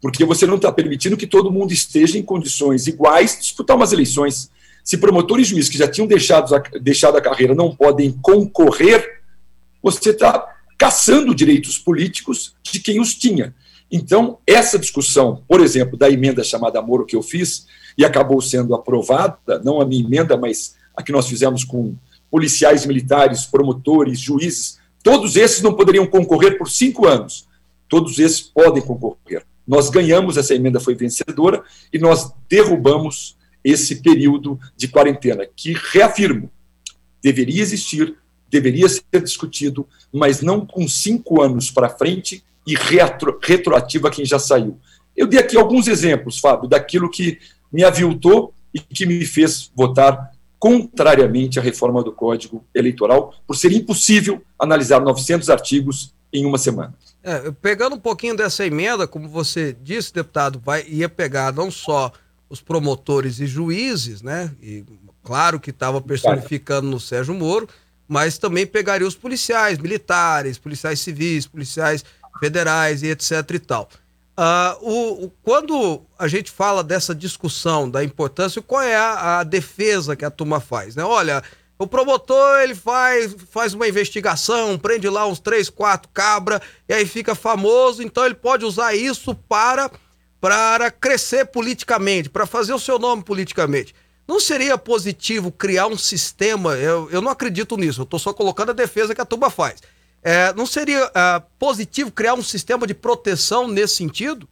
porque 0.00 0.24
você 0.24 0.46
não 0.46 0.56
está 0.56 0.70
permitindo 0.70 1.16
que 1.16 1.26
todo 1.26 1.50
mundo 1.50 1.72
esteja 1.72 2.18
em 2.18 2.22
condições 2.22 2.86
iguais 2.86 3.36
de 3.36 3.40
disputar 3.40 3.76
umas 3.76 3.92
eleições. 3.92 4.50
Se 4.84 4.98
promotor 4.98 5.40
e 5.40 5.44
juiz 5.44 5.68
que 5.68 5.78
já 5.78 5.88
tinham 5.88 6.06
deixado 6.06 6.54
a, 6.54 6.58
deixado 6.78 7.16
a 7.16 7.22
carreira 7.22 7.54
não 7.54 7.74
podem 7.74 8.12
concorrer, 8.12 9.22
você 9.82 10.10
está 10.10 10.46
caçando 10.76 11.34
direitos 11.34 11.78
políticos 11.78 12.54
de 12.62 12.80
quem 12.80 13.00
os 13.00 13.14
tinha. 13.14 13.54
Então, 13.94 14.38
essa 14.46 14.78
discussão, 14.78 15.42
por 15.46 15.60
exemplo, 15.60 15.96
da 15.96 16.10
emenda 16.10 16.42
chamada 16.42 16.82
Moro 16.82 17.06
que 17.06 17.14
eu 17.14 17.22
fiz, 17.22 17.66
e 17.96 18.04
acabou 18.04 18.40
sendo 18.40 18.74
aprovada, 18.74 19.60
não 19.64 19.80
a 19.80 19.86
minha 19.86 20.04
emenda, 20.04 20.36
mas 20.36 20.76
a 20.96 21.02
que 21.02 21.12
nós 21.12 21.28
fizemos 21.28 21.62
com 21.64 21.94
policiais 22.30 22.84
militares, 22.84 23.46
promotores, 23.46 24.18
juízes, 24.18 24.78
Todos 25.04 25.36
esses 25.36 25.60
não 25.60 25.74
poderiam 25.74 26.06
concorrer 26.06 26.56
por 26.56 26.70
cinco 26.70 27.06
anos. 27.06 27.46
Todos 27.90 28.18
esses 28.18 28.40
podem 28.40 28.82
concorrer. 28.82 29.44
Nós 29.68 29.90
ganhamos, 29.90 30.38
essa 30.38 30.54
emenda 30.54 30.80
foi 30.80 30.94
vencedora, 30.94 31.62
e 31.92 31.98
nós 31.98 32.32
derrubamos 32.48 33.36
esse 33.62 33.96
período 33.96 34.58
de 34.74 34.88
quarentena, 34.88 35.46
que, 35.54 35.74
reafirmo, 35.74 36.50
deveria 37.22 37.60
existir, 37.60 38.16
deveria 38.48 38.88
ser 38.88 39.22
discutido, 39.22 39.86
mas 40.10 40.40
não 40.40 40.64
com 40.64 40.88
cinco 40.88 41.42
anos 41.42 41.70
para 41.70 41.90
frente 41.90 42.42
e 42.66 42.74
retro, 42.74 43.38
retroativo 43.42 44.06
a 44.06 44.10
quem 44.10 44.24
já 44.24 44.38
saiu. 44.38 44.78
Eu 45.16 45.26
dei 45.26 45.38
aqui 45.38 45.56
alguns 45.56 45.86
exemplos, 45.86 46.38
Fábio, 46.38 46.68
daquilo 46.68 47.10
que 47.10 47.38
me 47.72 47.84
aviltou 47.84 48.52
e 48.72 48.80
que 48.80 49.06
me 49.06 49.24
fez 49.24 49.70
votar 49.74 50.32
contrariamente 50.58 51.58
à 51.58 51.62
reforma 51.62 52.02
do 52.02 52.10
Código 52.10 52.64
Eleitoral, 52.74 53.34
por 53.46 53.54
ser 53.54 53.70
impossível 53.72 54.42
analisar 54.58 55.00
900 55.00 55.50
artigos 55.50 56.14
em 56.32 56.46
uma 56.46 56.56
semana. 56.56 56.94
É, 57.22 57.50
pegando 57.52 57.96
um 57.96 58.00
pouquinho 58.00 58.36
dessa 58.36 58.64
emenda, 58.66 59.06
como 59.06 59.28
você 59.28 59.76
disse, 59.82 60.12
deputado, 60.12 60.60
vai, 60.64 60.84
ia 60.88 61.08
pegar 61.08 61.52
não 61.52 61.70
só 61.70 62.10
os 62.48 62.60
promotores 62.60 63.40
e 63.40 63.46
juízes, 63.46 64.22
né? 64.22 64.50
E 64.62 64.84
claro 65.22 65.60
que 65.60 65.70
estava 65.70 66.00
personificando 66.00 66.88
no 66.88 66.98
Sérgio 66.98 67.34
Moro, 67.34 67.68
mas 68.08 68.38
também 68.38 68.66
pegaria 68.66 69.06
os 69.06 69.14
policiais, 69.14 69.78
militares, 69.78 70.58
policiais 70.58 71.00
civis, 71.00 71.46
policiais 71.46 72.04
federais 72.38 73.02
e 73.02 73.08
etc 73.08 73.48
e 73.54 73.58
tal. 73.58 73.88
Uh, 74.36 74.74
o, 74.80 75.24
o, 75.24 75.30
quando 75.44 76.02
a 76.18 76.26
gente 76.26 76.50
fala 76.50 76.82
dessa 76.82 77.14
discussão 77.14 77.88
da 77.88 78.02
importância, 78.02 78.60
qual 78.60 78.82
é 78.82 78.96
a, 78.96 79.38
a, 79.38 79.44
defesa 79.44 80.16
que 80.16 80.24
a 80.24 80.30
turma 80.30 80.58
faz? 80.58 80.96
Né? 80.96 81.04
Olha, 81.04 81.40
o 81.78 81.86
promotor 81.86 82.58
ele 82.60 82.74
faz, 82.74 83.36
faz 83.48 83.74
uma 83.74 83.86
investigação, 83.86 84.76
prende 84.76 85.08
lá 85.08 85.24
uns 85.24 85.38
três, 85.38 85.70
quatro 85.70 86.10
cabra 86.12 86.60
e 86.88 86.92
aí 86.92 87.06
fica 87.06 87.36
famoso, 87.36 88.02
então 88.02 88.26
ele 88.26 88.34
pode 88.34 88.64
usar 88.64 88.92
isso 88.92 89.36
para, 89.36 89.88
para 90.40 90.90
crescer 90.90 91.44
politicamente, 91.46 92.28
para 92.28 92.44
fazer 92.44 92.74
o 92.74 92.78
seu 92.80 92.98
nome 92.98 93.22
politicamente. 93.22 93.94
Não 94.26 94.40
seria 94.40 94.76
positivo 94.76 95.52
criar 95.52 95.86
um 95.86 95.98
sistema? 95.98 96.74
Eu, 96.74 97.08
eu 97.12 97.22
não 97.22 97.30
acredito 97.30 97.76
nisso, 97.76 98.00
eu 98.00 98.04
estou 98.04 98.18
só 98.18 98.32
colocando 98.32 98.70
a 98.70 98.74
defesa 98.74 99.14
que 99.14 99.20
a 99.20 99.24
turma 99.24 99.48
faz 99.48 99.80
é, 100.24 100.54
não 100.54 100.64
seria 100.64 101.10
é, 101.14 101.42
positivo 101.58 102.10
criar 102.10 102.32
um 102.32 102.42
sistema 102.42 102.86
de 102.86 102.94
proteção 102.94 103.68
nesse 103.68 103.96
sentido? 103.96 104.48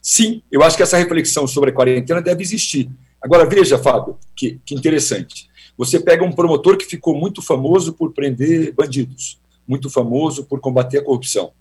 Sim, 0.00 0.42
eu 0.50 0.62
acho 0.62 0.76
que 0.76 0.82
essa 0.82 0.96
reflexão 0.96 1.46
sobre 1.46 1.70
a 1.70 1.72
quarentena 1.72 2.22
deve 2.22 2.42
existir. 2.42 2.88
Agora, 3.20 3.44
veja, 3.44 3.76
Fábio, 3.76 4.16
que, 4.36 4.60
que 4.64 4.74
interessante. 4.74 5.50
Você 5.76 5.98
pega 5.98 6.24
um 6.24 6.32
promotor 6.32 6.76
que 6.76 6.86
ficou 6.86 7.14
muito 7.14 7.42
famoso 7.42 7.92
por 7.92 8.12
prender 8.12 8.72
bandidos, 8.72 9.40
muito 9.66 9.90
famoso 9.90 10.44
por 10.44 10.60
combater 10.60 10.98
a 10.98 11.04
corrupção. 11.04 11.52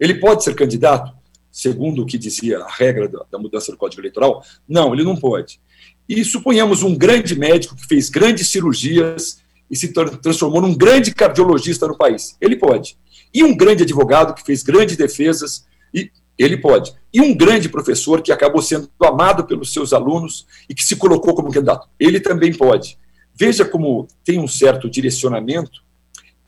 Ele 0.00 0.14
pode 0.14 0.42
ser 0.42 0.54
candidato, 0.54 1.14
segundo 1.52 2.02
o 2.02 2.06
que 2.06 2.18
dizia 2.18 2.58
a 2.58 2.70
regra 2.70 3.08
da, 3.08 3.24
da 3.30 3.38
mudança 3.38 3.70
do 3.70 3.78
Código 3.78 4.00
Eleitoral? 4.00 4.42
Não, 4.66 4.92
ele 4.94 5.04
não 5.04 5.16
pode. 5.16 5.60
E 6.08 6.24
suponhamos 6.24 6.82
um 6.82 6.94
grande 6.94 7.38
médico 7.38 7.76
que 7.76 7.86
fez 7.86 8.08
grandes 8.08 8.48
cirurgias 8.48 9.38
e 9.70 9.76
se 9.76 9.92
transformou 9.92 10.60
num 10.60 10.74
grande 10.74 11.14
cardiologista 11.14 11.86
no 11.86 11.96
país. 11.96 12.36
Ele 12.40 12.56
pode. 12.56 12.96
E 13.32 13.42
um 13.42 13.56
grande 13.56 13.82
advogado 13.82 14.34
que 14.34 14.44
fez 14.44 14.62
grandes 14.62 14.96
defesas, 14.96 15.66
e 15.92 16.10
ele 16.38 16.56
pode. 16.56 16.94
E 17.12 17.20
um 17.20 17.34
grande 17.34 17.68
professor 17.68 18.22
que 18.22 18.30
acabou 18.30 18.62
sendo 18.62 18.88
amado 19.02 19.44
pelos 19.44 19.72
seus 19.72 19.92
alunos 19.92 20.46
e 20.68 20.74
que 20.74 20.84
se 20.84 20.96
colocou 20.96 21.34
como 21.34 21.50
candidato. 21.50 21.88
Ele 21.98 22.20
também 22.20 22.52
pode. 22.52 22.98
Veja 23.34 23.64
como 23.64 24.06
tem 24.24 24.38
um 24.38 24.48
certo 24.48 24.88
direcionamento 24.88 25.84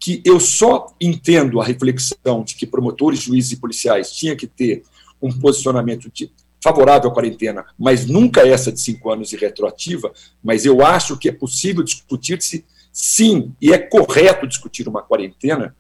que 0.01 0.23
eu 0.25 0.39
só 0.39 0.95
entendo 1.01 1.61
a 1.61 1.64
reflexão 1.64 2.45
de 2.45 2.55
que 2.55 2.66
promotores, 2.66 3.21
juízes 3.21 3.53
e 3.53 3.57
policiais 3.57 4.12
tinham 4.12 4.37
que 4.37 4.47
ter 4.47 4.85
um 5.21 5.33
posicionamento 5.33 6.09
de, 6.12 6.31
favorável 6.62 7.11
à 7.11 7.14
quarentena, 7.14 7.64
mas 7.79 8.07
nunca 8.07 8.47
essa 8.47 8.73
de 8.73 8.81
cinco 8.81 9.11
anos 9.11 9.33
e 9.33 9.37
retroativa, 9.37 10.12
mas 10.43 10.64
eu 10.64 10.85
acho 10.85 11.16
que 11.16 11.29
é 11.29 11.33
possível 11.33 11.83
discutir-se 11.83 12.64
sim, 12.93 13.53
e 13.61 13.72
é 13.72 13.78
correto 13.78 14.47
discutir 14.47 14.89
uma 14.89 15.03
quarentena, 15.03 15.74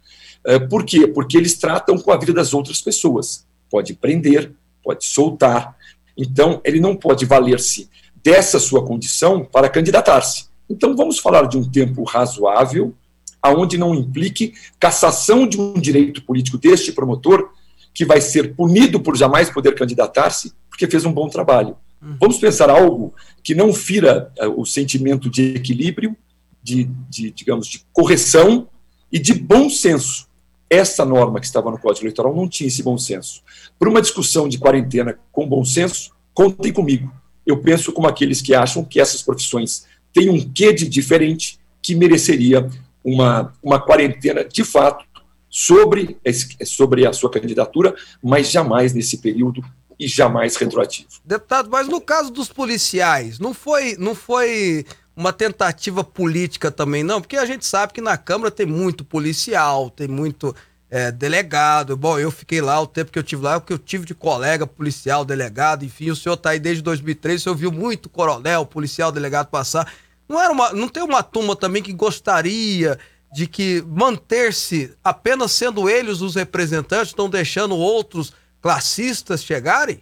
eh, 0.46 0.58
por 0.58 0.84
quê? 0.84 1.06
Porque 1.06 1.36
eles 1.36 1.54
tratam 1.54 1.98
com 1.98 2.12
a 2.12 2.16
vida 2.16 2.32
das 2.32 2.54
outras 2.54 2.80
pessoas. 2.80 3.46
Pode 3.70 3.94
prender, 3.94 4.52
pode 4.82 5.04
soltar. 5.04 5.76
Então, 6.16 6.60
ele 6.64 6.80
não 6.80 6.96
pode 6.96 7.24
valer-se 7.24 7.88
dessa 8.22 8.58
sua 8.58 8.84
condição 8.84 9.44
para 9.44 9.68
candidatar-se. 9.68 10.46
Então, 10.68 10.96
vamos 10.96 11.18
falar 11.18 11.46
de 11.48 11.56
um 11.56 11.68
tempo 11.68 12.02
razoável, 12.04 12.94
aonde 13.42 13.78
não 13.78 13.94
implique 13.94 14.54
cassação 14.78 15.46
de 15.46 15.60
um 15.60 15.74
direito 15.74 16.22
político 16.22 16.58
deste 16.58 16.92
promotor, 16.92 17.50
que 17.94 18.04
vai 18.04 18.20
ser 18.20 18.54
punido 18.54 19.00
por 19.00 19.16
jamais 19.16 19.50
poder 19.50 19.74
candidatar-se, 19.74 20.52
porque 20.68 20.86
fez 20.86 21.04
um 21.04 21.12
bom 21.12 21.28
trabalho. 21.28 21.76
Uhum. 22.00 22.16
Vamos 22.20 22.38
pensar 22.38 22.70
algo 22.70 23.14
que 23.42 23.54
não 23.54 23.72
fira 23.72 24.32
eh, 24.38 24.46
o 24.46 24.64
sentimento 24.64 25.28
de 25.28 25.56
equilíbrio 25.56 26.16
de, 26.62 26.84
de, 27.08 27.30
digamos, 27.30 27.66
de 27.66 27.84
correção 27.92 28.68
e 29.10 29.18
de 29.18 29.34
bom 29.34 29.68
senso. 29.70 30.26
Essa 30.70 31.04
norma 31.04 31.40
que 31.40 31.46
estava 31.46 31.70
no 31.70 31.78
Código 31.78 32.04
Eleitoral 32.04 32.34
não 32.34 32.48
tinha 32.48 32.68
esse 32.68 32.82
bom 32.82 32.98
senso. 32.98 33.42
Por 33.78 33.88
uma 33.88 34.02
discussão 34.02 34.48
de 34.48 34.58
quarentena 34.58 35.18
com 35.32 35.48
bom 35.48 35.64
senso, 35.64 36.12
contem 36.34 36.72
comigo. 36.72 37.10
Eu 37.46 37.58
penso 37.58 37.92
como 37.92 38.06
aqueles 38.06 38.42
que 38.42 38.54
acham 38.54 38.84
que 38.84 39.00
essas 39.00 39.22
profissões 39.22 39.86
têm 40.12 40.28
um 40.28 40.46
quê 40.50 40.72
de 40.72 40.86
diferente 40.86 41.58
que 41.80 41.94
mereceria 41.94 42.68
uma, 43.02 43.54
uma 43.62 43.80
quarentena 43.80 44.44
de 44.44 44.62
fato 44.62 45.06
sobre, 45.48 46.18
sobre 46.64 47.06
a 47.06 47.12
sua 47.12 47.30
candidatura, 47.30 47.94
mas 48.22 48.50
jamais 48.50 48.92
nesse 48.92 49.18
período 49.18 49.64
e 49.98 50.06
jamais 50.06 50.56
retroativo. 50.56 51.08
Deputado, 51.24 51.68
mas 51.70 51.88
no 51.88 52.00
caso 52.00 52.30
dos 52.30 52.52
policiais, 52.52 53.38
não 53.38 53.52
foi, 53.52 53.96
não 53.98 54.14
foi 54.14 54.84
uma 55.18 55.32
tentativa 55.32 56.04
política 56.04 56.70
também, 56.70 57.02
não, 57.02 57.20
porque 57.20 57.36
a 57.36 57.44
gente 57.44 57.66
sabe 57.66 57.92
que 57.92 58.00
na 58.00 58.16
Câmara 58.16 58.52
tem 58.52 58.64
muito 58.64 59.04
policial, 59.04 59.90
tem 59.90 60.06
muito 60.06 60.54
é, 60.88 61.10
delegado. 61.10 61.96
Bom, 61.96 62.20
eu 62.20 62.30
fiquei 62.30 62.60
lá 62.60 62.80
o 62.80 62.86
tempo 62.86 63.10
que 63.10 63.18
eu 63.18 63.22
tive 63.24 63.42
lá, 63.42 63.58
porque 63.58 63.72
eu 63.72 63.80
tive 63.80 64.06
de 64.06 64.14
colega 64.14 64.64
policial, 64.64 65.24
delegado, 65.24 65.84
enfim, 65.84 66.08
o 66.08 66.14
senhor 66.14 66.36
tá 66.36 66.50
aí 66.50 66.60
desde 66.60 66.84
2003, 66.84 67.40
o 67.40 67.42
senhor 67.42 67.56
viu 67.56 67.72
muito 67.72 68.08
coronel, 68.08 68.64
policial, 68.64 69.10
delegado 69.10 69.48
passar. 69.48 69.92
Não 70.28 70.40
era 70.40 70.52
uma, 70.52 70.72
não 70.72 70.88
tem 70.88 71.02
uma 71.02 71.20
turma 71.20 71.56
também 71.56 71.82
que 71.82 71.92
gostaria 71.92 72.96
de 73.34 73.48
que 73.48 73.82
manter-se 73.88 74.94
apenas 75.02 75.50
sendo 75.50 75.90
eles 75.90 76.20
os 76.20 76.36
representantes, 76.36 77.08
estão 77.08 77.28
deixando 77.28 77.74
outros 77.74 78.32
classistas 78.62 79.42
chegarem? 79.42 80.00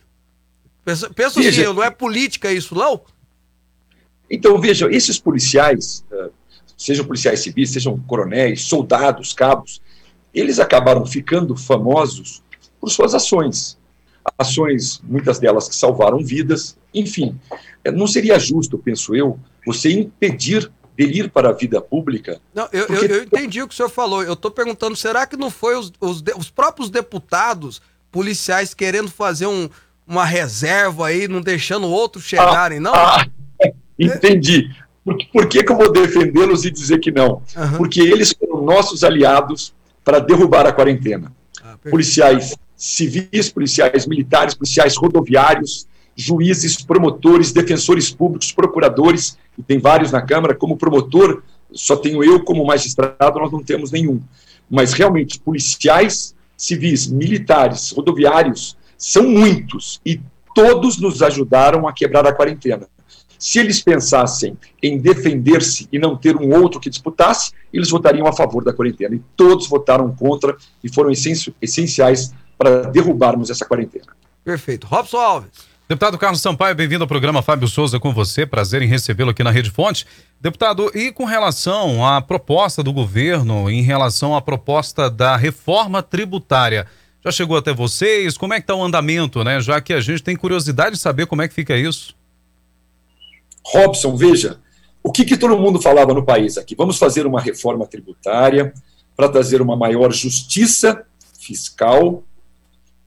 Pensa, 0.85 1.09
pensa 1.09 1.41
assim, 1.41 1.63
não 1.65 1.83
é 1.83 1.91
política 1.91 2.53
isso, 2.53 2.75
não? 2.75 3.01
Então, 4.31 4.61
vejam, 4.61 4.91
esses 4.91 5.19
policiais, 5.19 6.05
eh, 6.11 6.31
sejam 6.77 7.05
policiais 7.05 7.41
civis, 7.41 7.71
sejam 7.71 7.99
coronéis, 8.07 8.63
soldados, 8.63 9.33
cabos, 9.33 9.81
eles 10.35 10.59
acabaram 10.59 11.07
ficando 11.07 11.57
famosos 11.57 12.43
por 12.81 12.91
suas 12.91 13.15
ações. 13.15 13.79
Ações, 14.37 15.01
muitas 15.05 15.39
delas 15.39 15.69
que 15.69 15.75
salvaram 15.75 16.19
vidas, 16.19 16.77
enfim. 16.93 17.39
Eh, 17.85 17.93
não 17.93 18.07
seria 18.07 18.39
justo, 18.39 18.77
penso 18.79 19.15
eu, 19.15 19.39
você 19.65 19.91
impedir 19.93 20.71
dele 20.97 21.21
ir 21.21 21.31
para 21.31 21.51
a 21.51 21.53
vida 21.53 21.81
pública. 21.81 22.41
Não, 22.55 22.69
eu, 22.73 22.87
porque... 22.87 23.05
eu, 23.05 23.17
eu 23.17 23.25
entendi 23.25 23.63
o 23.63 23.69
que 23.69 23.75
o 23.75 23.77
senhor 23.77 23.91
falou. 23.91 24.23
Eu 24.23 24.33
estou 24.33 24.51
perguntando, 24.51 24.97
será 24.97 25.27
que 25.27 25.37
não 25.37 25.51
foi 25.51 25.77
os, 25.77 25.93
os, 26.01 26.23
os, 26.37 26.51
próprios 26.51 26.89
deputados 26.89 27.83
policiais 28.11 28.73
querendo 28.73 29.11
fazer 29.11 29.47
um, 29.47 29.69
uma 30.07 30.25
reserva 30.25 31.09
aí, 31.09 31.29
não 31.29 31.43
deixando 31.43 31.87
outros 31.87 32.25
chegarem, 32.25 32.79
ah, 32.79 32.81
não? 32.81 32.95
Ah, 32.95 33.27
Entendi. 33.99 34.71
Por, 35.05 35.17
por 35.33 35.47
que, 35.47 35.63
que 35.63 35.73
eu 35.73 35.77
vou 35.77 35.93
defendê-los 35.93 36.65
e 36.65 36.71
dizer 36.71 36.99
que 36.99 37.13
não? 37.13 37.43
Uhum. 37.57 37.77
Porque 37.77 38.01
eles 38.01 38.33
foram 38.33 38.65
nossos 38.65 39.05
aliados 39.05 39.73
para 40.05 40.19
derrubar 40.19 40.67
a 40.67 40.73
quarentena. 40.73 41.33
Ah, 41.63 41.77
policiais 41.91 42.55
civis, 42.77 43.49
policiais 43.51 44.07
militares, 44.07 44.55
policiais 44.55 44.97
rodoviários, 44.97 45.87
juízes, 46.15 46.83
promotores, 46.83 47.53
defensores 47.53 48.11
públicos, 48.11 48.53
procuradores, 48.53 49.39
e 49.59 49.63
tem 49.63 49.79
vários 49.79 50.13
na 50.13 50.23
Câmara, 50.23 50.55
como 50.55 50.77
promotor, 50.77 51.43
só 51.73 51.97
tenho 51.97 52.23
eu 52.23 52.43
como 52.45 52.65
magistrado, 52.65 53.39
nós 53.39 53.53
não 53.53 53.63
temos 53.63 53.91
nenhum. 53.91 54.21
Mas 54.69 54.93
realmente, 54.93 55.39
policiais 55.39 56.35
civis, 56.57 57.07
militares, 57.07 57.91
rodoviários, 57.91 58.77
são 58.97 59.29
muitos, 59.29 60.01
e 60.05 60.21
todos 60.55 60.99
nos 60.99 61.23
ajudaram 61.23 61.87
a 61.87 61.93
quebrar 61.93 62.27
a 62.27 62.33
quarentena. 62.33 62.89
Se 63.47 63.61
eles 63.61 63.81
pensassem 63.81 64.59
em 64.83 64.99
defender-se 64.99 65.89
e 65.93 66.01
não 66.01 66.17
ter 66.17 66.35
um 66.35 66.53
outro 66.61 66.81
que 66.81 66.91
disputasse, 66.91 67.53
eles 67.73 67.89
votariam 67.89 68.27
a 68.27 68.33
favor 68.33 68.65
da 68.65 68.73
quarentena. 68.73 69.15
E 69.15 69.23
todos 69.37 69.69
votaram 69.69 70.13
contra 70.13 70.57
e 70.83 70.93
foram 70.93 71.13
essenciais 71.63 72.35
para 72.59 72.89
derrubarmos 72.91 73.49
essa 73.49 73.65
quarentena. 73.65 74.07
Perfeito. 74.45 74.89
Robson 74.89 75.19
Alves. 75.19 75.51
Deputado 75.89 76.19
Carlos 76.19 76.43
Sampaio, 76.43 76.75
bem-vindo 76.75 77.05
ao 77.05 77.09
programa 77.09 77.41
Fábio 77.41 77.69
Souza 77.69 78.01
com 78.01 78.13
você. 78.13 78.45
Prazer 78.45 78.83
em 78.83 78.89
recebê-lo 78.89 79.31
aqui 79.31 79.45
na 79.45 79.53
Rede 79.53 79.71
Fonte. 79.71 80.05
Deputado, 80.41 80.91
e 80.93 81.13
com 81.13 81.25
relação 81.25 82.05
à 82.05 82.21
proposta 82.21 82.83
do 82.83 82.93
governo, 82.93 83.71
em 83.71 83.81
relação 83.81 84.35
à 84.35 84.43
proposta 84.43 85.09
da 85.09 85.37
reforma 85.37 86.03
tributária, 86.03 86.89
já 87.25 87.31
chegou 87.31 87.57
até 87.57 87.73
vocês? 87.73 88.37
Como 88.37 88.55
é 88.55 88.57
que 88.57 88.65
está 88.65 88.75
o 88.75 88.83
andamento, 88.83 89.45
né? 89.45 89.61
Já 89.61 89.81
que 89.81 89.93
a 89.93 90.01
gente 90.01 90.21
tem 90.21 90.35
curiosidade 90.35 90.97
de 90.97 91.01
saber 91.01 91.27
como 91.27 91.43
é 91.43 91.47
que 91.47 91.55
fica 91.55 91.77
isso. 91.77 92.16
Robson, 93.73 94.17
veja, 94.17 94.61
o 95.03 95.11
que, 95.11 95.25
que 95.25 95.37
todo 95.37 95.59
mundo 95.59 95.83
falava 95.83 96.15
no 96.15 96.25
país 96.25 96.57
aqui? 96.57 96.77
Vamos 96.77 96.99
fazer 96.99 97.27
uma 97.27 97.41
reforma 97.41 97.85
tributária 97.85 98.73
para 99.17 99.29
trazer 99.29 99.61
uma 99.61 99.77
maior 99.77 100.13
justiça 100.13 101.05
fiscal 101.41 102.23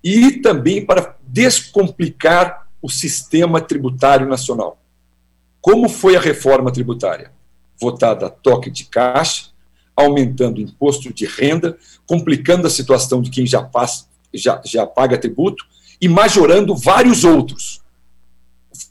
e 0.03 0.33
também 0.41 0.85
para 0.85 1.15
descomplicar 1.25 2.67
o 2.81 2.89
sistema 2.89 3.61
tributário 3.61 4.27
nacional. 4.27 4.77
Como 5.61 5.87
foi 5.87 6.17
a 6.17 6.21
reforma 6.21 6.71
tributária? 6.71 7.31
Votada 7.79 8.25
a 8.25 8.29
toque 8.29 8.69
de 8.69 8.85
caixa, 8.85 9.51
aumentando 9.95 10.57
o 10.57 10.61
imposto 10.61 11.13
de 11.13 11.25
renda, 11.25 11.77
complicando 12.05 12.67
a 12.67 12.69
situação 12.69 13.21
de 13.21 13.29
quem 13.29 13.45
já, 13.45 13.63
passa, 13.63 14.07
já, 14.33 14.61
já 14.65 14.85
paga 14.85 15.17
tributo 15.17 15.65
e 16.01 16.09
majorando 16.09 16.75
vários 16.75 17.23
outros. 17.23 17.81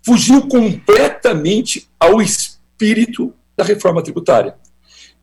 Fugiu 0.08 0.48
completamente 0.48 1.86
ao 2.00 2.22
espírito 2.22 3.34
da 3.54 3.62
reforma 3.62 4.02
tributária. 4.02 4.54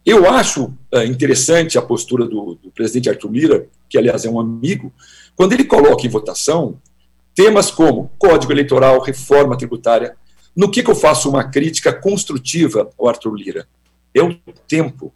Eu 0.05 0.29
acho 0.29 0.71
é, 0.91 1.03
interessante 1.07 1.75
a 1.75 1.81
postura 1.81 2.27
do, 2.27 2.53
do 2.53 2.69
presidente 2.69 3.09
Arthur 3.09 3.31
Lira, 3.31 3.67
que 3.89 3.97
aliás 3.97 4.25
é 4.25 4.29
um 4.29 4.39
amigo, 4.39 4.93
quando 5.35 5.53
ele 5.53 5.63
coloca 5.63 6.05
em 6.05 6.09
votação 6.09 6.79
temas 7.33 7.71
como 7.71 8.11
Código 8.19 8.53
Eleitoral, 8.53 9.01
reforma 9.01 9.57
tributária. 9.57 10.15
No 10.55 10.69
que, 10.69 10.83
que 10.83 10.91
eu 10.91 10.95
faço 10.95 11.31
uma 11.31 11.45
crítica 11.45 11.91
construtiva 11.91 12.87
ao 12.95 13.09
Arthur 13.09 13.33
Lira? 13.33 13.67
É 14.13 14.21
o 14.21 14.35
tempo. 14.67 15.11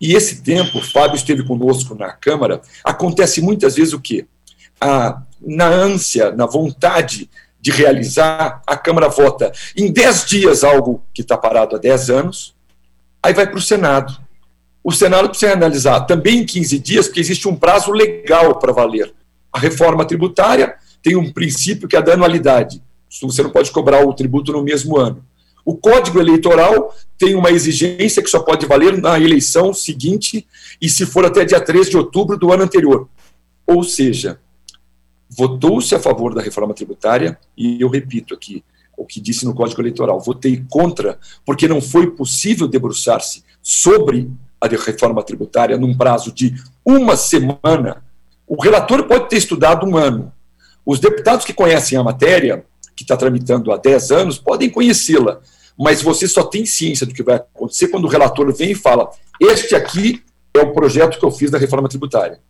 E 0.00 0.16
esse 0.16 0.42
tempo, 0.42 0.82
Fábio 0.82 1.14
esteve 1.14 1.46
conosco 1.46 1.94
na 1.94 2.10
Câmara, 2.10 2.62
acontece 2.82 3.40
muitas 3.40 3.76
vezes 3.76 3.92
o 3.92 4.00
quê? 4.00 4.26
A, 4.80 5.22
na 5.40 5.68
ânsia, 5.68 6.32
na 6.32 6.46
vontade 6.46 7.30
de 7.60 7.70
realizar, 7.70 8.62
a 8.66 8.76
Câmara 8.76 9.08
vota 9.08 9.52
em 9.76 9.92
10 9.92 10.26
dias 10.26 10.64
algo 10.64 11.02
que 11.12 11.22
está 11.22 11.36
parado 11.36 11.76
há 11.76 11.78
10 11.78 12.10
anos, 12.10 12.54
aí 13.22 13.34
vai 13.34 13.46
para 13.46 13.58
o 13.58 13.62
Senado. 13.62 14.16
O 14.82 14.92
Senado 14.92 15.28
precisa 15.28 15.52
analisar 15.52 16.00
também 16.02 16.38
em 16.38 16.46
15 16.46 16.78
dias, 16.78 17.06
porque 17.06 17.20
existe 17.20 17.48
um 17.48 17.56
prazo 17.56 17.90
legal 17.90 18.58
para 18.58 18.72
valer. 18.72 19.12
A 19.52 19.58
reforma 19.58 20.04
tributária 20.04 20.76
tem 21.02 21.16
um 21.16 21.32
princípio 21.32 21.88
que 21.88 21.96
é 21.96 22.02
da 22.02 22.14
anualidade. 22.14 22.82
Você 23.22 23.42
não 23.42 23.50
pode 23.50 23.70
cobrar 23.70 24.06
o 24.06 24.12
tributo 24.12 24.52
no 24.52 24.62
mesmo 24.62 24.96
ano. 24.96 25.24
O 25.64 25.76
Código 25.76 26.18
Eleitoral 26.18 26.94
tem 27.18 27.34
uma 27.34 27.50
exigência 27.50 28.22
que 28.22 28.30
só 28.30 28.40
pode 28.40 28.64
valer 28.64 28.96
na 28.96 29.18
eleição 29.18 29.74
seguinte 29.74 30.46
e 30.80 30.88
se 30.88 31.04
for 31.04 31.26
até 31.26 31.44
dia 31.44 31.60
3 31.60 31.90
de 31.90 31.96
outubro 31.96 32.38
do 32.38 32.52
ano 32.52 32.62
anterior. 32.62 33.08
Ou 33.66 33.82
seja, 33.82 34.40
votou-se 35.28 35.94
a 35.94 36.00
favor 36.00 36.34
da 36.34 36.42
reforma 36.42 36.74
tributária, 36.74 37.38
e 37.56 37.80
eu 37.80 37.88
repito 37.88 38.34
aqui 38.34 38.64
o 38.96 39.04
que 39.04 39.20
disse 39.20 39.44
no 39.44 39.54
Código 39.54 39.80
Eleitoral: 39.80 40.20
votei 40.20 40.64
contra, 40.68 41.18
porque 41.44 41.68
não 41.68 41.80
foi 41.80 42.10
possível 42.10 42.66
debruçar-se 42.66 43.44
sobre 43.62 44.30
a 44.60 44.66
reforma 44.66 45.22
tributária 45.22 45.76
num 45.76 45.96
prazo 45.96 46.32
de 46.32 46.54
uma 46.84 47.16
semana. 47.16 48.02
O 48.46 48.60
relator 48.60 49.04
pode 49.04 49.28
ter 49.28 49.36
estudado 49.36 49.86
um 49.86 49.96
ano. 49.96 50.32
Os 50.84 50.98
deputados 50.98 51.44
que 51.44 51.52
conhecem 51.52 51.98
a 51.98 52.02
matéria, 52.02 52.64
que 52.96 53.04
está 53.04 53.16
tramitando 53.16 53.70
há 53.70 53.76
10 53.76 54.10
anos, 54.10 54.38
podem 54.38 54.70
conhecê-la 54.70 55.40
mas 55.78 56.02
você 56.02 56.26
só 56.26 56.42
tem 56.42 56.66
ciência 56.66 57.06
do 57.06 57.14
que 57.14 57.22
vai 57.22 57.36
acontecer 57.36 57.86
quando 57.86 58.04
o 58.04 58.08
relator 58.08 58.52
vem 58.52 58.72
e 58.72 58.74
fala: 58.74 59.10
este 59.40 59.76
aqui 59.76 60.22
é 60.52 60.58
o 60.58 60.72
projeto 60.72 61.18
que 61.18 61.24
eu 61.24 61.30
fiz 61.30 61.50
da 61.50 61.58
reforma 61.58 61.88
tributária. 61.88 62.40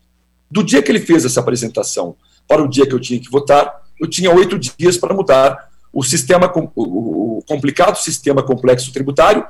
Do 0.51 0.65
dia 0.65 0.83
que 0.83 0.91
ele 0.91 1.01
fez 1.01 1.27
essa 1.27 1.41
apresentação 1.41 2.17
para 2.49 2.63
o 2.63 2.69
dia 2.69 2.87
que 2.87 2.95
eu 2.95 3.01
tinha 3.01 3.21
que 3.21 3.31
votar, 3.31 3.83
eu 4.01 4.09
tinha 4.09 4.35
oito 4.35 4.59
dias 4.59 4.97
para 4.97 5.15
mudar 5.15 5.69
o 5.93 6.03
sistema, 6.03 6.51
o 6.75 7.43
complicado 7.47 7.97
sistema 7.97 8.43
complexo 8.43 8.93
tributário, 8.93 9.45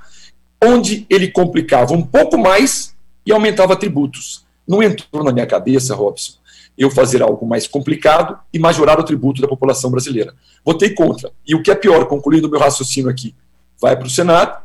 onde 0.62 1.06
ele 1.08 1.30
complicava 1.30 1.92
um 1.92 2.02
pouco 2.02 2.36
mais 2.36 2.94
e 3.24 3.32
aumentava 3.32 3.76
tributos. 3.76 4.44
Não 4.66 4.82
entrou 4.82 5.22
na 5.22 5.32
minha 5.32 5.46
cabeça, 5.46 5.94
Robson, 5.94 6.34
eu 6.76 6.90
fazer 6.90 7.22
algo 7.22 7.46
mais 7.46 7.66
complicado 7.66 8.38
e 8.52 8.58
majorar 8.58 8.98
o 8.98 9.04
tributo 9.04 9.40
da 9.40 9.48
população 9.48 9.90
brasileira. 9.90 10.34
Votei 10.64 10.90
contra. 10.90 11.30
E 11.46 11.54
o 11.54 11.62
que 11.62 11.70
é 11.70 11.74
pior, 11.74 12.06
concluindo 12.06 12.48
meu 12.48 12.60
raciocínio 12.60 13.10
aqui, 13.10 13.34
vai 13.80 13.96
para 13.96 14.06
o 14.06 14.10
Senado, 14.10 14.62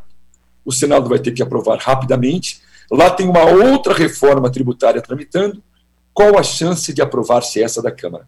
o 0.66 0.72
Senado 0.72 1.10
vai 1.10 1.20
ter 1.20 1.32
que 1.32 1.42
aprovar 1.42 1.78
rapidamente. 1.80 2.62
Lá 2.92 3.10
tem 3.10 3.28
uma 3.28 3.44
outra 3.44 3.94
reforma 3.94 4.50
tributária 4.50 5.02
tramitando. 5.02 5.62
Qual 6.14 6.38
a 6.38 6.44
chance 6.44 6.94
de 6.94 7.02
aprovar-se 7.02 7.62
essa 7.62 7.82
da 7.82 7.92
Câmara? 7.92 8.28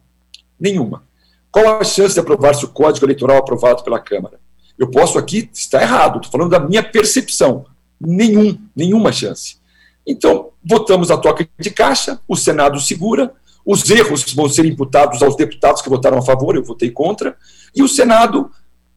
Nenhuma. 0.59 1.03
Qual 1.51 1.79
a 1.79 1.83
chance 1.83 2.13
de 2.13 2.19
aprovar-se 2.19 2.65
o 2.65 2.69
Código 2.69 3.05
Eleitoral 3.05 3.37
aprovado 3.37 3.83
pela 3.83 3.99
Câmara? 3.99 4.39
Eu 4.77 4.89
posso 4.89 5.17
aqui 5.17 5.49
estar 5.53 5.81
errado, 5.81 6.17
estou 6.17 6.31
falando 6.31 6.51
da 6.51 6.59
minha 6.59 6.83
percepção. 6.83 7.65
Nenhum, 7.99 8.57
nenhuma 8.75 9.11
chance. 9.11 9.57
Então, 10.05 10.49
votamos 10.63 11.09
a 11.09 11.17
toca 11.17 11.47
de 11.57 11.69
caixa, 11.71 12.19
o 12.27 12.35
Senado 12.35 12.79
segura, 12.79 13.33
os 13.65 13.89
erros 13.89 14.31
vão 14.33 14.47
ser 14.47 14.65
imputados 14.65 15.23
aos 15.23 15.35
deputados 15.35 15.81
que 15.81 15.89
votaram 15.89 16.19
a 16.19 16.21
favor, 16.21 16.55
eu 16.55 16.63
votei 16.63 16.91
contra, 16.91 17.35
e 17.75 17.81
o 17.81 17.87
Senado 17.87 18.51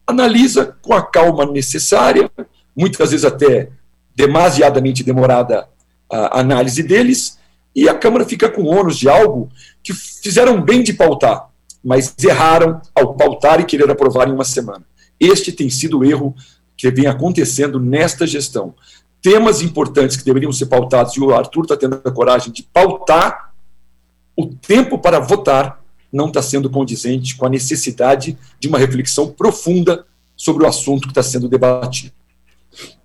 analisa 0.05 0.77
com 0.81 0.93
a 0.93 1.01
calma 1.01 1.45
necessária, 1.45 2.29
muitas 2.75 3.11
vezes 3.11 3.25
até 3.25 3.71
demasiadamente 4.15 5.03
demorada 5.03 5.67
a 6.11 6.39
análise 6.39 6.83
deles, 6.83 7.38
e 7.75 7.87
a 7.87 7.93
Câmara 7.93 8.25
fica 8.25 8.49
com 8.49 8.63
ônus 8.63 8.97
de 8.97 9.07
algo 9.07 9.49
que 9.83 9.93
fizeram 9.93 10.61
bem 10.61 10.83
de 10.83 10.93
pautar, 10.93 11.49
mas 11.83 12.13
erraram 12.21 12.81
ao 12.93 13.15
pautar 13.15 13.59
e 13.61 13.65
querer 13.65 13.89
aprovar 13.89 14.27
em 14.27 14.33
uma 14.33 14.43
semana. 14.43 14.83
Este 15.19 15.51
tem 15.51 15.69
sido 15.69 15.99
o 15.99 16.05
erro 16.05 16.35
que 16.75 16.89
vem 16.89 17.07
acontecendo 17.07 17.79
nesta 17.79 18.25
gestão. 18.25 18.73
Temas 19.21 19.61
importantes 19.61 20.15
que 20.15 20.23
deveriam 20.23 20.51
ser 20.51 20.67
pautados, 20.67 21.15
e 21.15 21.19
o 21.19 21.33
Arthur 21.33 21.63
está 21.63 21.75
tendo 21.75 22.01
a 22.03 22.11
coragem 22.11 22.53
de 22.53 22.63
pautar, 22.63 23.53
o 24.35 24.47
tempo 24.47 24.97
para 24.97 25.19
votar 25.19 25.83
não 26.11 26.27
está 26.27 26.41
sendo 26.41 26.69
condizente 26.69 27.35
com 27.35 27.45
a 27.45 27.49
necessidade 27.49 28.37
de 28.59 28.67
uma 28.67 28.79
reflexão 28.79 29.29
profunda 29.29 30.05
sobre 30.35 30.63
o 30.63 30.67
assunto 30.67 31.03
que 31.03 31.11
está 31.11 31.21
sendo 31.21 31.49
debatido. 31.49 32.13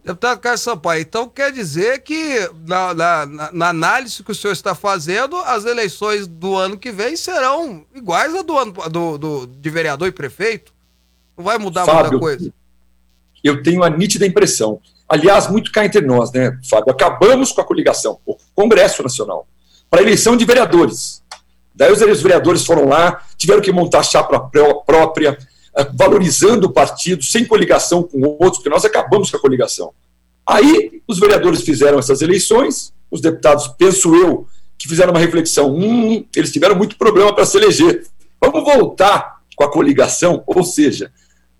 Deputado 0.05 0.38
Carlos 0.38 0.61
Sampaio, 0.61 1.00
então 1.00 1.26
quer 1.26 1.50
dizer 1.50 2.02
que 2.02 2.50
na, 2.66 2.92
na, 2.92 3.26
na, 3.52 3.68
análise 3.70 4.22
que 4.22 4.32
o 4.32 4.34
senhor 4.34 4.52
está 4.52 4.74
fazendo, 4.74 5.34
as 5.38 5.64
eleições 5.64 6.26
do 6.26 6.55
ano 6.57 6.76
que 6.76 6.92
vem 6.92 7.16
serão 7.16 7.86
iguais 7.94 8.34
a 8.34 8.42
do 8.42 8.59
ano 8.59 8.72
do, 8.90 9.16
do 9.16 9.46
de 9.46 9.70
vereador 9.70 10.07
e 10.07 10.12
prefeito? 10.12 10.74
Não 11.34 11.42
vai 11.42 11.57
mudar 11.57 11.86
Fábio, 11.86 12.12
muita 12.12 12.18
coisa? 12.18 12.52
Eu 13.42 13.62
tenho 13.62 13.82
a 13.82 13.88
nítida 13.88 14.26
impressão. 14.26 14.78
Aliás, 15.09 15.48
muito 15.48 15.72
cá 15.72 15.86
entre 15.86 16.02
nós, 16.02 16.30
né, 16.32 16.59
Fábio? 16.68 16.92
Acabamos 16.92 17.50
com 17.50 17.62
a 17.62 17.64
coligação, 17.64 18.18
o 18.26 18.36
Congresso 18.55 19.02
Nacional, 19.02 19.46
para 19.88 20.02
eleição 20.02 20.36
de 20.36 20.44
vereadores. 20.44 21.22
Daí 21.74 21.90
os 21.90 22.22
vereadores 22.22 22.66
foram 22.66 22.86
lá, 22.86 23.22
tiveram 23.38 23.62
que 23.62 23.72
montar 23.72 24.02
chapa 24.02 24.38
própria, 24.86 25.38
valorizando 25.95 26.66
o 26.66 26.72
partido, 26.72 27.22
sem 27.22 27.45
coligação 27.45 28.03
com 28.03 28.20
outros, 28.22 28.59
porque 28.59 28.68
nós 28.68 28.85
acabamos 28.85 29.31
com 29.31 29.37
a 29.37 29.41
coligação. 29.41 29.93
Aí 30.47 31.03
os 31.09 31.18
vereadores 31.18 31.62
fizeram 31.62 31.99
essas 31.99 32.22
eleições, 32.22 32.93
os 33.11 33.20
deputados, 33.20 33.68
penso 33.79 34.14
eu, 34.14 34.47
que 34.79 34.89
fizeram 34.89 35.12
uma 35.12 35.20
reflexão: 35.20 35.75
hum, 35.75 36.25
eles 36.35 36.53
tiveram 36.53 36.77
muito 36.77 36.97
problema 36.97 37.35
para 37.35 37.47
se 37.47 37.57
eleger. 37.57 38.07
Vamos 38.41 38.62
voltar 38.64 39.41
com 39.57 39.64
a 39.64 39.70
coligação, 39.70 40.43
ou 40.47 40.62
seja, 40.62 41.11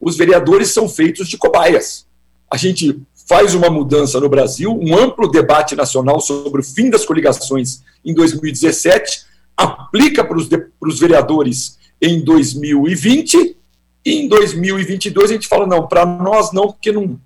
os 0.01 0.17
vereadores 0.17 0.69
são 0.69 0.89
feitos 0.89 1.29
de 1.29 1.39
cobaias. 1.39 2.07
A 2.51 2.57
gente 2.57 3.01
faz 3.27 3.55
uma 3.55 3.71
mudança 3.71 4.21
no 4.21 4.29
Brasil, 4.29 4.71
um 4.71 4.97
amplo 4.97 5.31
debate 5.31 5.75
nacional 5.75 6.21
sobre 6.21 6.61
o 6.61 6.65
fim 6.65 6.91
das 6.91 7.05
coligações 7.05 7.83
em 8.05 8.13
2017 8.13 9.25
aplica 9.57 10.25
para 10.25 10.37
os 10.37 10.99
vereadores 10.99 11.79
em 12.01 12.23
2020 12.23 13.57
e 14.05 14.21
em 14.21 14.29
2022 14.29 15.31
a 15.31 15.35
gente 15.35 15.49
fala, 15.49 15.67
não, 15.67 15.87
para 15.87 16.05
nós 16.05 16.53
não, 16.53 16.69
porque 16.69 16.93
não, 16.93 17.19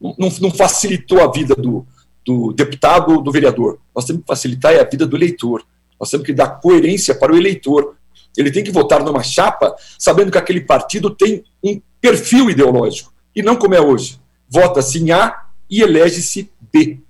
não, 0.00 0.30
não 0.40 0.50
facilitou 0.50 1.22
a 1.22 1.30
vida 1.30 1.54
do, 1.54 1.86
do 2.24 2.52
deputado 2.52 3.12
ou 3.12 3.22
do 3.22 3.30
vereador. 3.30 3.78
Nós 3.94 4.06
temos 4.06 4.22
que 4.22 4.28
facilitar 4.28 4.74
a 4.74 4.84
vida 4.84 5.06
do 5.06 5.16
eleitor. 5.16 5.64
Nós 6.00 6.10
temos 6.10 6.26
que 6.26 6.32
dar 6.32 6.60
coerência 6.60 7.14
para 7.14 7.32
o 7.32 7.36
eleitor. 7.36 7.96
Ele 8.36 8.50
tem 8.50 8.64
que 8.64 8.72
votar 8.72 9.02
numa 9.04 9.22
chapa 9.22 9.74
sabendo 9.98 10.32
que 10.32 10.38
aquele 10.38 10.62
partido 10.62 11.10
tem 11.10 11.44
um 11.62 11.80
perfil 12.00 12.50
ideológico. 12.50 13.12
E 13.36 13.42
não 13.42 13.56
como 13.56 13.74
é 13.74 13.80
hoje. 13.80 14.18
Vota-se 14.48 14.98
em 14.98 15.12
A 15.12 15.44
e 15.68 15.82
elege-se 15.82 16.50
B. 16.72 17.00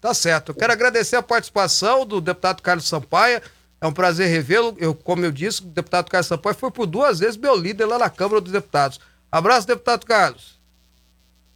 Tá 0.00 0.14
certo. 0.14 0.50
Eu 0.50 0.54
quero 0.54 0.72
agradecer 0.72 1.16
a 1.16 1.22
participação 1.22 2.06
do 2.06 2.20
deputado 2.20 2.62
Carlos 2.62 2.86
Sampaia. 2.86 3.42
É 3.80 3.86
um 3.86 3.92
prazer 3.92 4.28
revê-lo. 4.28 4.74
Eu, 4.78 4.94
como 4.94 5.24
eu 5.24 5.30
disse, 5.30 5.62
o 5.62 5.66
deputado 5.66 6.10
Carlos 6.10 6.26
Sampaia 6.26 6.54
foi 6.54 6.70
por 6.70 6.86
duas 6.86 7.18
vezes 7.18 7.36
meu 7.36 7.54
líder 7.54 7.86
lá 7.86 7.98
na 7.98 8.10
Câmara 8.10 8.40
dos 8.40 8.52
Deputados. 8.52 8.98
Abraço, 9.30 9.66
deputado 9.66 10.06
Carlos. 10.06 10.56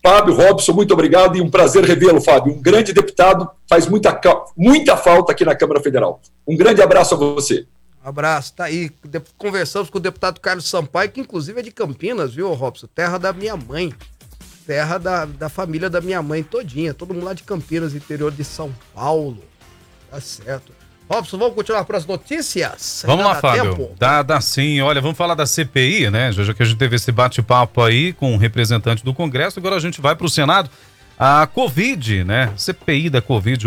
Fábio 0.02 0.34
Robson, 0.34 0.72
muito 0.72 0.94
obrigado 0.94 1.36
e 1.36 1.42
um 1.42 1.50
prazer 1.50 1.84
revê-lo, 1.84 2.20
Fábio. 2.20 2.54
Um 2.54 2.60
grande 2.60 2.92
deputado, 2.92 3.50
faz 3.68 3.86
muita, 3.86 4.18
muita 4.56 4.96
falta 4.96 5.32
aqui 5.32 5.44
na 5.44 5.54
Câmara 5.54 5.80
Federal. 5.80 6.20
Um 6.46 6.56
grande 6.56 6.80
abraço 6.80 7.14
a 7.14 7.18
você. 7.18 7.66
Um 8.02 8.08
abraço, 8.08 8.54
tá 8.54 8.64
aí. 8.64 8.90
Conversamos 9.36 9.90
com 9.90 9.98
o 9.98 10.00
deputado 10.00 10.40
Carlos 10.40 10.68
Sampaio, 10.68 11.10
que 11.10 11.20
inclusive 11.20 11.60
é 11.60 11.62
de 11.62 11.70
Campinas, 11.70 12.32
viu, 12.34 12.50
Robson? 12.54 12.86
Terra 12.94 13.18
da 13.18 13.32
minha 13.32 13.56
mãe. 13.56 13.92
Terra 14.66 14.96
da, 14.96 15.26
da 15.26 15.48
família 15.50 15.90
da 15.90 16.00
minha 16.00 16.22
mãe 16.22 16.42
todinha. 16.42 16.94
Todo 16.94 17.12
mundo 17.12 17.26
lá 17.26 17.34
de 17.34 17.42
Campinas, 17.42 17.94
interior 17.94 18.32
de 18.32 18.42
São 18.42 18.74
Paulo. 18.94 19.42
Tá 20.10 20.18
certo. 20.18 20.79
Robson, 21.10 21.38
vamos 21.38 21.56
continuar 21.56 21.84
para 21.84 21.98
as 21.98 22.06
notícias? 22.06 23.02
Vamos 23.04 23.24
lá, 23.24 23.34
Fábio. 23.34 23.74
Tempo? 23.74 23.90
Dá, 23.98 24.22
dá 24.22 24.40
sim. 24.40 24.80
Olha, 24.80 25.00
vamos 25.00 25.18
falar 25.18 25.34
da 25.34 25.44
CPI, 25.44 26.08
né? 26.08 26.30
Já 26.30 26.54
que 26.54 26.62
a 26.62 26.64
gente 26.64 26.78
teve 26.78 26.94
esse 26.94 27.10
bate-papo 27.10 27.82
aí 27.82 28.12
com 28.12 28.30
o 28.30 28.34
um 28.34 28.36
representante 28.36 29.04
do 29.04 29.12
Congresso, 29.12 29.58
agora 29.58 29.74
a 29.74 29.80
gente 29.80 30.00
vai 30.00 30.14
para 30.14 30.24
o 30.24 30.30
Senado. 30.30 30.70
A 31.18 31.48
Covid, 31.48 32.22
né? 32.22 32.52
CPI 32.56 33.10
da 33.10 33.20
Covid 33.20 33.66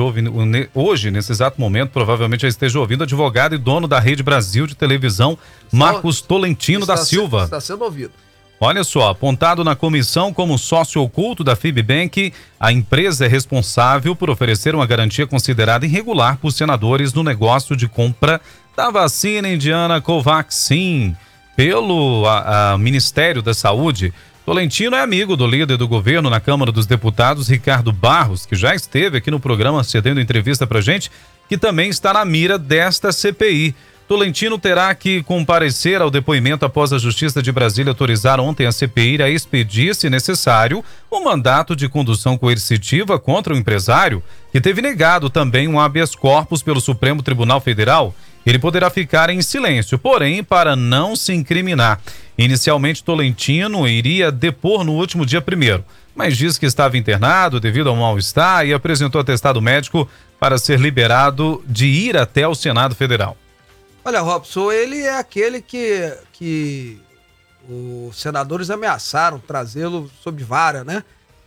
hoje, 0.74 1.12
nesse 1.12 1.34
exato 1.34 1.60
momento, 1.60 1.92
provavelmente 1.92 2.44
já 2.44 2.48
esteja 2.48 2.80
ouvindo 2.80 3.04
advogado 3.04 3.54
e 3.54 3.58
dono 3.58 3.90
da 3.90 4.00
Rede 4.00 4.24
Brasil 4.24 4.66
de 4.66 4.74
televisão, 4.74 5.38
Marcos 5.70 6.22
Tolentino 6.22 6.86
da 6.86 6.96
Silva. 6.96 7.44
Está 7.44 7.60
sendo 7.60 7.84
ouvido. 7.84 8.14
Olha 8.60 8.84
só, 8.84 9.10
apontado 9.10 9.64
na 9.64 9.76
comissão 9.76 10.34
como 10.34 10.58
sócio 10.58 11.02
oculto 11.02 11.44
da 11.44 11.56
Fibbank, 11.56 12.34
a 12.60 12.72
empresa 12.72 13.26
é 13.26 13.28
responsável 13.28 14.16
por 14.16 14.30
oferecer 14.30 14.74
uma 14.74 14.86
garantia 14.86 15.28
considerada 15.28 15.86
irregular 15.86 16.38
por 16.38 16.52
senadores 16.52 17.14
no 17.14 17.24
negócio 17.24 17.76
de 17.76 17.88
compra 17.88 18.40
da 18.76 18.90
vacina 18.90 19.50
indiana 19.50 20.00
Covaxin 20.00 21.16
pelo 21.56 22.26
a, 22.26 22.74
a 22.74 22.78
Ministério 22.78 23.42
da 23.42 23.54
Saúde. 23.54 24.14
Tolentino 24.46 24.96
é 24.96 25.02
amigo 25.02 25.38
do 25.38 25.48
líder 25.48 25.78
do 25.78 25.88
governo 25.88 26.30
na 26.30 26.40
Câmara 26.40 26.72
dos 26.72 26.86
Deputados, 26.86 27.48
Ricardo 27.48 27.94
Barros, 27.94 28.46
que 28.46 28.56
já 28.56 28.76
esteve 28.76 29.18
aqui 29.18 29.32
no 29.32 29.40
programa 29.40 29.84
cedendo 29.84 30.20
entrevista 30.20 30.68
pra 30.68 30.82
gente, 30.82 31.10
que 31.48 31.58
também 31.58 31.90
está 31.90 32.14
na 32.14 32.26
mira 32.26 32.58
desta 32.58 33.12
CPI. 33.12 33.76
Tolentino 34.14 34.60
terá 34.60 34.94
que 34.94 35.24
comparecer 35.24 36.00
ao 36.00 36.12
depoimento 36.12 36.64
após 36.64 36.94
a 36.94 37.00
Justiça 37.00 37.42
de 37.42 37.52
Brasília 37.52 37.90
autorizar 37.90 38.40
ontem 38.40 38.68
a 38.68 38.72
CPI 38.72 39.24
a 39.24 39.28
expedir, 39.28 39.96
se 39.96 40.08
necessário, 40.08 40.86
o 41.10 41.18
um 41.18 41.24
mandato 41.24 41.76
de 41.76 41.90
condução 41.90 42.38
coercitiva 42.38 43.18
contra 43.18 43.56
o 43.56 43.58
empresário, 43.58 44.22
que 44.52 44.62
teve 44.62 44.84
negado 44.84 45.32
também 45.32 45.68
um 45.68 45.80
habeas 45.80 46.14
corpus 46.14 46.62
pelo 46.62 46.80
Supremo 46.80 47.24
Tribunal 47.24 47.60
Federal. 47.60 48.14
Ele 48.46 48.60
poderá 48.60 48.92
ficar 48.92 49.32
em 49.32 49.42
silêncio, 49.42 49.98
porém, 49.98 50.44
para 50.44 50.76
não 50.76 51.16
se 51.16 51.34
incriminar. 51.34 52.00
Inicialmente, 52.38 53.04
Tolentino 53.04 53.88
iria 53.88 54.32
depor 54.32 54.84
no 54.84 54.92
último 54.92 55.26
dia 55.26 55.42
primeiro, 55.42 55.84
mas 56.16 56.38
diz 56.38 56.60
que 56.60 56.68
estava 56.68 57.00
internado 57.00 57.60
devido 57.60 57.90
ao 57.90 57.96
mal-estar 57.96 58.64
e 58.64 58.76
apresentou 58.76 59.20
atestado 59.20 59.60
médico 59.60 60.08
para 60.40 60.60
ser 60.60 60.80
liberado 60.80 61.64
de 61.68 61.88
ir 61.88 62.16
até 62.16 62.48
o 62.48 62.54
Senado 62.54 62.94
Federal. 62.94 63.36
Olha, 64.06 64.20
Robson, 64.22 64.72
ele 64.72 65.02
é 65.02 65.18
aquele 65.18 65.62
que, 65.62 66.14
que 66.34 67.02
os 67.70 68.20
senadores 68.20 68.70
ameaçaram 68.70 69.40
trazê-lo 69.40 70.12
sob 70.22 70.44
vara, 70.44 70.84
né? 70.84 71.04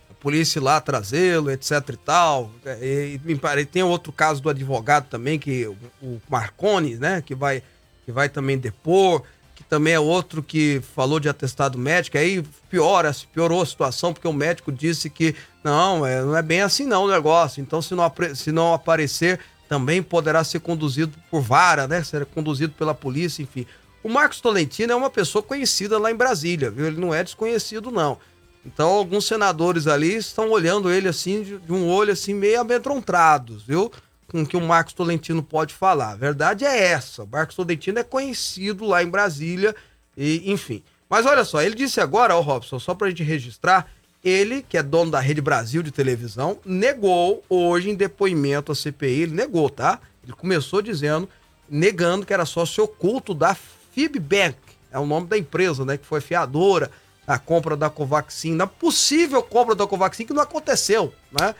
A 0.09 0.13
polícia 0.15 0.61
lá 0.61 0.81
trazê-lo, 0.81 1.51
etc 1.51 1.71
e 1.89 1.97
tal. 1.97 2.51
E, 2.81 3.19
e, 3.25 3.65
tem 3.65 3.83
outro 3.83 4.11
caso 4.11 4.41
do 4.41 4.49
advogado 4.49 5.07
também, 5.07 5.37
que 5.37 5.67
o 6.01 6.19
Marconi, 6.27 6.95
né? 6.95 7.21
Que 7.21 7.35
vai, 7.35 7.61
que 8.05 8.11
vai 8.11 8.27
também 8.27 8.57
depor 8.57 9.23
também 9.69 9.93
é 9.93 9.99
outro 9.99 10.41
que 10.41 10.81
falou 10.95 11.19
de 11.19 11.27
atestado 11.27 11.77
médico, 11.77 12.17
aí 12.17 12.43
piora, 12.69 13.13
piorou 13.33 13.61
a 13.61 13.65
situação, 13.65 14.13
porque 14.13 14.27
o 14.27 14.33
médico 14.33 14.71
disse 14.71 15.09
que 15.09 15.35
não, 15.63 16.05
é, 16.05 16.21
não 16.21 16.35
é 16.35 16.41
bem 16.41 16.61
assim 16.61 16.85
não 16.85 17.03
o 17.03 17.11
negócio. 17.11 17.61
Então, 17.61 17.81
se 17.81 17.93
não, 17.93 18.11
se 18.33 18.51
não 18.51 18.73
aparecer, 18.73 19.39
também 19.67 20.01
poderá 20.01 20.43
ser 20.43 20.59
conduzido 20.59 21.13
por 21.29 21.41
vara, 21.41 21.87
né? 21.87 22.03
Ser 22.03 22.25
conduzido 22.25 22.73
pela 22.73 22.93
polícia, 22.93 23.41
enfim. 23.41 23.65
O 24.03 24.09
Marcos 24.09 24.39
Tolentino 24.39 24.93
é 24.93 24.95
uma 24.95 25.09
pessoa 25.09 25.43
conhecida 25.43 25.97
lá 25.97 26.11
em 26.11 26.15
Brasília, 26.15 26.71
viu? 26.71 26.87
Ele 26.87 26.99
não 26.99 27.13
é 27.13 27.23
desconhecido, 27.23 27.91
não. 27.91 28.17
Então, 28.65 28.89
alguns 28.89 29.25
senadores 29.25 29.87
ali 29.87 30.15
estão 30.15 30.49
olhando 30.49 30.91
ele 30.91 31.07
assim, 31.07 31.41
de, 31.43 31.71
um 31.71 31.87
olho 31.87 32.11
assim, 32.11 32.33
meio 32.33 32.61
amedrontados, 32.61 33.63
viu? 33.63 33.91
com 34.27 34.45
que 34.45 34.57
o 34.57 34.61
Marcos 34.61 34.93
Tolentino 34.93 35.41
pode 35.41 35.73
falar. 35.73 36.11
A 36.11 36.15
verdade 36.15 36.65
é 36.65 36.87
essa. 36.91 37.23
O 37.23 37.27
Marcos 37.27 37.55
Tolentino 37.55 37.99
é 37.99 38.03
conhecido 38.03 38.85
lá 38.85 39.01
em 39.01 39.07
Brasília, 39.07 39.75
e, 40.15 40.51
enfim. 40.51 40.83
Mas 41.09 41.25
olha 41.25 41.45
só, 41.45 41.61
ele 41.61 41.75
disse 41.75 42.01
agora, 42.01 42.35
ó, 42.35 42.41
Robson, 42.41 42.79
só 42.79 42.93
pra 42.93 43.09
gente 43.09 43.23
registrar, 43.23 43.89
ele, 44.27 44.61
que 44.67 44.77
é 44.77 44.83
dono 44.83 45.11
da 45.11 45.19
Rede 45.19 45.41
Brasil 45.41 45.81
de 45.81 45.91
televisão, 45.91 46.59
negou 46.65 47.43
hoje 47.49 47.89
em 47.89 47.95
depoimento 47.95 48.71
à 48.71 48.75
CPI, 48.75 49.21
ele 49.21 49.35
negou, 49.35 49.69
tá? 49.69 49.99
Ele 50.23 50.33
começou 50.33 50.81
dizendo, 50.81 51.29
negando 51.69 52.25
que 52.25 52.33
era 52.33 52.45
sócio 52.45 52.83
oculto 52.83 53.33
da 53.33 53.55
Fibbank, 53.55 54.57
é 54.91 54.99
o 54.99 55.05
nome 55.05 55.27
da 55.27 55.37
empresa, 55.37 55.85
né, 55.85 55.97
que 55.97 56.05
foi 56.05 56.21
fiadora 56.21 56.91
da 57.25 57.37
compra 57.37 57.75
da 57.75 57.89
Covaxin, 57.89 58.53
na 58.53 58.67
possível 58.67 59.43
compra 59.43 59.75
da 59.75 59.85
Covaxin 59.85 60.25
que 60.25 60.33
não 60.33 60.41
aconteceu, 60.41 61.13
né? 61.31 61.53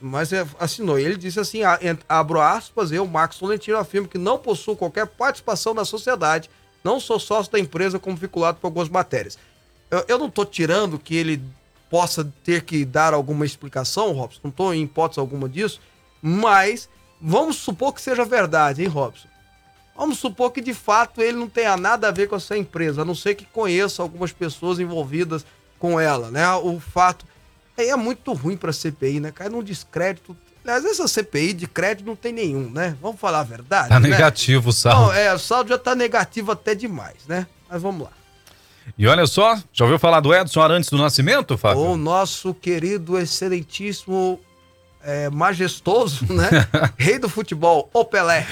mas 0.00 0.32
é, 0.32 0.46
assinou. 0.58 0.98
Ele 0.98 1.16
disse 1.16 1.38
assim: 1.38 1.60
abro 2.08 2.40
aspas, 2.40 2.90
eu, 2.90 3.06
Marcos 3.06 3.38
Tolentino, 3.38 3.76
afirmo 3.76 4.08
que 4.08 4.16
não 4.16 4.38
possuo 4.38 4.74
qualquer 4.74 5.06
participação 5.06 5.74
na 5.74 5.84
sociedade, 5.84 6.48
não 6.82 6.98
sou 6.98 7.20
sócio 7.20 7.52
da 7.52 7.58
empresa 7.58 7.98
como 7.98 8.16
vinculado 8.16 8.58
por 8.58 8.68
algumas 8.68 8.88
matérias. 8.88 9.38
Eu, 9.90 10.04
eu 10.08 10.18
não 10.18 10.26
estou 10.26 10.46
tirando 10.46 10.98
que 10.98 11.14
ele 11.14 11.42
possa 11.90 12.24
ter 12.44 12.62
que 12.62 12.84
dar 12.84 13.12
alguma 13.12 13.44
explicação, 13.44 14.12
Robson, 14.12 14.40
não 14.44 14.50
estou 14.50 14.72
em 14.72 14.84
hipótese 14.84 15.20
alguma 15.20 15.48
disso, 15.48 15.80
mas 16.22 16.88
vamos 17.20 17.56
supor 17.56 17.92
que 17.92 18.00
seja 18.00 18.24
verdade, 18.24 18.82
hein, 18.82 18.88
Robson? 18.88 19.28
Vamos 19.96 20.18
supor 20.18 20.52
que 20.52 20.60
de 20.60 20.72
fato 20.72 21.20
ele 21.20 21.36
não 21.36 21.48
tenha 21.48 21.76
nada 21.76 22.08
a 22.08 22.12
ver 22.12 22.28
com 22.28 22.36
essa 22.36 22.56
empresa, 22.56 23.02
a 23.02 23.04
não 23.04 23.14
ser 23.14 23.34
que 23.34 23.44
conheça 23.44 24.00
algumas 24.00 24.32
pessoas 24.32 24.78
envolvidas 24.78 25.44
com 25.78 26.00
ela, 26.00 26.30
né? 26.30 26.50
O 26.54 26.80
fato 26.80 27.26
Aí 27.80 27.88
é 27.88 27.96
muito 27.96 28.32
ruim 28.32 28.56
pra 28.56 28.72
CPI, 28.72 29.20
né? 29.20 29.32
Cai 29.32 29.48
num 29.48 29.62
descrédito. 29.62 30.36
Às 30.66 30.82
vezes 30.82 31.00
a 31.00 31.08
CPI 31.08 31.54
de 31.54 31.66
crédito 31.66 32.06
não 32.06 32.14
tem 32.14 32.32
nenhum, 32.32 32.70
né? 32.70 32.94
Vamos 33.00 33.18
falar 33.18 33.40
a 33.40 33.44
verdade. 33.44 33.88
Tá 33.88 33.98
né? 33.98 34.10
negativo 34.10 34.68
o 34.68 34.72
saldo. 34.72 35.06
Não, 35.06 35.12
é, 35.12 35.32
o 35.32 35.38
saldo 35.38 35.70
já 35.70 35.78
tá 35.78 35.94
negativo 35.94 36.52
até 36.52 36.74
demais, 36.74 37.26
né? 37.26 37.46
Mas 37.68 37.80
vamos 37.80 38.02
lá. 38.04 38.12
E 38.98 39.06
olha 39.06 39.26
só, 39.26 39.56
já 39.72 39.84
ouviu 39.84 39.98
falar 39.98 40.20
do 40.20 40.34
Edson 40.34 40.60
Arantes 40.60 40.90
do 40.90 40.98
Nascimento, 40.98 41.56
Fábio? 41.56 41.82
O 41.82 41.96
nosso 41.96 42.52
querido, 42.54 43.18
excelentíssimo, 43.18 44.38
é, 45.02 45.30
majestoso, 45.30 46.26
né? 46.32 46.48
Rei 46.96 47.18
do 47.18 47.28
futebol, 47.28 47.88
o 47.92 48.04
Pelé. 48.04 48.46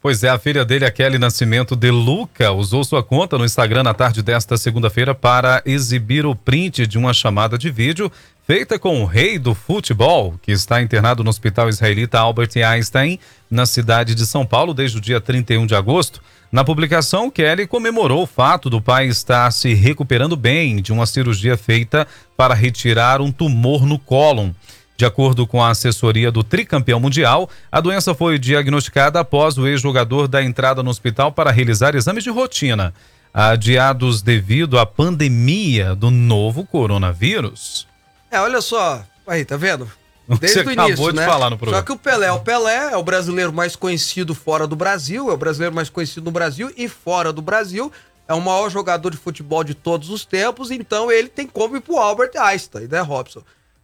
Pois 0.00 0.22
é, 0.22 0.28
a 0.28 0.38
filha 0.38 0.64
dele, 0.64 0.84
a 0.84 0.90
Kelly 0.90 1.18
Nascimento 1.18 1.74
de 1.74 1.90
Luca, 1.90 2.52
usou 2.52 2.84
sua 2.84 3.02
conta 3.02 3.38
no 3.38 3.44
Instagram 3.44 3.82
na 3.82 3.94
tarde 3.94 4.22
desta 4.22 4.56
segunda-feira 4.56 5.14
para 5.14 5.62
exibir 5.64 6.26
o 6.26 6.36
print 6.36 6.86
de 6.86 6.98
uma 6.98 7.14
chamada 7.14 7.56
de 7.56 7.70
vídeo 7.70 8.12
feita 8.46 8.78
com 8.78 9.02
o 9.02 9.06
rei 9.06 9.38
do 9.38 9.54
futebol, 9.54 10.34
que 10.42 10.52
está 10.52 10.82
internado 10.82 11.24
no 11.24 11.30
Hospital 11.30 11.70
Israelita 11.70 12.18
Albert 12.18 12.50
Einstein, 12.56 13.18
na 13.50 13.64
cidade 13.64 14.14
de 14.14 14.26
São 14.26 14.44
Paulo, 14.44 14.74
desde 14.74 14.98
o 14.98 15.00
dia 15.00 15.20
31 15.20 15.64
de 15.66 15.74
agosto. 15.74 16.20
Na 16.52 16.62
publicação, 16.62 17.30
Kelly 17.30 17.66
comemorou 17.66 18.22
o 18.22 18.26
fato 18.26 18.70
do 18.70 18.80
pai 18.80 19.08
estar 19.08 19.50
se 19.52 19.74
recuperando 19.74 20.36
bem 20.36 20.80
de 20.80 20.92
uma 20.92 21.06
cirurgia 21.06 21.56
feita 21.56 22.06
para 22.36 22.54
retirar 22.54 23.20
um 23.20 23.32
tumor 23.32 23.84
no 23.84 23.98
cólon. 23.98 24.50
De 24.96 25.04
acordo 25.04 25.46
com 25.46 25.60
a 25.60 25.70
assessoria 25.70 26.30
do 26.30 26.44
tricampeão 26.44 27.00
mundial, 27.00 27.50
a 27.70 27.80
doença 27.80 28.14
foi 28.14 28.38
diagnosticada 28.38 29.18
após 29.18 29.58
o 29.58 29.66
ex-jogador 29.66 30.28
dar 30.28 30.44
entrada 30.44 30.82
no 30.82 30.90
hospital 30.90 31.32
para 31.32 31.50
realizar 31.50 31.96
exames 31.96 32.22
de 32.22 32.30
rotina, 32.30 32.94
adiados 33.32 34.22
devido 34.22 34.78
à 34.78 34.86
pandemia 34.86 35.96
do 35.96 36.12
novo 36.12 36.64
coronavírus. 36.64 37.88
É, 38.30 38.40
olha 38.40 38.60
só. 38.60 39.04
Aí, 39.26 39.44
tá 39.44 39.56
vendo? 39.56 39.90
Desde 40.26 40.62
Você 40.62 40.68
o 40.68 40.72
início, 40.72 41.10
de 41.10 41.16
né? 41.16 41.26
falar 41.26 41.50
no 41.50 41.58
programa. 41.58 41.82
Só 41.82 41.84
que 41.84 41.92
o 41.92 41.98
Pelé, 41.98 42.32
o 42.32 42.40
Pelé 42.40 42.92
é 42.92 42.96
o 42.96 43.02
brasileiro 43.02 43.52
mais 43.52 43.76
conhecido 43.76 44.34
fora 44.34 44.66
do 44.66 44.74
Brasil, 44.74 45.30
é 45.30 45.34
o 45.34 45.36
brasileiro 45.36 45.74
mais 45.74 45.90
conhecido 45.90 46.24
no 46.24 46.30
Brasil 46.30 46.72
e 46.76 46.88
fora 46.88 47.32
do 47.32 47.42
Brasil. 47.42 47.92
É 48.26 48.32
o 48.32 48.40
maior 48.40 48.70
jogador 48.70 49.10
de 49.10 49.18
futebol 49.18 49.62
de 49.62 49.74
todos 49.74 50.08
os 50.08 50.24
tempos, 50.24 50.70
então 50.70 51.12
ele 51.12 51.28
tem 51.28 51.46
como 51.46 51.76
ir 51.76 51.80
pro 51.80 51.98
Albert 51.98 52.30
Einstein, 52.36 52.88
né, 52.88 53.00
Robson? 53.00 53.40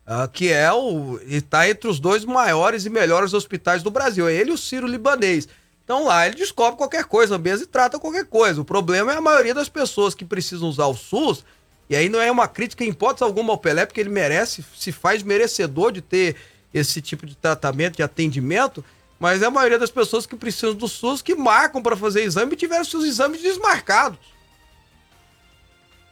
Uh, 0.07 0.26
que 0.32 0.51
é 0.51 0.72
o. 0.72 1.20
está 1.26 1.68
entre 1.68 1.88
os 1.88 2.01
dois 2.01 2.24
maiores 2.24 2.86
e 2.86 2.91
melhores 2.91 3.34
hospitais 3.34 3.82
do 3.82 3.91
Brasil. 3.91 4.26
É 4.26 4.34
ele 4.34 4.51
e 4.51 4.55
o 4.55 4.59
Ciro 4.59 4.86
Libanês. 4.86 5.47
Então 5.84 6.07
lá 6.07 6.26
ele 6.26 6.36
descobre 6.36 6.78
qualquer 6.78 7.05
coisa 7.05 7.36
mesmo 7.36 7.64
e 7.64 7.66
trata 7.66 7.99
qualquer 7.99 8.24
coisa. 8.24 8.61
O 8.61 8.64
problema 8.64 9.12
é 9.12 9.16
a 9.16 9.20
maioria 9.20 9.53
das 9.53 9.68
pessoas 9.68 10.14
que 10.14 10.24
precisam 10.24 10.68
usar 10.68 10.86
o 10.86 10.95
SUS 10.95 11.45
e 11.91 11.97
aí 11.97 12.09
não 12.09 12.20
é 12.20 12.30
uma 12.30 12.47
crítica 12.47 12.84
em 12.84 12.91
hipótese 12.91 13.24
alguma 13.24 13.53
ao 13.53 13.59
Pelé, 13.59 13.84
porque 13.84 14.01
ele 14.01 14.09
merece, 14.09 14.64
se 14.78 14.93
faz 14.93 15.24
merecedor 15.24 15.91
de 15.91 16.01
ter 16.01 16.36
esse 16.72 17.03
tipo 17.03 17.26
de 17.26 17.34
tratamento, 17.34 17.97
de 17.97 18.03
atendimento, 18.05 18.84
mas 19.18 19.43
é 19.43 19.47
a 19.47 19.51
maioria 19.51 19.76
das 19.76 19.91
pessoas 19.91 20.24
que 20.24 20.36
precisam 20.36 20.72
do 20.72 20.86
SUS 20.86 21.20
que 21.20 21.34
marcam 21.34 21.82
para 21.82 21.97
fazer 21.97 22.22
exame 22.22 22.53
e 22.53 22.57
tiveram 22.57 22.84
seus 22.84 23.05
exames 23.05 23.43
desmarcados. 23.43 24.20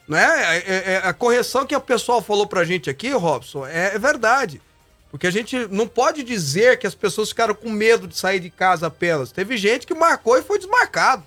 Né? 0.09 0.21
É, 0.21 0.57
é, 0.57 0.93
é, 0.95 0.97
a 1.05 1.13
correção 1.13 1.65
que 1.65 1.77
o 1.77 1.81
pessoal 1.81 2.21
falou 2.21 2.49
pra 2.49 2.65
gente 2.65 2.91
aqui, 2.91 3.11
Robson, 3.11 3.65
é, 3.65 3.95
é 3.95 3.99
verdade. 4.01 4.61
Porque 5.13 5.29
a 5.29 5.31
gente 5.31 5.57
não 5.69 5.87
pode 5.87 6.25
dizer 6.25 6.79
que 6.79 6.89
as 6.89 6.95
pessoas 6.95 7.29
ficaram 7.29 7.55
com 7.55 7.71
medo 7.71 8.09
de 8.09 8.19
sair 8.19 8.41
de 8.41 8.51
casa 8.51 8.89
apenas. 8.89 9.31
Teve 9.31 9.57
gente 9.57 9.87
que 9.87 9.95
marcou 9.95 10.37
e 10.37 10.43
foi 10.43 10.59
desmarcado. 10.59 11.25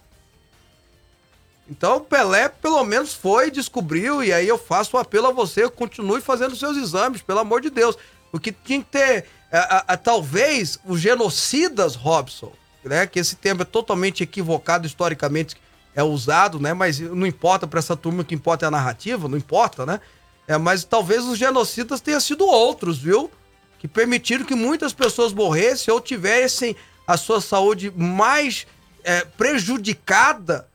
Então 1.71 1.95
o 1.95 2.01
Pelé 2.01 2.49
pelo 2.49 2.83
menos 2.83 3.13
foi, 3.13 3.49
descobriu, 3.49 4.21
e 4.21 4.33
aí 4.33 4.45
eu 4.45 4.57
faço 4.57 4.97
o 4.97 4.99
um 4.99 5.01
apelo 5.01 5.27
a 5.27 5.31
você, 5.31 5.69
continue 5.69 6.19
fazendo 6.19 6.53
seus 6.53 6.75
exames, 6.75 7.21
pelo 7.21 7.39
amor 7.39 7.61
de 7.61 7.69
Deus. 7.69 7.97
Porque 8.29 8.51
tinha 8.51 8.79
que 8.79 8.89
ter, 8.91 9.25
a, 9.49 9.77
a, 9.77 9.93
a, 9.93 9.97
talvez, 9.97 10.77
os 10.85 10.99
genocidas, 10.99 11.95
Robson, 11.95 12.51
né? 12.83 13.07
Que 13.07 13.19
esse 13.19 13.37
termo 13.37 13.61
é 13.61 13.65
totalmente 13.65 14.21
equivocado 14.21 14.85
historicamente, 14.85 15.55
é 15.95 16.03
usado, 16.03 16.59
né? 16.59 16.73
Mas 16.73 16.99
não 16.99 17.25
importa 17.25 17.65
para 17.65 17.79
essa 17.79 17.95
turma, 17.95 18.21
o 18.21 18.25
que 18.25 18.35
importa 18.35 18.65
é 18.65 18.67
a 18.67 18.71
narrativa, 18.71 19.29
não 19.29 19.37
importa, 19.37 19.85
né? 19.85 20.01
É, 20.45 20.57
mas 20.57 20.83
talvez 20.83 21.23
os 21.23 21.37
genocidas 21.37 22.01
tenham 22.01 22.19
sido 22.19 22.45
outros, 22.45 22.97
viu? 22.97 23.31
Que 23.79 23.87
permitiram 23.87 24.43
que 24.43 24.55
muitas 24.55 24.91
pessoas 24.91 25.31
morressem 25.31 25.93
ou 25.93 26.01
tivessem 26.01 26.75
a 27.07 27.15
sua 27.15 27.39
saúde 27.39 27.93
mais 27.95 28.67
é, 29.05 29.21
prejudicada 29.23 30.69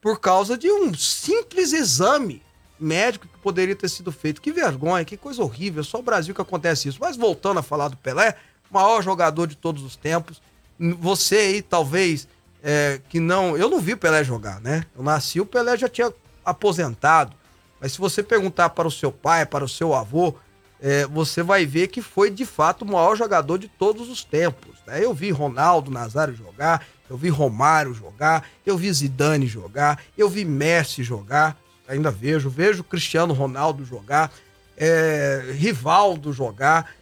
por 0.00 0.20
causa 0.20 0.56
de 0.56 0.70
um 0.70 0.94
simples 0.94 1.72
exame 1.72 2.42
médico 2.78 3.26
que 3.26 3.38
poderia 3.38 3.74
ter 3.74 3.88
sido 3.88 4.12
feito. 4.12 4.40
Que 4.40 4.52
vergonha, 4.52 5.04
que 5.04 5.16
coisa 5.16 5.42
horrível. 5.42 5.80
É 5.80 5.84
só 5.84 5.98
o 5.98 6.02
Brasil 6.02 6.34
que 6.34 6.40
acontece 6.40 6.88
isso. 6.88 6.98
Mas 7.00 7.16
voltando 7.16 7.58
a 7.58 7.62
falar 7.62 7.88
do 7.88 7.96
Pelé, 7.96 8.36
maior 8.70 9.02
jogador 9.02 9.46
de 9.46 9.56
todos 9.56 9.82
os 9.82 9.96
tempos. 9.96 10.40
Você 10.78 11.36
aí, 11.36 11.62
talvez, 11.62 12.28
é, 12.62 13.00
que 13.08 13.18
não. 13.18 13.56
Eu 13.56 13.68
não 13.68 13.80
vi 13.80 13.94
o 13.94 13.98
Pelé 13.98 14.22
jogar, 14.22 14.60
né? 14.60 14.84
Eu 14.96 15.02
nasci, 15.02 15.40
o 15.40 15.46
Pelé 15.46 15.76
já 15.76 15.88
tinha 15.88 16.12
aposentado. 16.44 17.36
Mas 17.80 17.92
se 17.92 17.98
você 17.98 18.22
perguntar 18.22 18.70
para 18.70 18.88
o 18.88 18.90
seu 18.90 19.12
pai, 19.12 19.46
para 19.46 19.64
o 19.64 19.68
seu 19.68 19.94
avô, 19.94 20.34
é, 20.80 21.06
você 21.06 21.42
vai 21.42 21.66
ver 21.66 21.88
que 21.88 22.02
foi 22.02 22.30
de 22.30 22.44
fato 22.44 22.82
o 22.82 22.86
maior 22.86 23.16
jogador 23.16 23.58
de 23.58 23.68
todos 23.68 24.08
os 24.08 24.24
tempos. 24.24 24.76
Né? 24.86 25.04
Eu 25.04 25.12
vi 25.14 25.30
Ronaldo 25.30 25.90
Nazário 25.90 26.34
jogar, 26.34 26.86
eu 27.08 27.16
vi 27.16 27.28
Romário 27.28 27.94
jogar, 27.94 28.46
eu 28.64 28.76
vi 28.76 28.92
Zidane 28.92 29.46
jogar, 29.46 30.02
eu 30.16 30.28
vi 30.28 30.44
Messi 30.44 31.02
jogar, 31.02 31.56
ainda 31.88 32.10
vejo, 32.10 32.50
vejo 32.50 32.84
Cristiano 32.84 33.32
Ronaldo 33.32 33.84
jogar, 33.84 34.32
é, 34.76 35.52
Rivaldo 35.54 36.32
jogar, 36.32 36.92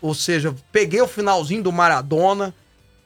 ou 0.00 0.14
seja, 0.14 0.54
peguei 0.72 1.00
o 1.00 1.06
finalzinho 1.06 1.62
do 1.62 1.72
Maradona, 1.72 2.54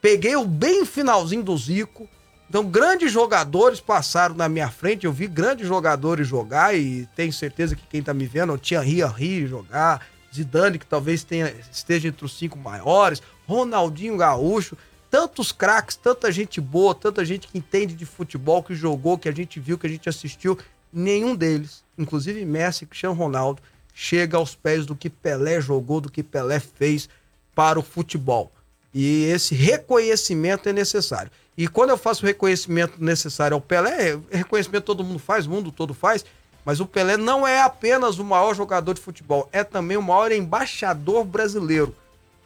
peguei 0.01 0.35
o 0.35 0.45
bem 0.45 0.87
finalzinho 0.87 1.43
do 1.43 1.57
Zico. 1.57 2.09
Então, 2.49 2.65
grandes 2.65 3.13
jogadores 3.13 3.81
passaram 3.81 4.35
na 4.35 4.49
minha 4.49 4.71
frente, 4.71 5.05
eu 5.05 5.13
vi 5.13 5.27
grandes 5.27 5.67
jogadores 5.67 6.27
jogar 6.27 6.77
e 6.77 7.07
tenho 7.15 7.33
certeza 7.33 7.77
que 7.77 7.87
quem 7.87 8.03
tá 8.03 8.15
me 8.15 8.25
vendo, 8.25 8.53
o 8.53 8.59
Thierry 8.59 9.01
Henry 9.01 9.47
jogar, 9.47 10.07
Zidane, 10.35 10.79
que 10.79 10.87
talvez 10.87 11.25
tenha, 11.25 11.53
esteja 11.71 12.09
entre 12.09 12.25
os 12.25 12.39
cinco 12.39 12.59
maiores, 12.59 13.21
Ronaldinho 13.47 14.17
Gaúcho 14.17 14.77
tantos 15.11 15.53
craques, 15.53 15.97
tanta 15.97 16.31
gente 16.31 16.61
boa, 16.61 16.95
tanta 16.95 17.25
gente 17.25 17.49
que 17.49 17.59
entende 17.59 17.95
de 17.95 18.07
futebol, 18.07 18.63
que 18.63 18.75
jogou, 18.75 19.19
que 19.19 19.29
a 19.29 19.33
gente 19.33 19.59
viu, 19.61 19.79
que 19.79 19.87
a 19.87 19.91
gente 19.91 20.09
assistiu, 20.09 20.59
nenhum 20.93 21.35
deles, 21.35 21.85
inclusive 21.97 22.45
Messi 22.45 22.85
e 22.85 22.87
Cristiano 22.87 23.15
Ronaldo, 23.15 23.63
chega 23.95 24.37
aos 24.37 24.55
pés 24.55 24.85
do 24.85 24.95
que 24.95 25.09
Pelé 25.09 25.61
jogou, 25.61 26.01
do 26.01 26.11
que 26.11 26.23
Pelé 26.23 26.61
fez 26.61 27.09
para 27.55 27.79
o 27.79 27.83
futebol. 27.83 28.53
E 28.93 29.25
esse 29.25 29.55
reconhecimento 29.55 30.69
é 30.69 30.73
necessário. 30.73 31.31
E 31.57 31.67
quando 31.67 31.91
eu 31.91 31.97
faço 31.97 32.23
o 32.23 32.27
reconhecimento 32.27 33.03
necessário 33.03 33.55
ao 33.55 33.61
Pelé, 33.61 34.19
reconhecimento 34.31 34.85
todo 34.85 35.05
mundo 35.05 35.19
faz, 35.19 35.47
o 35.47 35.51
mundo 35.51 35.73
todo 35.73 35.95
faz, 35.95 36.25
mas 36.65 36.81
o 36.81 36.87
Pelé 36.87 37.17
não 37.17 37.47
é 37.47 37.63
apenas 37.63 38.19
o 38.19 38.25
maior 38.25 38.55
jogador 38.55 38.93
de 38.93 39.01
futebol, 39.01 39.49
é 39.53 39.63
também 39.65 39.97
o 39.97 40.03
maior 40.03 40.33
embaixador 40.33 41.25
brasileiro 41.25 41.95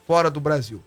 fora 0.07 0.31
do 0.31 0.41
Brasil. 0.41 0.83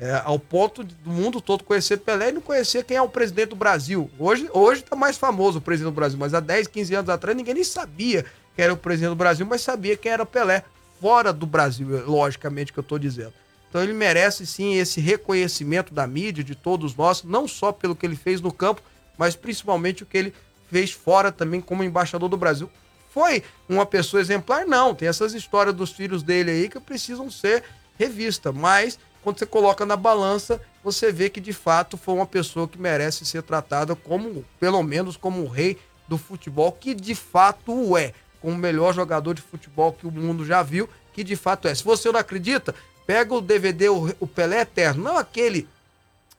É, 0.00 0.22
ao 0.24 0.38
ponto 0.38 0.84
do 0.84 1.10
mundo 1.10 1.40
todo 1.40 1.64
conhecer 1.64 1.96
Pelé 1.96 2.28
e 2.28 2.32
não 2.32 2.40
conhecer 2.40 2.84
quem 2.84 2.96
é 2.96 3.02
o 3.02 3.08
presidente 3.08 3.48
do 3.48 3.56
Brasil. 3.56 4.08
Hoje, 4.16 4.48
hoje 4.52 4.84
tá 4.84 4.94
mais 4.94 5.18
famoso 5.18 5.58
o 5.58 5.60
presidente 5.60 5.92
do 5.92 5.96
Brasil, 5.96 6.16
mas 6.16 6.34
há 6.34 6.40
10, 6.40 6.68
15 6.68 6.94
anos 6.94 7.10
atrás 7.10 7.36
ninguém 7.36 7.54
nem 7.54 7.64
sabia 7.64 8.24
quem 8.54 8.64
era 8.64 8.72
o 8.72 8.76
presidente 8.76 9.10
do 9.10 9.16
Brasil, 9.16 9.44
mas 9.44 9.60
sabia 9.60 9.96
quem 9.96 10.12
era 10.12 10.24
Pelé 10.24 10.62
fora 11.00 11.32
do 11.32 11.46
Brasil, 11.46 11.88
logicamente 12.06 12.72
que 12.72 12.78
eu 12.78 12.84
tô 12.84 12.96
dizendo. 12.96 13.32
Então 13.68 13.82
ele 13.82 13.92
merece 13.92 14.46
sim 14.46 14.74
esse 14.74 15.00
reconhecimento 15.00 15.92
da 15.92 16.06
mídia, 16.06 16.44
de 16.44 16.54
todos 16.54 16.94
nós, 16.94 17.24
não 17.24 17.48
só 17.48 17.72
pelo 17.72 17.96
que 17.96 18.06
ele 18.06 18.16
fez 18.16 18.40
no 18.40 18.52
campo, 18.52 18.80
mas 19.16 19.34
principalmente 19.34 20.04
o 20.04 20.06
que 20.06 20.16
ele 20.16 20.34
fez 20.70 20.92
fora 20.92 21.32
também 21.32 21.60
como 21.60 21.82
embaixador 21.82 22.28
do 22.28 22.36
Brasil. 22.36 22.70
Foi 23.10 23.42
uma 23.68 23.84
pessoa 23.84 24.20
exemplar? 24.20 24.64
Não, 24.64 24.94
tem 24.94 25.08
essas 25.08 25.34
histórias 25.34 25.74
dos 25.74 25.90
filhos 25.90 26.22
dele 26.22 26.50
aí 26.50 26.68
que 26.68 26.78
precisam 26.78 27.30
ser 27.30 27.64
revistas, 27.98 28.54
mas 28.54 28.98
quando 29.22 29.38
você 29.38 29.46
coloca 29.46 29.84
na 29.84 29.96
balança, 29.96 30.60
você 30.82 31.12
vê 31.12 31.28
que 31.28 31.40
de 31.40 31.52
fato 31.52 31.96
foi 31.96 32.14
uma 32.14 32.26
pessoa 32.26 32.68
que 32.68 32.78
merece 32.78 33.26
ser 33.26 33.42
tratada 33.42 33.94
como, 33.94 34.44
pelo 34.58 34.82
menos, 34.82 35.16
como 35.16 35.42
o 35.42 35.48
rei 35.48 35.78
do 36.06 36.16
futebol, 36.16 36.72
que 36.72 36.94
de 36.94 37.14
fato 37.14 37.72
o 37.72 37.96
é, 37.96 38.14
como 38.40 38.54
o 38.54 38.58
melhor 38.58 38.94
jogador 38.94 39.34
de 39.34 39.42
futebol 39.42 39.92
que 39.92 40.06
o 40.06 40.10
mundo 40.10 40.44
já 40.44 40.62
viu, 40.62 40.88
que 41.12 41.22
de 41.22 41.36
fato 41.36 41.68
é. 41.68 41.74
Se 41.74 41.84
você 41.84 42.10
não 42.10 42.20
acredita, 42.20 42.74
pega 43.06 43.34
o 43.34 43.40
DVD, 43.40 43.88
o, 43.88 44.26
Pelé 44.26 44.60
Eterno, 44.60 45.02
não 45.02 45.18
aquele, 45.18 45.68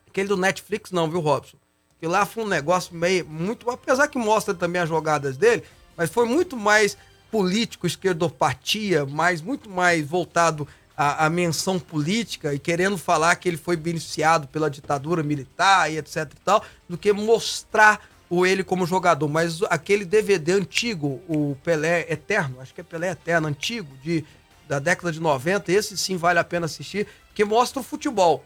aquele 0.08 0.28
do 0.28 0.38
Netflix, 0.38 0.92
não, 0.92 1.10
viu, 1.10 1.20
Robson? 1.20 1.58
Que 2.00 2.08
lá 2.08 2.26
foi 2.26 2.44
um 2.44 2.48
negócio 2.48 2.96
meio, 2.96 3.26
muito, 3.26 3.70
apesar 3.70 4.08
que 4.08 4.18
mostra 4.18 4.54
também 4.54 4.82
as 4.82 4.90
jogadas 4.90 5.36
dele, 5.36 5.64
mas 5.98 6.10
foi 6.10 6.26
muito 6.26 6.56
mais 6.56 6.98
político, 7.30 7.86
esquerdopatia, 7.86 9.06
mais, 9.06 9.42
muito 9.42 9.70
mais 9.70 10.08
voltado 10.08 10.68
a, 11.00 11.28
a, 11.28 11.30
menção 11.30 11.80
política 11.80 12.54
e 12.54 12.60
querendo 12.60 12.97
falar 12.97 13.34
que 13.38 13.47
ele 13.47 13.56
foi 13.56 13.78
beneficiado 13.78 14.50
pela 14.50 14.70
ditadura 14.70 15.24
militar 15.24 15.89
e 15.89 15.97
etc 15.97 16.18
e 16.18 16.39
tal, 16.43 16.62
do 16.89 16.97
que 16.97 17.14
mostrar 17.14 18.06
o 18.30 18.45
ele 18.45 18.66
como 18.66 18.86
jogador. 18.86 19.30
Mas 19.30 19.62
aquele 19.70 20.04
DVD 20.04 20.52
antigo, 20.52 21.22
o 21.26 21.56
Pelé 21.64 22.06
Eterno, 22.12 22.60
acho 22.60 22.74
que 22.74 22.82
é 22.82 22.84
Pelé 22.84 23.12
Eterno, 23.12 23.47
antigo, 23.47 23.88
de, 24.04 24.26
da 24.68 24.78
década 24.78 25.10
de 25.10 25.22
90, 25.22 25.72
esse 25.72 25.97
sim 25.97 26.18
vale 26.18 26.38
a 26.38 26.43
pena 26.43 26.66
assistir, 26.66 27.08
que 27.34 27.45
mostra 27.45 27.80
o 27.80 27.84
futebol, 27.84 28.43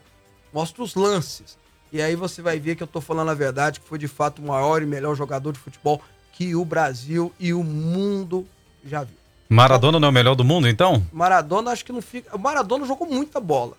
mostra 0.52 0.80
os 0.80 0.94
lances. 0.94 1.58
E 1.92 2.00
aí 2.00 2.14
você 2.14 2.40
vai 2.40 2.60
ver 2.60 2.76
que 2.76 2.84
eu 2.84 2.86
tô 2.86 3.00
falando 3.00 3.32
a 3.32 3.34
verdade, 3.34 3.80
que 3.80 3.88
foi 3.88 3.98
de 3.98 4.06
fato 4.06 4.40
o 4.40 4.46
maior 4.46 4.80
e 4.80 4.86
melhor 4.86 5.16
jogador 5.16 5.52
de 5.52 5.58
futebol 5.58 6.00
que 6.30 6.54
o 6.54 6.64
Brasil 6.64 7.34
e 7.40 7.52
o 7.52 7.64
mundo 7.64 8.46
já 8.84 9.02
viu. 9.02 9.23
Maradona 9.48 10.00
não 10.00 10.08
é 10.08 10.10
o 10.10 10.14
melhor 10.14 10.34
do 10.34 10.44
mundo, 10.44 10.68
então? 10.68 11.04
Maradona 11.12 11.70
acho 11.70 11.84
que 11.84 11.92
não 11.92 12.02
fica. 12.02 12.34
O 12.34 12.38
Maradona 12.38 12.86
jogou 12.86 13.06
muita 13.06 13.40
bola. 13.40 13.76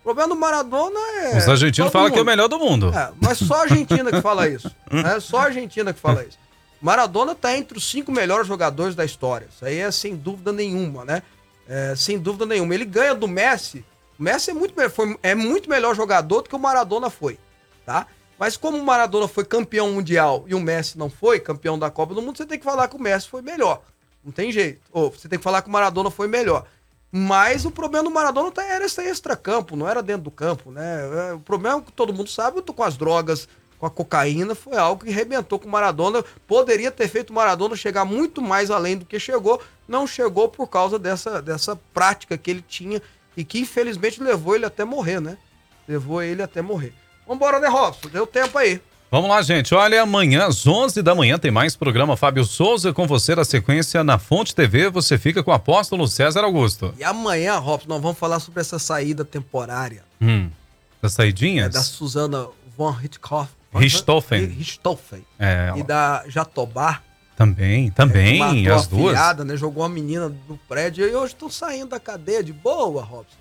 O 0.00 0.02
problema 0.02 0.28
do 0.28 0.36
Maradona 0.36 0.98
é. 1.24 1.36
Os 1.36 1.48
argentinos 1.48 1.92
falam 1.92 2.10
que 2.10 2.18
é 2.18 2.22
o 2.22 2.24
melhor 2.24 2.48
do 2.48 2.58
mundo. 2.58 2.90
É, 2.96 3.10
mas 3.20 3.38
só 3.38 3.56
a 3.56 3.62
Argentina 3.62 4.10
que 4.10 4.20
fala 4.20 4.48
isso. 4.48 4.70
É 4.90 5.20
só 5.20 5.38
a 5.38 5.44
Argentina 5.44 5.92
que 5.92 6.00
fala 6.00 6.24
isso. 6.24 6.38
Maradona 6.80 7.34
tá 7.34 7.56
entre 7.56 7.76
os 7.76 7.88
cinco 7.88 8.10
melhores 8.10 8.46
jogadores 8.46 8.94
da 8.94 9.04
história. 9.04 9.46
Isso 9.54 9.64
aí 9.64 9.78
é 9.78 9.90
sem 9.90 10.16
dúvida 10.16 10.52
nenhuma, 10.52 11.04
né? 11.04 11.22
É, 11.68 11.94
sem 11.94 12.18
dúvida 12.18 12.46
nenhuma. 12.46 12.74
Ele 12.74 12.86
ganha 12.86 13.14
do 13.14 13.28
Messi. 13.28 13.84
O 14.18 14.22
Messi 14.22 14.50
é 14.50 14.54
muito, 14.54 14.74
foi, 14.90 15.18
é 15.22 15.34
muito 15.34 15.68
melhor 15.68 15.94
jogador 15.94 16.42
do 16.42 16.48
que 16.48 16.56
o 16.56 16.58
Maradona 16.58 17.10
foi, 17.10 17.38
tá? 17.84 18.06
Mas 18.38 18.56
como 18.56 18.78
o 18.78 18.84
Maradona 18.84 19.28
foi 19.28 19.44
campeão 19.44 19.92
mundial 19.92 20.44
e 20.46 20.54
o 20.54 20.60
Messi 20.60 20.98
não 20.98 21.10
foi 21.10 21.38
campeão 21.38 21.78
da 21.78 21.90
Copa 21.90 22.14
do 22.14 22.22
Mundo, 22.22 22.38
você 22.38 22.46
tem 22.46 22.58
que 22.58 22.64
falar 22.64 22.88
que 22.88 22.96
o 22.96 23.00
Messi 23.00 23.28
foi 23.28 23.42
melhor. 23.42 23.82
Não 24.24 24.32
tem 24.32 24.52
jeito. 24.52 24.80
Ou 24.92 25.10
você 25.10 25.28
tem 25.28 25.38
que 25.38 25.42
falar 25.42 25.62
que 25.62 25.68
o 25.68 25.72
Maradona 25.72 26.10
foi 26.10 26.28
melhor. 26.28 26.66
Mas 27.12 27.64
o 27.64 27.70
problema 27.70 28.04
do 28.04 28.10
Maradona 28.10 28.52
tá, 28.52 28.64
era 28.64 28.84
esse 28.84 29.02
extra-campo, 29.02 29.74
não 29.74 29.88
era 29.88 30.00
dentro 30.00 30.22
do 30.22 30.30
campo, 30.30 30.70
né? 30.70 31.30
É, 31.30 31.32
o 31.32 31.40
problema 31.40 31.78
é 31.78 31.82
que 31.82 31.92
todo 31.92 32.14
mundo 32.14 32.30
sabe, 32.30 32.62
com 32.62 32.82
as 32.84 32.96
drogas, 32.96 33.48
com 33.80 33.86
a 33.86 33.90
cocaína, 33.90 34.54
foi 34.54 34.76
algo 34.76 35.04
que 35.04 35.10
arrebentou 35.10 35.58
com 35.58 35.66
o 35.66 35.70
Maradona. 35.70 36.22
Poderia 36.46 36.90
ter 36.90 37.08
feito 37.08 37.30
o 37.30 37.34
Maradona 37.34 37.74
chegar 37.74 38.04
muito 38.04 38.40
mais 38.40 38.70
além 38.70 38.96
do 38.96 39.06
que 39.06 39.18
chegou. 39.18 39.60
Não 39.88 40.06
chegou 40.06 40.48
por 40.48 40.68
causa 40.68 40.98
dessa, 40.98 41.42
dessa 41.42 41.74
prática 41.92 42.38
que 42.38 42.50
ele 42.50 42.62
tinha 42.66 43.02
e 43.36 43.42
que 43.42 43.58
infelizmente 43.58 44.22
levou 44.22 44.54
ele 44.54 44.66
até 44.66 44.84
morrer, 44.84 45.20
né? 45.20 45.38
Levou 45.88 46.22
ele 46.22 46.42
até 46.42 46.62
morrer. 46.62 46.92
Vambora, 47.26 47.58
né, 47.58 47.68
Robson? 47.68 48.08
Deu 48.08 48.26
tempo 48.26 48.56
aí. 48.58 48.80
Vamos 49.10 49.28
lá, 49.28 49.42
gente. 49.42 49.74
Olha, 49.74 50.02
amanhã 50.02 50.46
às 50.46 50.64
11 50.64 51.02
da 51.02 51.16
manhã 51.16 51.36
tem 51.36 51.50
mais 51.50 51.74
programa 51.74 52.16
Fábio 52.16 52.44
Souza 52.44 52.92
com 52.92 53.08
você 53.08 53.34
na 53.34 53.44
sequência 53.44 54.04
na 54.04 54.20
Fonte 54.20 54.54
TV. 54.54 54.88
Você 54.88 55.18
fica 55.18 55.42
com 55.42 55.50
o 55.50 55.54
apóstolo 55.54 56.06
César 56.06 56.44
Augusto. 56.44 56.94
E 56.96 57.02
amanhã, 57.02 57.56
Robson, 57.58 57.88
nós 57.88 58.00
vamos 58.00 58.16
falar 58.16 58.38
sobre 58.38 58.60
essa 58.60 58.78
saída 58.78 59.24
temporária. 59.24 60.04
Hum. 60.22 60.48
Das 61.02 61.14
saidinhas? 61.14 61.66
É 61.66 61.68
da 61.70 61.82
Suzana 61.82 62.46
von 62.78 62.92
Richthofen. 62.92 63.48
Richthofen. 63.74 64.44
Richthofen. 64.46 65.26
É. 65.40 65.72
E 65.76 65.82
da 65.82 66.22
Jatobá. 66.28 67.02
Também, 67.34 67.90
também, 67.90 68.68
é, 68.68 68.70
as 68.70 68.86
duas. 68.86 69.12
Fiada, 69.12 69.44
né? 69.44 69.56
Jogou 69.56 69.82
uma 69.82 69.88
menina 69.88 70.28
do 70.28 70.56
prédio 70.68 71.08
e 71.08 71.12
hoje 71.16 71.32
estão 71.32 71.50
saindo 71.50 71.88
da 71.88 71.98
cadeia 71.98 72.44
de 72.44 72.52
boa, 72.52 73.02
Robson. 73.02 73.38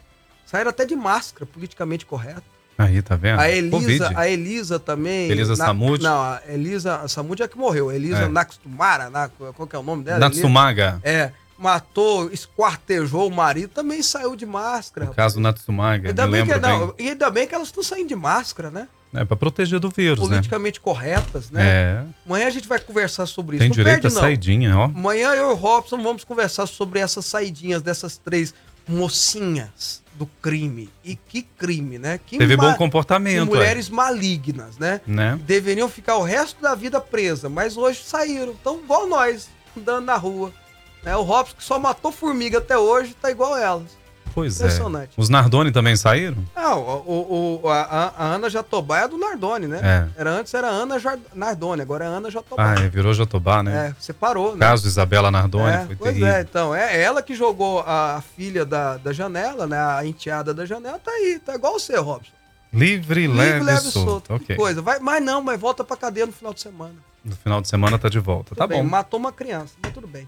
Saíram 0.48 0.72
até 0.72 0.84
de 0.84 0.96
máscara, 0.96 1.46
politicamente 1.46 2.08
correto. 2.08 2.59
Aí, 2.80 3.02
tá 3.02 3.16
vendo? 3.18 3.40
A 3.42 3.50
Elisa, 3.50 3.70
Covid. 3.78 4.04
a 4.16 4.30
Elisa 4.30 4.80
também. 4.80 5.30
Elisa 5.30 5.56
na- 5.58 5.66
Samud? 5.66 6.02
Não, 6.02 6.22
a 6.22 6.42
Elisa 6.48 6.96
a 6.96 7.08
Samud 7.10 7.44
é 7.44 7.48
que 7.48 7.58
morreu. 7.58 7.92
Elisa 7.92 8.20
É. 8.24 8.28
Nakstumara, 8.30 9.10
na, 9.10 9.28
qual 9.28 9.68
que 9.68 9.76
é 9.76 9.80
o 9.80 9.84
nome 9.84 10.04
dela? 10.06 10.18
Natsumaga. 10.20 11.00
É, 11.04 11.32
matou, 11.58 12.32
esquartejou 12.32 13.28
o 13.28 13.32
marido, 13.36 13.70
também 13.72 14.02
saiu 14.02 14.34
de 14.34 14.46
máscara. 14.46 15.08
No 15.08 15.14
caso 15.14 15.36
do 15.36 15.42
Natsumaga, 15.42 16.08
Ainda 16.08 16.26
bem, 16.26 16.46
que, 16.46 16.56
não, 16.58 16.94
e 16.98 17.10
ainda 17.10 17.30
bem 17.30 17.46
que 17.46 17.54
elas 17.54 17.68
estão 17.68 17.84
saindo 17.84 18.08
de 18.08 18.16
máscara, 18.16 18.72
né? 18.72 18.88
É 19.14 19.26
pra 19.26 19.36
proteger 19.36 19.80
do 19.80 19.90
vírus, 19.90 20.20
né? 20.30 20.36
Politicamente 20.36 20.80
corretas, 20.80 21.50
né? 21.50 21.66
É, 21.66 22.04
Amanhã 22.26 22.48
a 22.48 22.52
gente 22.52 22.68
vai 22.68 22.80
conversar 22.80 23.26
sobre 23.26 23.58
isso. 23.58 23.62
tem 23.62 23.70
não 23.70 23.76
direito 23.76 24.02
perde, 24.04 24.08
a 24.08 24.10
não. 24.16 24.22
saidinha, 24.22 24.78
ó. 24.78 24.84
Amanhã 24.86 25.30
eu 25.34 25.50
e 25.50 25.52
o 25.52 25.56
Robson 25.56 26.02
vamos 26.02 26.24
conversar 26.24 26.66
sobre 26.68 27.00
essas 27.00 27.26
saidinhas 27.26 27.82
dessas 27.82 28.18
três 28.18 28.54
mocinhas 28.88 30.02
do 30.20 30.26
crime. 30.42 30.90
E 31.02 31.16
que 31.16 31.42
crime, 31.42 31.98
né? 31.98 32.20
Que 32.24 32.38
Teve 32.38 32.58
bom 32.58 32.76
comportamento, 32.76 33.48
que 33.48 33.56
mulheres 33.56 33.90
malignas, 33.90 34.78
né? 34.78 35.00
é, 35.08 35.12
né? 35.12 35.40
Deveriam 35.46 35.88
ficar 35.88 36.18
o 36.18 36.24
resto 36.24 36.62
da 36.62 36.76
vida 36.76 37.00
presa, 37.00 37.48
mas 37.48 37.78
hoje 37.78 38.04
saíram. 38.04 38.52
Estão 38.52 38.80
igual 38.80 39.08
nós, 39.08 39.50
andando 39.78 40.06
na 40.06 40.18
rua. 40.18 40.54
Né? 41.02 41.16
O 41.16 41.22
Robson, 41.22 41.56
que 41.56 41.64
só 41.64 41.80
matou 41.80 42.12
formiga 42.12 42.58
até 42.58 42.78
hoje, 42.78 43.16
tá 43.20 43.32
igual 43.32 43.58
elas. 43.58 43.98
Pois 44.34 44.60
é. 44.60 44.64
Impressionante. 44.66 45.12
Os 45.18 45.30
Nardoni 45.30 45.72
também 45.72 45.96
saíram? 45.96 46.38
Ah, 46.56 46.76
o, 46.76 47.62
o- 47.64 47.70
a, 47.70 48.14
a 48.18 48.26
Ana 48.36 48.50
Jatobá 48.50 49.00
é 49.00 49.08
do 49.08 49.18
Nardoni, 49.18 49.68
né? 49.68 49.80
É. 50.16 50.22
Era 50.22 50.32
antes 50.32 50.54
era 50.54 50.68
Ana 50.68 51.00
Jar- 51.00 51.20
Nardoni, 51.34 51.82
agora 51.82 52.06
é 52.06 52.08
Ana 52.08 52.30
Jatobá. 52.30 52.74
Ah, 52.78 52.82
é, 52.84 52.90
virou 52.90 53.14
Jatobá, 53.14 53.62
né? 53.64 53.88
É, 53.90 53.96
separou, 54.02 54.54
né? 54.56 54.60
Caso 54.66 54.88
Isabela 54.88 55.30
Nardoni, 55.32 55.72
É, 55.74 55.86
foi 55.86 55.96
pois 55.96 56.12
terrível. 56.14 56.28
é, 56.36 56.42
então, 56.42 56.76
é 56.76 57.02
ela 57.02 57.22
que 57.22 57.34
jogou 57.36 57.80
a 57.86 58.22
filha 58.36 58.66
da, 58.66 58.98
da 58.98 59.12
janela, 59.14 59.66
né? 59.68 59.78
A 59.80 60.06
enteada 60.06 60.54
da 60.54 60.66
janela, 60.66 61.00
tá 61.00 61.12
aí, 61.12 61.40
tá 61.44 61.56
igual 61.56 61.74
você, 61.80 61.98
Robson. 61.98 62.32
Livre, 62.72 63.28
leve, 63.28 63.60
Livre, 63.66 63.74
e 63.74 63.92
solto. 63.92 64.28
Que 64.28 64.34
Ok. 64.34 64.56
coisa. 64.56 64.82
Vai, 64.82 65.00
mas 65.00 65.24
não, 65.24 65.42
mas 65.42 65.60
volta 65.60 65.84
pra 65.84 65.98
cadeia 65.98 66.26
no 66.28 66.32
final 66.32 66.54
de 66.54 66.62
semana. 66.62 66.94
No 67.26 67.36
final 67.36 67.62
de 67.62 67.68
semana 67.68 67.98
tá 67.98 68.08
de 68.10 68.20
volta. 68.20 68.50
Tudo 68.50 68.58
tá 68.60 68.68
bem, 68.68 68.82
bom. 68.84 68.88
Matou 68.90 69.20
uma 69.20 69.32
criança, 69.32 69.74
mas 69.84 69.92
tudo 69.92 70.08
bem. 70.08 70.28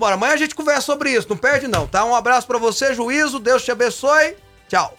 Bora, 0.00 0.14
amanhã 0.14 0.32
a 0.32 0.36
gente 0.38 0.54
conversa 0.54 0.80
sobre 0.80 1.10
isso, 1.10 1.28
não 1.28 1.36
perde 1.36 1.68
não, 1.68 1.86
tá? 1.86 2.02
Um 2.06 2.14
abraço 2.14 2.46
pra 2.46 2.56
você, 2.56 2.94
juízo, 2.94 3.38
Deus 3.38 3.62
te 3.62 3.70
abençoe. 3.70 4.34
Tchau. 4.66 4.96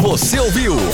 Você 0.00 0.40
ouviu 0.40 0.74